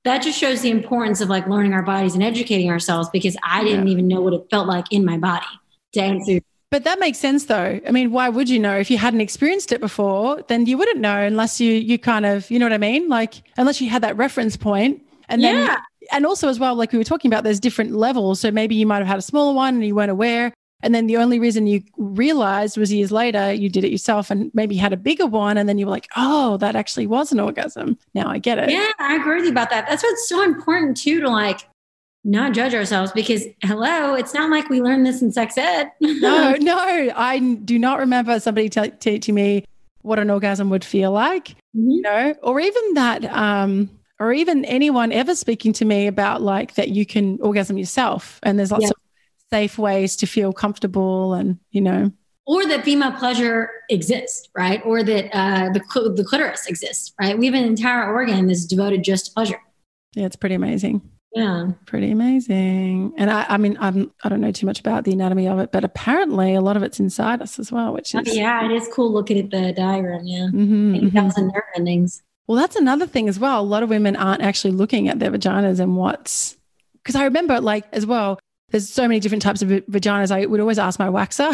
That 0.04 0.22
just 0.22 0.38
shows 0.38 0.62
the 0.62 0.70
importance 0.70 1.20
of 1.20 1.30
like 1.30 1.48
learning 1.48 1.74
our 1.74 1.82
bodies 1.82 2.14
and 2.14 2.22
educating 2.22 2.70
ourselves 2.70 3.10
because 3.10 3.36
I 3.42 3.64
didn't 3.64 3.88
yeah. 3.88 3.94
even 3.94 4.08
know 4.08 4.22
what 4.22 4.34
it 4.34 4.46
felt 4.52 4.68
like 4.68 4.86
in 4.92 5.04
my 5.04 5.18
body 5.18 5.48
to 5.94 6.00
answer 6.00 6.42
but 6.76 6.84
that 6.84 7.00
makes 7.00 7.20
sense 7.20 7.46
though. 7.46 7.80
I 7.88 7.92
mean, 7.92 8.12
why 8.12 8.28
would 8.28 8.50
you 8.50 8.60
know 8.60 8.76
if 8.78 8.92
you 8.92 8.98
hadn't 8.98 9.22
experienced 9.22 9.72
it 9.72 9.80
before? 9.80 10.44
Then 10.50 10.66
you 10.66 10.78
wouldn't 10.78 11.00
know 11.00 11.22
unless 11.22 11.62
you 11.62 11.72
you 11.72 11.98
kind 11.98 12.26
of, 12.26 12.52
you 12.52 12.60
know 12.60 12.66
what 12.66 12.74
I 12.74 12.78
mean? 12.78 13.08
Like 13.08 13.36
unless 13.56 13.80
you 13.80 13.90
had 13.90 14.02
that 14.02 14.18
reference 14.18 14.58
point. 14.58 15.02
And 15.30 15.42
then 15.42 15.56
yeah. 15.56 15.80
and 16.12 16.26
also 16.26 16.50
as 16.50 16.60
well, 16.60 16.76
like 16.76 16.92
we 16.92 16.98
were 16.98 17.06
talking 17.06 17.32
about, 17.32 17.46
there's 17.46 17.62
different 17.62 17.92
levels. 17.92 18.42
So 18.42 18.52
maybe 18.52 18.76
you 18.76 18.86
might 18.86 18.98
have 18.98 19.08
had 19.08 19.20
a 19.20 19.22
smaller 19.22 19.54
one 19.54 19.76
and 19.76 19.86
you 19.86 19.96
weren't 19.96 20.12
aware. 20.12 20.54
And 20.86 20.94
then 20.94 21.08
the 21.08 21.18
only 21.18 21.40
reason 21.40 21.66
you 21.66 21.82
realized 21.98 22.78
was 22.78 22.94
years 22.94 23.12
later 23.12 23.52
you 23.52 23.70
did 23.70 23.84
it 23.84 23.92
yourself 23.92 24.30
and 24.30 24.52
maybe 24.54 24.76
had 24.76 24.94
a 24.94 24.98
bigger 24.98 25.26
one. 25.26 25.58
And 25.58 25.68
then 25.68 25.80
you 25.80 25.88
were 25.88 25.92
like, 25.92 26.08
oh, 26.16 26.58
that 26.58 26.76
actually 26.76 27.08
was 27.08 27.32
an 27.32 27.40
orgasm. 27.40 27.98
Now 28.14 28.30
I 28.30 28.38
get 28.38 28.60
it. 28.60 28.70
Yeah, 28.70 28.92
I 29.00 29.16
agree 29.16 29.38
with 29.38 29.46
you 29.46 29.52
about 29.52 29.72
that. 29.72 29.88
That's 29.90 30.04
what's 30.04 30.30
so 30.30 30.44
important 30.44 30.96
too 30.96 31.22
to 31.22 31.30
like 31.30 31.68
not 32.24 32.54
judge 32.54 32.74
ourselves 32.74 33.12
because 33.12 33.46
hello 33.62 34.16
it's 34.16 34.34
not 34.34 34.50
like 34.50 34.68
we 34.68 34.82
learned 34.82 35.06
this 35.06 35.22
in 35.22 35.32
sex 35.32 35.60
ed 35.60 35.92
no 36.02 36.56
no 36.60 36.76
i 37.16 37.38
do 37.64 37.78
not 37.78 38.00
remember 38.00 38.40
somebody 38.40 38.68
t- 38.68 38.90
teaching 39.00 39.36
me 39.36 39.64
what 40.02 40.18
an 40.18 40.32
orgasm 40.32 40.72
would 40.72 40.84
feel 40.84 41.12
like 41.12 41.50
mm-hmm. 41.50 41.92
you 41.92 42.02
know 42.02 42.34
or 42.42 42.60
even 42.60 42.94
that 42.96 43.24
um 43.26 43.88
or 44.20 44.34
even 44.34 44.66
anyone 44.66 45.12
ever 45.12 45.36
speaking 45.36 45.72
to 45.72 45.86
me 45.86 46.08
about 46.08 46.42
like 46.42 46.74
that 46.74 46.90
you 46.90 47.06
can 47.06 47.40
orgasm 47.42 47.78
yourself 47.78 48.40
and 48.42 48.58
there's 48.58 48.72
lots 48.72 48.86
yeah. 48.86 48.90
of 48.90 49.05
safe 49.56 49.78
ways 49.78 50.18
to 50.18 50.26
feel 50.26 50.52
comfortable 50.52 51.34
and 51.34 51.58
you 51.72 51.80
know 51.80 52.12
or 52.46 52.66
that 52.68 52.84
female 52.84 53.14
pleasure 53.14 53.70
exists 53.90 54.50
right 54.56 54.82
or 54.86 55.02
that 55.02 55.26
uh, 55.34 55.70
the, 55.70 55.80
the 56.16 56.24
clitoris 56.24 56.66
exists 56.68 57.14
right 57.22 57.38
we 57.40 57.46
have 57.46 57.56
an 57.56 57.64
entire 57.64 58.14
organ 58.14 58.48
that's 58.48 58.66
devoted 58.66 59.02
just 59.04 59.28
to 59.28 59.32
pleasure 59.34 59.62
yeah 60.14 60.26
it's 60.26 60.36
pretty 60.36 60.56
amazing 60.56 61.02
yeah. 61.36 61.72
Pretty 61.86 62.12
amazing. 62.12 63.14
And 63.18 63.30
I, 63.30 63.46
I 63.50 63.58
mean, 63.58 63.76
I'm, 63.82 64.10
I 64.24 64.30
don't 64.30 64.40
know 64.40 64.54
too 64.54 64.66
much 64.66 64.80
about 64.80 65.04
the 65.04 65.12
anatomy 65.12 65.50
of 65.50 65.60
it, 65.60 65.70
but 65.70 65.84
apparently 65.84 66.56
a 66.56 66.62
lot 66.62 66.78
of 66.78 66.84
it's 66.84 66.98
inside 66.98 67.42
us 67.42 67.60
as 67.60 67.74
well, 67.74 67.92
which 67.92 68.16
is. 68.16 68.22
Oh, 68.26 68.32
yeah, 68.32 68.66
it 68.66 68.72
is 68.72 68.88
cool 68.88 69.12
looking 69.12 69.38
at 69.40 69.52
the 69.52 69.74
diagram. 69.74 70.22
Yeah. 70.24 70.48
Mm-hmm, 70.48 70.96
mm-hmm. 70.96 71.48
nerve 71.48 71.64
endings. 71.76 72.24
Well, 72.48 72.58
that's 72.58 72.78
another 72.78 73.06
thing 73.06 73.28
as 73.28 73.38
well. 73.38 73.60
A 73.60 73.64
lot 73.64 73.84
of 73.84 73.90
women 73.90 74.16
aren't 74.16 74.44
actually 74.44 74.72
looking 74.72 75.10
at 75.10 75.20
their 75.20 75.30
vaginas 75.30 75.82
and 75.82 75.98
what's, 75.98 76.56
because 77.04 77.16
I 77.16 77.26
remember 77.26 77.60
like 77.60 77.84
as 77.92 78.06
well, 78.06 78.40
there's 78.70 78.90
so 78.90 79.08
many 79.08 79.20
different 79.20 79.42
types 79.42 79.62
of 79.62 79.70
vaginas. 79.70 80.32
I 80.32 80.46
would 80.46 80.60
always 80.60 80.80
ask 80.80 81.00
my 81.00 81.08
waxer. 81.08 81.52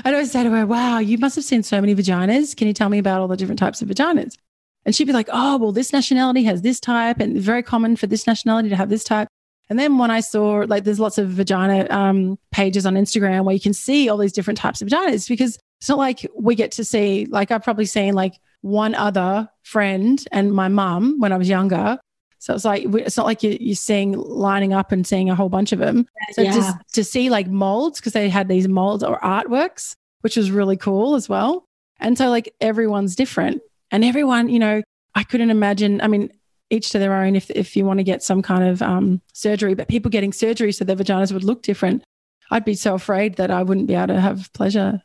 I'd 0.04 0.14
always 0.14 0.30
say 0.32 0.42
to 0.42 0.50
her, 0.50 0.66
wow, 0.66 0.98
you 0.98 1.18
must 1.18 1.36
have 1.36 1.44
seen 1.44 1.62
so 1.62 1.80
many 1.80 1.94
vaginas. 1.94 2.56
Can 2.56 2.66
you 2.66 2.74
tell 2.74 2.88
me 2.88 2.98
about 2.98 3.20
all 3.20 3.28
the 3.28 3.36
different 3.36 3.58
types 3.58 3.82
of 3.82 3.88
vaginas? 3.88 4.36
And 4.84 4.94
she'd 4.94 5.04
be 5.04 5.12
like, 5.12 5.28
oh, 5.32 5.56
well, 5.56 5.72
this 5.72 5.92
nationality 5.92 6.44
has 6.44 6.62
this 6.62 6.78
type, 6.80 7.20
and 7.20 7.38
very 7.38 7.62
common 7.62 7.96
for 7.96 8.06
this 8.06 8.26
nationality 8.26 8.68
to 8.68 8.76
have 8.76 8.90
this 8.90 9.04
type. 9.04 9.28
And 9.70 9.78
then 9.78 9.96
when 9.96 10.10
I 10.10 10.20
saw, 10.20 10.64
like, 10.66 10.84
there's 10.84 11.00
lots 11.00 11.16
of 11.16 11.28
vagina 11.30 11.86
um, 11.88 12.38
pages 12.50 12.84
on 12.84 12.94
Instagram 12.94 13.44
where 13.44 13.54
you 13.54 13.60
can 13.60 13.72
see 13.72 14.08
all 14.08 14.18
these 14.18 14.32
different 14.32 14.58
types 14.58 14.82
of 14.82 14.88
vaginas 14.88 15.26
because 15.26 15.58
it's 15.80 15.88
not 15.88 15.98
like 15.98 16.26
we 16.38 16.54
get 16.54 16.72
to 16.72 16.84
see, 16.84 17.26
like, 17.30 17.50
I've 17.50 17.64
probably 17.64 17.86
seen 17.86 18.14
like 18.14 18.34
one 18.60 18.94
other 18.94 19.48
friend 19.62 20.22
and 20.32 20.52
my 20.52 20.68
mum 20.68 21.16
when 21.18 21.32
I 21.32 21.36
was 21.36 21.48
younger. 21.48 21.98
So 22.44 22.54
it's 22.54 22.66
like, 22.66 22.84
it's 22.84 23.16
not 23.16 23.24
like 23.24 23.42
you're, 23.42 23.54
you're 23.54 23.74
seeing 23.74 24.12
lining 24.12 24.74
up 24.74 24.92
and 24.92 25.06
seeing 25.06 25.30
a 25.30 25.34
whole 25.34 25.48
bunch 25.48 25.72
of 25.72 25.78
them. 25.78 26.06
So 26.32 26.42
yeah. 26.42 26.52
just 26.52 26.76
to 26.92 27.02
see 27.02 27.30
like 27.30 27.48
molds, 27.48 28.00
because 28.00 28.12
they 28.12 28.28
had 28.28 28.48
these 28.48 28.68
molds 28.68 29.02
or 29.02 29.18
artworks, 29.20 29.94
which 30.20 30.36
was 30.36 30.50
really 30.50 30.76
cool 30.76 31.14
as 31.14 31.26
well. 31.26 31.64
And 32.00 32.18
so, 32.18 32.28
like, 32.28 32.52
everyone's 32.60 33.16
different. 33.16 33.62
And 33.90 34.04
everyone, 34.04 34.50
you 34.50 34.58
know, 34.58 34.82
I 35.14 35.22
couldn't 35.22 35.48
imagine. 35.48 36.02
I 36.02 36.08
mean, 36.08 36.30
each 36.68 36.90
to 36.90 36.98
their 36.98 37.14
own 37.14 37.34
if, 37.34 37.50
if 37.50 37.76
you 37.76 37.86
want 37.86 38.00
to 38.00 38.04
get 38.04 38.22
some 38.22 38.42
kind 38.42 38.64
of 38.64 38.82
um, 38.82 39.22
surgery, 39.32 39.74
but 39.74 39.88
people 39.88 40.10
getting 40.10 40.32
surgery 40.32 40.72
so 40.72 40.84
their 40.84 40.96
vaginas 40.96 41.32
would 41.32 41.44
look 41.44 41.62
different. 41.62 42.04
I'd 42.50 42.66
be 42.66 42.74
so 42.74 42.94
afraid 42.94 43.36
that 43.36 43.50
I 43.50 43.62
wouldn't 43.62 43.86
be 43.86 43.94
able 43.94 44.08
to 44.08 44.20
have 44.20 44.52
pleasure 44.52 45.00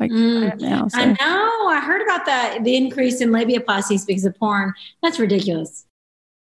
like 0.00 0.10
mm, 0.10 0.58
now. 0.60 0.88
So. 0.88 0.98
I 0.98 1.06
know. 1.06 1.68
I 1.68 1.80
heard 1.84 2.02
about 2.02 2.26
that, 2.26 2.64
the 2.64 2.74
increase 2.74 3.20
in 3.20 3.30
labiaplasties 3.30 4.06
because 4.06 4.24
of 4.24 4.36
porn. 4.38 4.74
That's 5.02 5.20
ridiculous. 5.20 5.86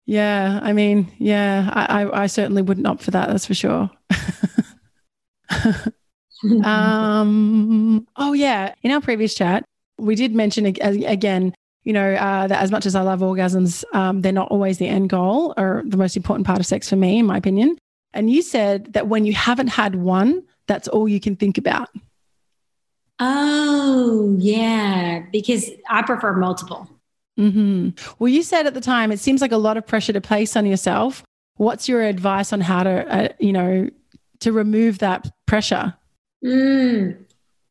Yeah. 0.06 0.60
I 0.62 0.74
mean, 0.74 1.12
yeah, 1.18 1.70
I, 1.74 2.04
I, 2.04 2.24
I 2.24 2.28
certainly 2.28 2.62
wouldn't 2.62 2.88
opt 2.88 3.04
for 3.04 3.12
that. 3.12 3.30
That's 3.30 3.46
for 3.46 3.54
sure. 3.54 3.90
um, 6.64 8.08
oh, 8.18 8.34
yeah. 8.34 8.76
In 8.84 8.92
our 8.92 9.02
previous 9.02 9.34
chat, 9.34 9.64
we 9.98 10.16
did 10.16 10.36
mention 10.36 10.66
again 10.66 11.54
you 11.84 11.92
know, 11.92 12.14
uh, 12.14 12.48
that 12.48 12.62
as 12.62 12.72
much 12.72 12.86
as 12.86 12.96
I 12.96 13.02
love 13.02 13.20
orgasms, 13.20 13.84
um, 13.94 14.22
they're 14.22 14.32
not 14.32 14.50
always 14.50 14.78
the 14.78 14.88
end 14.88 15.10
goal 15.10 15.54
or 15.58 15.84
the 15.86 15.98
most 15.98 16.16
important 16.16 16.48
part 16.48 16.60
of 16.60 16.66
sex 16.66 16.90
for 16.90 16.96
me, 16.96 17.20
in 17.20 17.26
my 17.26 17.38
opinion. 17.38 17.78
And 18.14 18.30
you 18.30 18.42
said 18.42 18.94
that 18.94 19.08
when 19.08 19.26
you 19.26 19.34
haven't 19.34 19.68
had 19.68 19.96
one, 19.96 20.44
that's 20.68 20.88
all 20.88 21.10
you 21.10 21.20
can 21.20 21.36
think 21.36 21.58
about. 21.58 21.90
Oh, 23.20 24.36
yeah, 24.40 25.24
because 25.32 25.70
I 25.90 26.04
prefer 26.04 26.34
multiple. 26.34 26.90
Mm-hmm. 27.40 27.90
Well, 28.20 28.28
you 28.28 28.44
said 28.44 28.68
at 28.68 28.74
the 28.74 28.82
time 28.82 29.12
it 29.12 29.20
seems 29.20 29.42
like 29.42 29.52
a 29.52 29.58
lot 29.58 29.78
of 29.78 29.88
pressure 29.88 30.14
to 30.14 30.22
place 30.22 30.56
on 30.56 30.66
yourself. 30.66 31.24
What's 31.56 31.88
your 31.88 32.02
advice 32.02 32.54
on 32.54 32.62
how 32.62 32.84
to, 32.84 33.14
uh, 33.14 33.28
you 33.40 33.54
know, 33.54 33.90
to 34.40 34.52
remove 34.52 35.00
that 35.00 35.32
pressure? 35.46 35.96
Mm, 36.44 37.18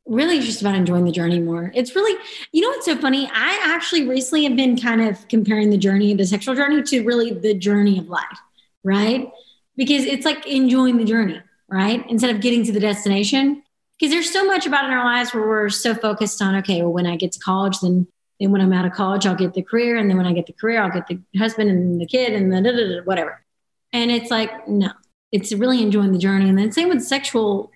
really 0.06 0.40
just 0.40 0.60
about 0.60 0.74
enjoying 0.74 1.04
the 1.04 1.12
journey 1.12 1.40
more. 1.40 1.70
It's 1.74 1.94
really, 1.94 2.18
you 2.52 2.62
know, 2.62 2.68
what's 2.68 2.86
so 2.86 2.96
funny? 2.96 3.28
I 3.32 3.60
actually 3.64 4.08
recently 4.08 4.44
have 4.44 4.56
been 4.56 4.80
kind 4.80 5.02
of 5.02 5.26
comparing 5.28 5.70
the 5.70 5.78
journey, 5.78 6.14
the 6.14 6.26
sexual 6.26 6.54
journey, 6.54 6.82
to 6.82 7.04
really 7.04 7.32
the 7.32 7.54
journey 7.54 7.98
of 7.98 8.08
life, 8.08 8.38
right? 8.82 9.30
Because 9.76 10.04
it's 10.04 10.24
like 10.24 10.46
enjoying 10.46 10.96
the 10.96 11.04
journey, 11.04 11.40
right? 11.68 12.04
Instead 12.08 12.34
of 12.34 12.40
getting 12.40 12.64
to 12.64 12.72
the 12.72 12.80
destination. 12.80 13.62
Because 13.98 14.12
there's 14.12 14.32
so 14.32 14.44
much 14.44 14.66
about 14.66 14.84
in 14.84 14.90
our 14.90 15.04
lives 15.04 15.32
where 15.32 15.46
we're 15.46 15.68
so 15.68 15.94
focused 15.94 16.42
on, 16.42 16.56
okay, 16.56 16.82
well, 16.82 16.92
when 16.92 17.06
I 17.06 17.16
get 17.16 17.32
to 17.32 17.38
college, 17.38 17.78
then 17.80 18.08
then 18.40 18.50
when 18.50 18.60
I'm 18.60 18.72
out 18.72 18.84
of 18.84 18.92
college, 18.92 19.26
I'll 19.26 19.34
get 19.34 19.54
the 19.54 19.62
career, 19.62 19.96
and 19.96 20.08
then 20.10 20.16
when 20.16 20.26
I 20.26 20.32
get 20.32 20.46
the 20.46 20.52
career, 20.52 20.82
I'll 20.82 20.90
get 20.90 21.06
the 21.06 21.20
husband 21.38 21.70
and 21.70 22.00
the 22.00 22.06
kid, 22.06 22.32
and 22.32 22.52
the 22.52 23.02
whatever. 23.04 23.44
And 23.92 24.10
it's 24.10 24.30
like, 24.30 24.66
no, 24.68 24.90
it's 25.30 25.52
really 25.52 25.82
enjoying 25.82 26.12
the 26.12 26.18
journey. 26.18 26.48
And 26.48 26.58
then 26.58 26.72
same 26.72 26.88
with 26.88 27.02
sexual 27.02 27.70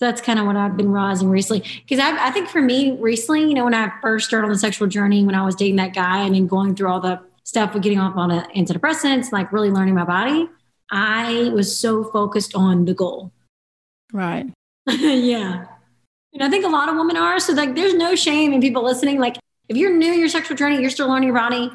so 0.00 0.06
that's 0.06 0.22
kind 0.22 0.38
of 0.38 0.46
what 0.46 0.56
I've 0.56 0.78
been 0.78 0.90
rising 0.90 1.28
recently. 1.28 1.62
Because 1.86 1.98
I, 1.98 2.28
I 2.28 2.30
think 2.30 2.48
for 2.48 2.62
me 2.62 2.96
recently, 2.98 3.42
you 3.42 3.52
know, 3.52 3.64
when 3.64 3.74
I 3.74 3.92
first 4.00 4.26
started 4.26 4.46
on 4.46 4.52
the 4.52 4.58
sexual 4.58 4.88
journey, 4.88 5.26
when 5.26 5.34
I 5.34 5.44
was 5.44 5.54
dating 5.54 5.76
that 5.76 5.92
guy 5.92 6.22
and 6.22 6.34
then 6.34 6.46
going 6.46 6.74
through 6.74 6.88
all 6.88 7.00
the 7.00 7.20
stuff 7.44 7.74
with 7.74 7.82
getting 7.82 7.98
off 7.98 8.16
on 8.16 8.30
antidepressants, 8.30 9.30
like 9.30 9.52
really 9.52 9.68
learning 9.68 9.94
my 9.94 10.04
body, 10.04 10.48
I 10.90 11.50
was 11.52 11.78
so 11.78 12.02
focused 12.02 12.54
on 12.54 12.86
the 12.86 12.94
goal. 12.94 13.30
Right. 14.10 14.46
yeah. 14.88 15.66
And 16.32 16.42
I 16.42 16.48
think 16.48 16.64
a 16.64 16.68
lot 16.68 16.88
of 16.88 16.96
women 16.96 17.18
are. 17.18 17.38
So 17.38 17.52
like 17.52 17.74
there's 17.74 17.92
no 17.92 18.14
shame 18.14 18.54
in 18.54 18.62
people 18.62 18.82
listening. 18.82 19.18
Like 19.18 19.36
if 19.70 19.76
you're 19.76 19.96
new 19.96 20.12
in 20.12 20.18
your 20.18 20.28
sexual 20.28 20.56
journey, 20.56 20.80
you're 20.80 20.90
still 20.90 21.08
learning 21.08 21.28
your 21.28 21.36
body. 21.36 21.70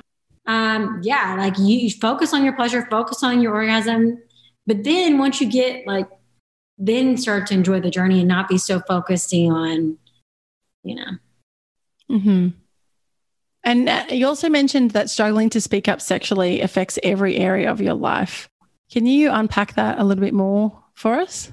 Um, 0.46 1.00
yeah, 1.02 1.36
like 1.40 1.58
you, 1.58 1.78
you 1.78 1.90
focus 1.90 2.34
on 2.34 2.44
your 2.44 2.54
pleasure, 2.54 2.86
focus 2.92 3.24
on 3.24 3.42
your 3.42 3.56
orgasm. 3.56 4.22
But 4.68 4.84
then 4.84 5.18
once 5.18 5.40
you 5.40 5.50
get 5.50 5.88
like 5.88 6.10
then 6.78 7.16
start 7.16 7.48
to 7.48 7.54
enjoy 7.54 7.80
the 7.80 7.90
journey 7.90 8.20
and 8.20 8.28
not 8.28 8.50
be 8.50 8.58
so 8.58 8.82
focusing 8.82 9.50
on, 9.50 9.98
you 10.84 10.96
know. 10.96 11.12
Mm-hmm. 12.12 12.48
And 13.64 13.90
uh, 13.90 14.06
you 14.10 14.28
also 14.28 14.50
mentioned 14.50 14.92
that 14.92 15.10
struggling 15.10 15.50
to 15.52 15.62
speak 15.62 15.88
up 15.88 16.02
sexually 16.02 16.60
affects 16.60 17.00
every 17.02 17.38
area 17.38 17.72
of 17.72 17.80
your 17.80 17.94
life. 17.94 18.50
Can 18.92 19.06
you 19.06 19.32
unpack 19.32 19.76
that 19.76 20.00
a 20.00 20.04
little 20.04 20.22
bit 20.22 20.34
more 20.34 20.84
for 20.94 21.14
us? 21.14 21.50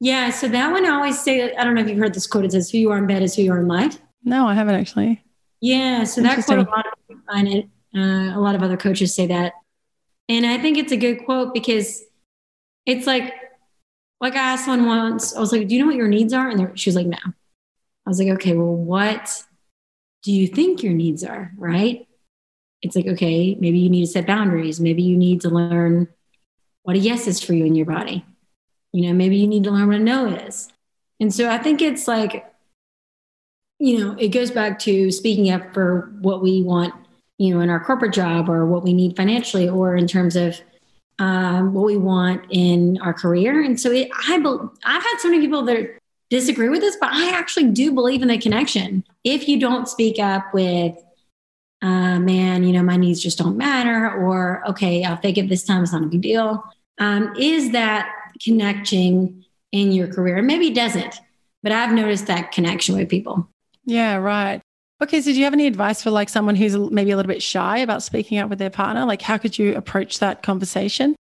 Yeah, 0.00 0.30
so 0.30 0.48
that 0.48 0.72
one 0.72 0.86
I 0.86 0.90
always 0.90 1.20
say, 1.20 1.54
I 1.54 1.64
don't 1.64 1.74
know 1.74 1.82
if 1.82 1.88
you've 1.88 1.98
heard 1.98 2.14
this 2.14 2.26
quote, 2.26 2.46
it 2.46 2.52
says, 2.52 2.70
Who 2.70 2.78
you 2.78 2.90
are 2.92 2.98
in 2.98 3.06
bed 3.06 3.22
is 3.22 3.36
who 3.36 3.42
you 3.42 3.52
are 3.52 3.60
in 3.60 3.68
life. 3.68 3.98
No, 4.24 4.46
I 4.46 4.54
haven't 4.54 4.74
actually. 4.74 5.22
Yeah, 5.60 6.04
so 6.04 6.20
that 6.22 6.44
quote, 6.44 6.58
a 6.58 6.70
lot 6.70 6.86
of 6.86 7.18
find 7.26 7.48
it. 7.48 7.68
Uh, 7.94 8.36
a 8.36 8.40
lot 8.40 8.54
of 8.54 8.62
other 8.62 8.76
coaches 8.76 9.14
say 9.14 9.26
that. 9.28 9.54
And 10.28 10.44
I 10.44 10.58
think 10.58 10.76
it's 10.76 10.92
a 10.92 10.96
good 10.96 11.24
quote 11.24 11.54
because 11.54 12.02
it's 12.84 13.06
like, 13.06 13.32
like 14.20 14.34
I 14.34 14.52
asked 14.52 14.64
someone 14.64 14.86
once, 14.86 15.34
I 15.34 15.40
was 15.40 15.52
like, 15.52 15.68
Do 15.68 15.74
you 15.74 15.80
know 15.80 15.86
what 15.86 15.96
your 15.96 16.08
needs 16.08 16.32
are? 16.32 16.48
And 16.48 16.78
she 16.78 16.90
was 16.90 16.96
like, 16.96 17.06
No. 17.06 17.18
I 17.24 18.10
was 18.10 18.18
like, 18.18 18.28
Okay, 18.28 18.54
well, 18.54 18.74
what 18.74 19.42
do 20.22 20.32
you 20.32 20.46
think 20.46 20.82
your 20.82 20.94
needs 20.94 21.24
are? 21.24 21.52
Right. 21.56 22.06
It's 22.82 22.94
like, 22.94 23.06
okay, 23.06 23.54
maybe 23.54 23.78
you 23.78 23.88
need 23.88 24.02
to 24.02 24.10
set 24.10 24.26
boundaries. 24.26 24.80
Maybe 24.80 25.02
you 25.02 25.16
need 25.16 25.40
to 25.40 25.48
learn 25.48 26.08
what 26.82 26.94
a 26.94 26.98
yes 26.98 27.26
is 27.26 27.40
for 27.40 27.54
you 27.54 27.64
in 27.64 27.74
your 27.74 27.86
body 27.86 28.24
you 28.96 29.06
know, 29.06 29.12
maybe 29.12 29.36
you 29.36 29.46
need 29.46 29.64
to 29.64 29.70
learn 29.70 29.88
what 29.88 29.96
a 29.96 30.00
no 30.00 30.26
is. 30.26 30.72
And 31.20 31.32
so 31.32 31.50
I 31.50 31.58
think 31.58 31.82
it's 31.82 32.08
like, 32.08 32.50
you 33.78 33.98
know, 33.98 34.16
it 34.18 34.28
goes 34.28 34.50
back 34.50 34.78
to 34.80 35.10
speaking 35.10 35.50
up 35.50 35.74
for 35.74 36.12
what 36.20 36.42
we 36.42 36.62
want, 36.62 36.94
you 37.38 37.54
know, 37.54 37.60
in 37.60 37.70
our 37.70 37.82
corporate 37.82 38.14
job 38.14 38.48
or 38.48 38.66
what 38.66 38.82
we 38.82 38.92
need 38.92 39.16
financially 39.16 39.68
or 39.68 39.96
in 39.96 40.06
terms 40.06 40.36
of 40.36 40.60
um, 41.18 41.72
what 41.72 41.86
we 41.86 41.96
want 41.96 42.44
in 42.50 42.98
our 43.00 43.14
career. 43.14 43.62
And 43.62 43.78
so 43.78 43.90
it, 43.90 44.08
I, 44.12 44.36
I've 44.84 45.02
had 45.02 45.16
so 45.18 45.28
many 45.28 45.40
people 45.40 45.64
that 45.64 45.98
disagree 46.30 46.68
with 46.68 46.80
this, 46.80 46.96
but 47.00 47.12
I 47.12 47.30
actually 47.30 47.70
do 47.70 47.92
believe 47.92 48.22
in 48.22 48.28
the 48.28 48.38
connection. 48.38 49.04
If 49.24 49.48
you 49.48 49.60
don't 49.60 49.88
speak 49.88 50.18
up 50.18 50.52
with, 50.52 50.94
uh, 51.82 52.18
man, 52.18 52.64
you 52.64 52.72
know, 52.72 52.82
my 52.82 52.96
needs 52.96 53.22
just 53.22 53.38
don't 53.38 53.56
matter, 53.56 54.10
or 54.12 54.62
okay, 54.68 55.04
I'll 55.04 55.16
fake 55.18 55.38
it 55.38 55.48
this 55.48 55.64
time, 55.64 55.82
it's 55.82 55.92
not 55.92 56.02
a 56.02 56.06
big 56.06 56.22
deal. 56.22 56.64
Um, 56.98 57.34
is 57.38 57.72
that 57.72 58.10
connecting 58.42 59.44
in 59.72 59.92
your 59.92 60.08
career. 60.08 60.42
Maybe 60.42 60.68
it 60.68 60.74
doesn't, 60.74 61.20
but 61.62 61.72
I've 61.72 61.92
noticed 61.92 62.26
that 62.26 62.52
connection 62.52 62.96
with 62.96 63.08
people. 63.08 63.48
Yeah, 63.86 64.16
right. 64.16 64.60
Okay, 65.02 65.20
so 65.20 65.30
do 65.30 65.38
you 65.38 65.44
have 65.44 65.52
any 65.52 65.66
advice 65.66 66.02
for 66.02 66.10
like 66.10 66.28
someone 66.28 66.56
who's 66.56 66.76
maybe 66.76 67.10
a 67.10 67.16
little 67.16 67.28
bit 67.28 67.42
shy 67.42 67.78
about 67.78 68.02
speaking 68.02 68.38
out 68.38 68.48
with 68.48 68.58
their 68.58 68.70
partner? 68.70 69.04
Like, 69.04 69.22
how 69.22 69.38
could 69.38 69.58
you 69.58 69.74
approach 69.74 70.18
that 70.18 70.42
conversation? 70.42 71.16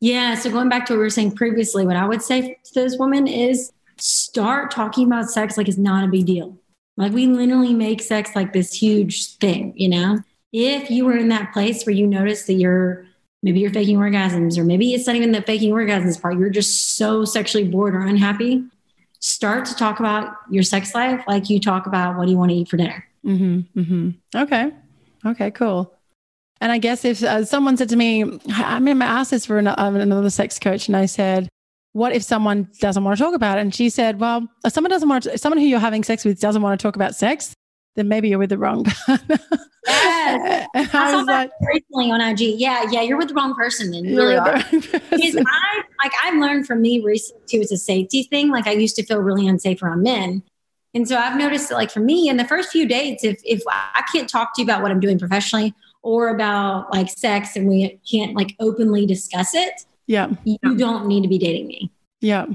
Yeah, 0.00 0.34
so 0.34 0.50
going 0.50 0.68
back 0.68 0.86
to 0.86 0.92
what 0.92 0.98
we 0.98 1.04
were 1.04 1.10
saying 1.10 1.32
previously, 1.32 1.86
what 1.86 1.96
I 1.96 2.06
would 2.06 2.22
say 2.22 2.58
to 2.64 2.74
those 2.74 2.98
women 2.98 3.26
is 3.26 3.72
start 3.98 4.70
talking 4.70 5.06
about 5.06 5.30
sex 5.30 5.56
like 5.56 5.68
it's 5.68 5.78
not 5.78 6.04
a 6.04 6.08
big 6.08 6.26
deal. 6.26 6.58
Like, 6.96 7.12
we 7.12 7.26
literally 7.26 7.74
make 7.74 8.00
sex 8.00 8.34
like 8.34 8.52
this 8.52 8.72
huge 8.72 9.36
thing, 9.36 9.72
you 9.76 9.88
know? 9.88 10.18
If 10.52 10.90
you 10.90 11.04
were 11.04 11.16
in 11.16 11.28
that 11.28 11.52
place 11.52 11.84
where 11.84 11.94
you 11.94 12.06
notice 12.06 12.46
that 12.46 12.54
you're 12.54 13.06
maybe 13.42 13.60
you're 13.60 13.72
faking 13.72 13.98
orgasms, 13.98 14.58
or 14.58 14.64
maybe 14.64 14.94
it's 14.94 15.06
not 15.06 15.16
even 15.16 15.32
the 15.32 15.42
faking 15.42 15.72
orgasms 15.72 16.20
part. 16.20 16.38
You're 16.38 16.50
just 16.50 16.96
so 16.96 17.24
sexually 17.24 17.68
bored 17.68 17.94
or 17.94 18.00
unhappy. 18.00 18.64
Start 19.20 19.66
to 19.66 19.74
talk 19.74 20.00
about 20.00 20.34
your 20.50 20.62
sex 20.62 20.94
life 20.94 21.22
like 21.26 21.50
you 21.50 21.60
talk 21.60 21.86
about 21.86 22.16
what 22.16 22.26
do 22.26 22.30
you 22.30 22.38
want 22.38 22.50
to 22.50 22.56
eat 22.56 22.68
for 22.68 22.76
dinner. 22.76 23.04
Mm-hmm, 23.24 23.80
mm-hmm. 23.80 24.10
Okay. 24.38 24.70
Okay, 25.26 25.50
cool. 25.50 25.94
And 26.60 26.72
I 26.72 26.78
guess 26.78 27.04
if 27.04 27.22
uh, 27.22 27.44
someone 27.44 27.76
said 27.76 27.88
to 27.90 27.96
me, 27.96 28.24
I 28.48 28.80
mean, 28.80 29.00
I 29.00 29.06
asked 29.06 29.30
this 29.30 29.46
for 29.46 29.58
another, 29.58 30.00
another 30.00 30.30
sex 30.30 30.58
coach, 30.58 30.88
and 30.88 30.96
I 30.96 31.06
said, 31.06 31.48
what 31.92 32.12
if 32.12 32.22
someone 32.22 32.68
doesn't 32.80 33.02
want 33.02 33.16
to 33.16 33.22
talk 33.22 33.34
about 33.34 33.58
it? 33.58 33.62
And 33.62 33.74
she 33.74 33.90
said, 33.90 34.20
well, 34.20 34.46
if 34.64 34.72
someone 34.72 34.90
doesn't 34.90 35.08
want 35.08 35.24
to, 35.24 35.38
someone 35.38 35.58
who 35.58 35.66
you're 35.66 35.78
having 35.78 36.04
sex 36.04 36.24
with 36.24 36.40
doesn't 36.40 36.62
want 36.62 36.78
to 36.78 36.82
talk 36.82 36.96
about 36.96 37.14
sex, 37.14 37.54
then 37.98 38.06
maybe 38.06 38.28
you're 38.28 38.38
with 38.38 38.50
the 38.50 38.58
wrong 38.58 38.84
partner. 38.84 39.38
Yes. 39.84 40.68
I, 40.74 40.80
I 40.80 40.86
saw 40.86 41.24
that 41.24 41.50
like, 41.60 41.68
recently 41.68 42.12
on 42.12 42.20
IG. 42.20 42.40
Yeah, 42.40 42.86
yeah, 42.90 43.02
you're 43.02 43.18
with 43.18 43.28
the 43.28 43.34
wrong 43.34 43.54
person 43.56 43.90
then. 43.90 44.04
You 44.04 44.16
really 44.16 44.36
are. 44.36 44.58
because 44.70 45.36
I 45.36 45.82
like 46.02 46.12
I've 46.22 46.38
learned 46.38 46.66
from 46.66 46.80
me 46.80 47.00
recently 47.00 47.42
too, 47.48 47.58
it's 47.60 47.72
a 47.72 47.76
safety 47.76 48.22
thing. 48.22 48.50
Like 48.50 48.68
I 48.68 48.72
used 48.72 48.94
to 48.96 49.02
feel 49.02 49.18
really 49.18 49.48
unsafe 49.48 49.82
around 49.82 50.02
men. 50.02 50.44
And 50.94 51.08
so 51.08 51.16
I've 51.16 51.36
noticed 51.36 51.70
that 51.70 51.74
like 51.74 51.90
for 51.90 52.00
me 52.00 52.28
in 52.28 52.36
the 52.36 52.44
first 52.44 52.70
few 52.70 52.86
dates, 52.86 53.24
if 53.24 53.40
if 53.44 53.62
I 53.68 54.02
can't 54.12 54.28
talk 54.28 54.54
to 54.54 54.62
you 54.62 54.64
about 54.64 54.80
what 54.80 54.92
I'm 54.92 55.00
doing 55.00 55.18
professionally 55.18 55.74
or 56.02 56.28
about 56.28 56.92
like 56.94 57.08
sex 57.10 57.56
and 57.56 57.68
we 57.68 57.98
can't 58.08 58.34
like 58.34 58.54
openly 58.60 59.06
discuss 59.06 59.54
it, 59.54 59.84
yeah, 60.06 60.30
you 60.44 60.58
don't 60.76 61.06
need 61.06 61.22
to 61.22 61.28
be 61.28 61.38
dating 61.38 61.66
me. 61.66 61.90
Yeah. 62.20 62.46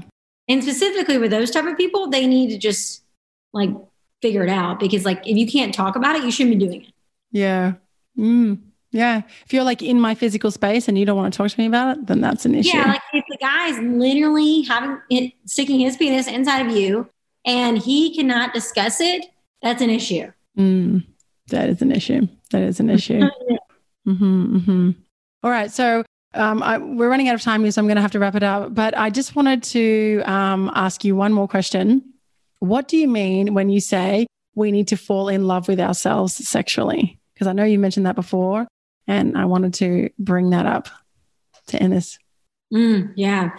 And 0.48 0.62
specifically 0.62 1.18
with 1.18 1.30
those 1.30 1.50
type 1.50 1.66
of 1.66 1.76
people, 1.76 2.08
they 2.08 2.26
need 2.26 2.50
to 2.50 2.58
just 2.58 3.02
like 3.52 3.70
figure 4.24 4.42
it 4.42 4.48
out 4.48 4.80
because 4.80 5.04
like 5.04 5.20
if 5.26 5.36
you 5.36 5.46
can't 5.46 5.74
talk 5.74 5.96
about 5.96 6.16
it, 6.16 6.24
you 6.24 6.30
shouldn't 6.30 6.58
be 6.58 6.66
doing 6.66 6.82
it. 6.82 6.92
Yeah. 7.30 7.74
Mm. 8.18 8.58
Yeah. 8.90 9.20
If 9.44 9.52
you're 9.52 9.64
like 9.64 9.82
in 9.82 10.00
my 10.00 10.14
physical 10.14 10.50
space 10.50 10.88
and 10.88 10.96
you 10.96 11.04
don't 11.04 11.16
want 11.18 11.34
to 11.34 11.36
talk 11.36 11.50
to 11.50 11.60
me 11.60 11.66
about 11.66 11.98
it, 11.98 12.06
then 12.06 12.22
that's 12.22 12.46
an 12.46 12.54
issue. 12.54 12.74
Yeah. 12.74 12.92
Like 12.92 13.02
if 13.12 13.24
the 13.28 13.36
guy 13.36 13.68
is 13.68 13.78
literally 13.80 14.62
having 14.62 14.98
it, 15.10 15.34
sticking 15.44 15.80
his 15.80 15.98
penis 15.98 16.26
inside 16.26 16.64
of 16.64 16.72
you 16.74 17.06
and 17.44 17.76
he 17.76 18.16
cannot 18.16 18.54
discuss 18.54 18.98
it, 19.02 19.26
that's 19.60 19.82
an 19.82 19.90
issue. 19.90 20.32
Mm. 20.56 21.04
That 21.48 21.68
is 21.68 21.82
an 21.82 21.92
issue. 21.92 22.26
That 22.50 22.62
is 22.62 22.80
an 22.80 22.88
issue. 22.88 23.20
mm-hmm, 24.08 24.56
mm-hmm. 24.56 24.90
All 25.42 25.50
right. 25.50 25.70
So 25.70 26.02
um, 26.32 26.62
I, 26.62 26.78
we're 26.78 27.10
running 27.10 27.28
out 27.28 27.34
of 27.34 27.42
time 27.42 27.60
here, 27.60 27.72
so 27.72 27.82
I'm 27.82 27.86
going 27.88 27.96
to 27.96 28.02
have 28.02 28.12
to 28.12 28.18
wrap 28.18 28.36
it 28.36 28.42
up. 28.42 28.74
But 28.74 28.96
I 28.96 29.10
just 29.10 29.36
wanted 29.36 29.62
to 29.64 30.22
um, 30.24 30.70
ask 30.74 31.04
you 31.04 31.14
one 31.14 31.34
more 31.34 31.46
question. 31.46 32.13
What 32.64 32.88
do 32.88 32.96
you 32.96 33.08
mean 33.08 33.52
when 33.52 33.68
you 33.68 33.78
say 33.78 34.26
we 34.54 34.72
need 34.72 34.88
to 34.88 34.96
fall 34.96 35.28
in 35.28 35.46
love 35.46 35.68
with 35.68 35.78
ourselves 35.78 36.34
sexually? 36.48 37.18
Because 37.34 37.46
I 37.46 37.52
know 37.52 37.64
you 37.64 37.78
mentioned 37.78 38.06
that 38.06 38.14
before, 38.14 38.66
and 39.06 39.36
I 39.36 39.44
wanted 39.44 39.74
to 39.74 40.08
bring 40.18 40.50
that 40.50 40.64
up 40.64 40.88
to 41.66 41.82
Ines. 41.82 42.18
Mm, 42.72 43.12
yeah. 43.16 43.50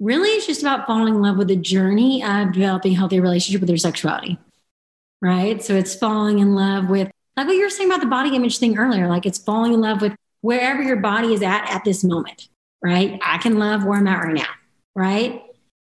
Really, 0.00 0.30
it's 0.30 0.46
just 0.46 0.62
about 0.62 0.88
falling 0.88 1.14
in 1.14 1.22
love 1.22 1.36
with 1.36 1.46
the 1.46 1.56
journey 1.56 2.24
of 2.24 2.52
developing 2.52 2.94
a 2.94 2.96
healthy 2.96 3.20
relationship 3.20 3.60
with 3.60 3.70
your 3.70 3.78
sexuality. 3.78 4.38
Right. 5.22 5.62
So 5.62 5.76
it's 5.76 5.94
falling 5.94 6.40
in 6.40 6.56
love 6.56 6.88
with, 6.88 7.10
like 7.36 7.46
what 7.46 7.54
you 7.54 7.62
were 7.62 7.70
saying 7.70 7.90
about 7.90 8.00
the 8.00 8.06
body 8.06 8.34
image 8.34 8.58
thing 8.58 8.76
earlier, 8.76 9.06
like 9.06 9.24
it's 9.24 9.38
falling 9.38 9.72
in 9.72 9.80
love 9.80 10.02
with 10.02 10.16
wherever 10.40 10.82
your 10.82 10.96
body 10.96 11.32
is 11.32 11.42
at 11.42 11.70
at 11.70 11.84
this 11.84 12.02
moment. 12.02 12.48
Right. 12.82 13.20
I 13.24 13.38
can 13.38 13.58
love 13.58 13.84
where 13.84 13.98
I'm 13.98 14.08
at 14.08 14.24
right 14.24 14.34
now. 14.34 14.50
Right 14.96 15.44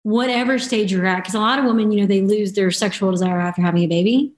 whatever 0.05 0.59
stage 0.59 0.93
you're 0.93 1.07
at, 1.07 1.17
because 1.17 1.35
a 1.35 1.41
lot 1.41 1.59
of 1.59 1.65
women, 1.65 1.91
you 1.91 2.01
know, 2.01 2.07
they 2.07 2.21
lose 2.21 2.53
their 2.53 2.71
sexual 2.71 3.11
desire 3.11 3.41
after 3.41 3.63
having 3.63 3.83
a 3.83 3.89
baby. 3.89 4.33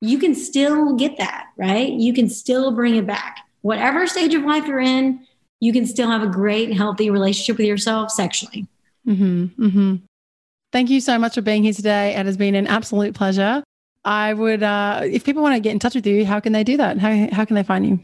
You 0.00 0.18
can 0.18 0.34
still 0.34 0.94
get 0.94 1.18
that, 1.18 1.48
right? 1.56 1.92
You 1.92 2.14
can 2.14 2.28
still 2.28 2.72
bring 2.72 2.96
it 2.96 3.06
back. 3.06 3.40
Whatever 3.60 4.06
stage 4.06 4.34
of 4.34 4.42
life 4.42 4.66
you're 4.66 4.80
in, 4.80 5.26
you 5.60 5.72
can 5.72 5.86
still 5.86 6.08
have 6.08 6.22
a 6.22 6.26
great, 6.26 6.72
healthy 6.72 7.10
relationship 7.10 7.58
with 7.58 7.66
yourself 7.66 8.10
sexually. 8.10 8.66
Mm-hmm, 9.06 9.64
mm-hmm. 9.64 9.96
Thank 10.72 10.90
you 10.90 11.00
so 11.00 11.18
much 11.18 11.34
for 11.34 11.42
being 11.42 11.64
here 11.64 11.72
today. 11.72 12.16
It 12.16 12.24
has 12.26 12.36
been 12.36 12.54
an 12.54 12.66
absolute 12.66 13.14
pleasure. 13.14 13.62
I 14.04 14.34
would, 14.34 14.62
uh, 14.62 15.02
if 15.04 15.24
people 15.24 15.42
want 15.42 15.54
to 15.54 15.60
get 15.60 15.72
in 15.72 15.78
touch 15.78 15.94
with 15.94 16.06
you, 16.06 16.24
how 16.24 16.40
can 16.40 16.52
they 16.52 16.64
do 16.64 16.76
that? 16.78 16.98
How, 16.98 17.28
how 17.30 17.44
can 17.44 17.54
they 17.54 17.62
find 17.62 17.86
you? 17.86 18.00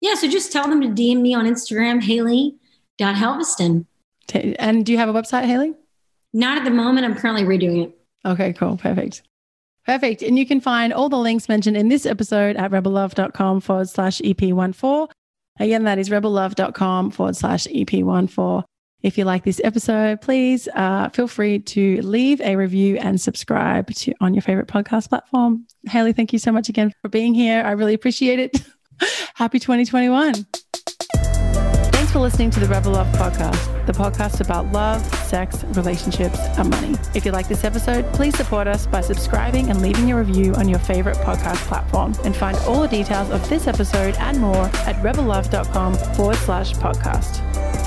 Yeah, 0.00 0.14
so 0.14 0.28
just 0.28 0.52
tell 0.52 0.68
them 0.68 0.80
to 0.80 0.88
DM 0.88 1.20
me 1.20 1.34
on 1.34 1.46
Instagram, 1.46 2.02
Haley.Helveston. 2.02 3.86
And 4.32 4.86
do 4.86 4.92
you 4.92 4.98
have 4.98 5.08
a 5.08 5.12
website, 5.12 5.44
Haley? 5.44 5.74
Not 6.32 6.58
at 6.58 6.64
the 6.64 6.70
moment. 6.70 7.04
I'm 7.04 7.14
currently 7.14 7.44
redoing 7.44 7.84
it. 7.84 7.98
Okay, 8.24 8.52
cool. 8.52 8.76
Perfect. 8.76 9.22
Perfect. 9.84 10.22
And 10.22 10.38
you 10.38 10.46
can 10.46 10.60
find 10.60 10.92
all 10.92 11.08
the 11.08 11.18
links 11.18 11.48
mentioned 11.48 11.76
in 11.76 11.88
this 11.88 12.06
episode 12.06 12.56
at 12.56 12.70
rebellove.com 12.70 13.60
forward 13.60 13.88
slash 13.88 14.20
EP14. 14.20 15.10
Again, 15.58 15.84
that 15.84 15.98
is 15.98 16.08
rebellove.com 16.08 17.10
forward 17.10 17.36
slash 17.36 17.66
EP14. 17.66 18.64
If 19.02 19.18
you 19.18 19.24
like 19.24 19.44
this 19.44 19.60
episode, 19.64 20.20
please 20.20 20.68
uh, 20.74 21.08
feel 21.08 21.26
free 21.26 21.58
to 21.58 22.00
leave 22.02 22.40
a 22.40 22.54
review 22.54 22.96
and 22.98 23.20
subscribe 23.20 23.92
to 23.94 24.14
on 24.20 24.32
your 24.32 24.42
favorite 24.42 24.68
podcast 24.68 25.08
platform. 25.08 25.66
Haley, 25.88 26.12
thank 26.12 26.32
you 26.32 26.38
so 26.38 26.52
much 26.52 26.68
again 26.68 26.92
for 27.02 27.08
being 27.08 27.34
here. 27.34 27.62
I 27.64 27.72
really 27.72 27.94
appreciate 27.94 28.38
it. 28.38 28.62
Happy 29.34 29.58
2021. 29.58 30.46
Thanks 31.14 32.12
for 32.12 32.20
listening 32.20 32.50
to 32.50 32.60
the 32.60 32.68
Rebel 32.68 32.92
Love 32.92 33.08
podcast. 33.16 33.71
The 33.86 33.92
podcast 33.92 34.40
about 34.40 34.66
love, 34.72 35.02
sex, 35.26 35.64
relationships, 35.64 36.38
and 36.58 36.70
money. 36.70 36.96
If 37.14 37.24
you 37.24 37.32
like 37.32 37.48
this 37.48 37.64
episode, 37.64 38.04
please 38.12 38.36
support 38.36 38.66
us 38.66 38.86
by 38.86 39.00
subscribing 39.00 39.70
and 39.70 39.82
leaving 39.82 40.12
a 40.12 40.16
review 40.16 40.54
on 40.54 40.68
your 40.68 40.78
favorite 40.78 41.16
podcast 41.18 41.56
platform. 41.68 42.14
And 42.24 42.36
find 42.36 42.56
all 42.58 42.82
the 42.82 42.88
details 42.88 43.30
of 43.30 43.48
this 43.48 43.66
episode 43.66 44.14
and 44.16 44.38
more 44.38 44.66
at 44.86 44.96
rebellove.com 45.02 45.94
forward 46.14 46.36
slash 46.36 46.74
podcast. 46.74 47.81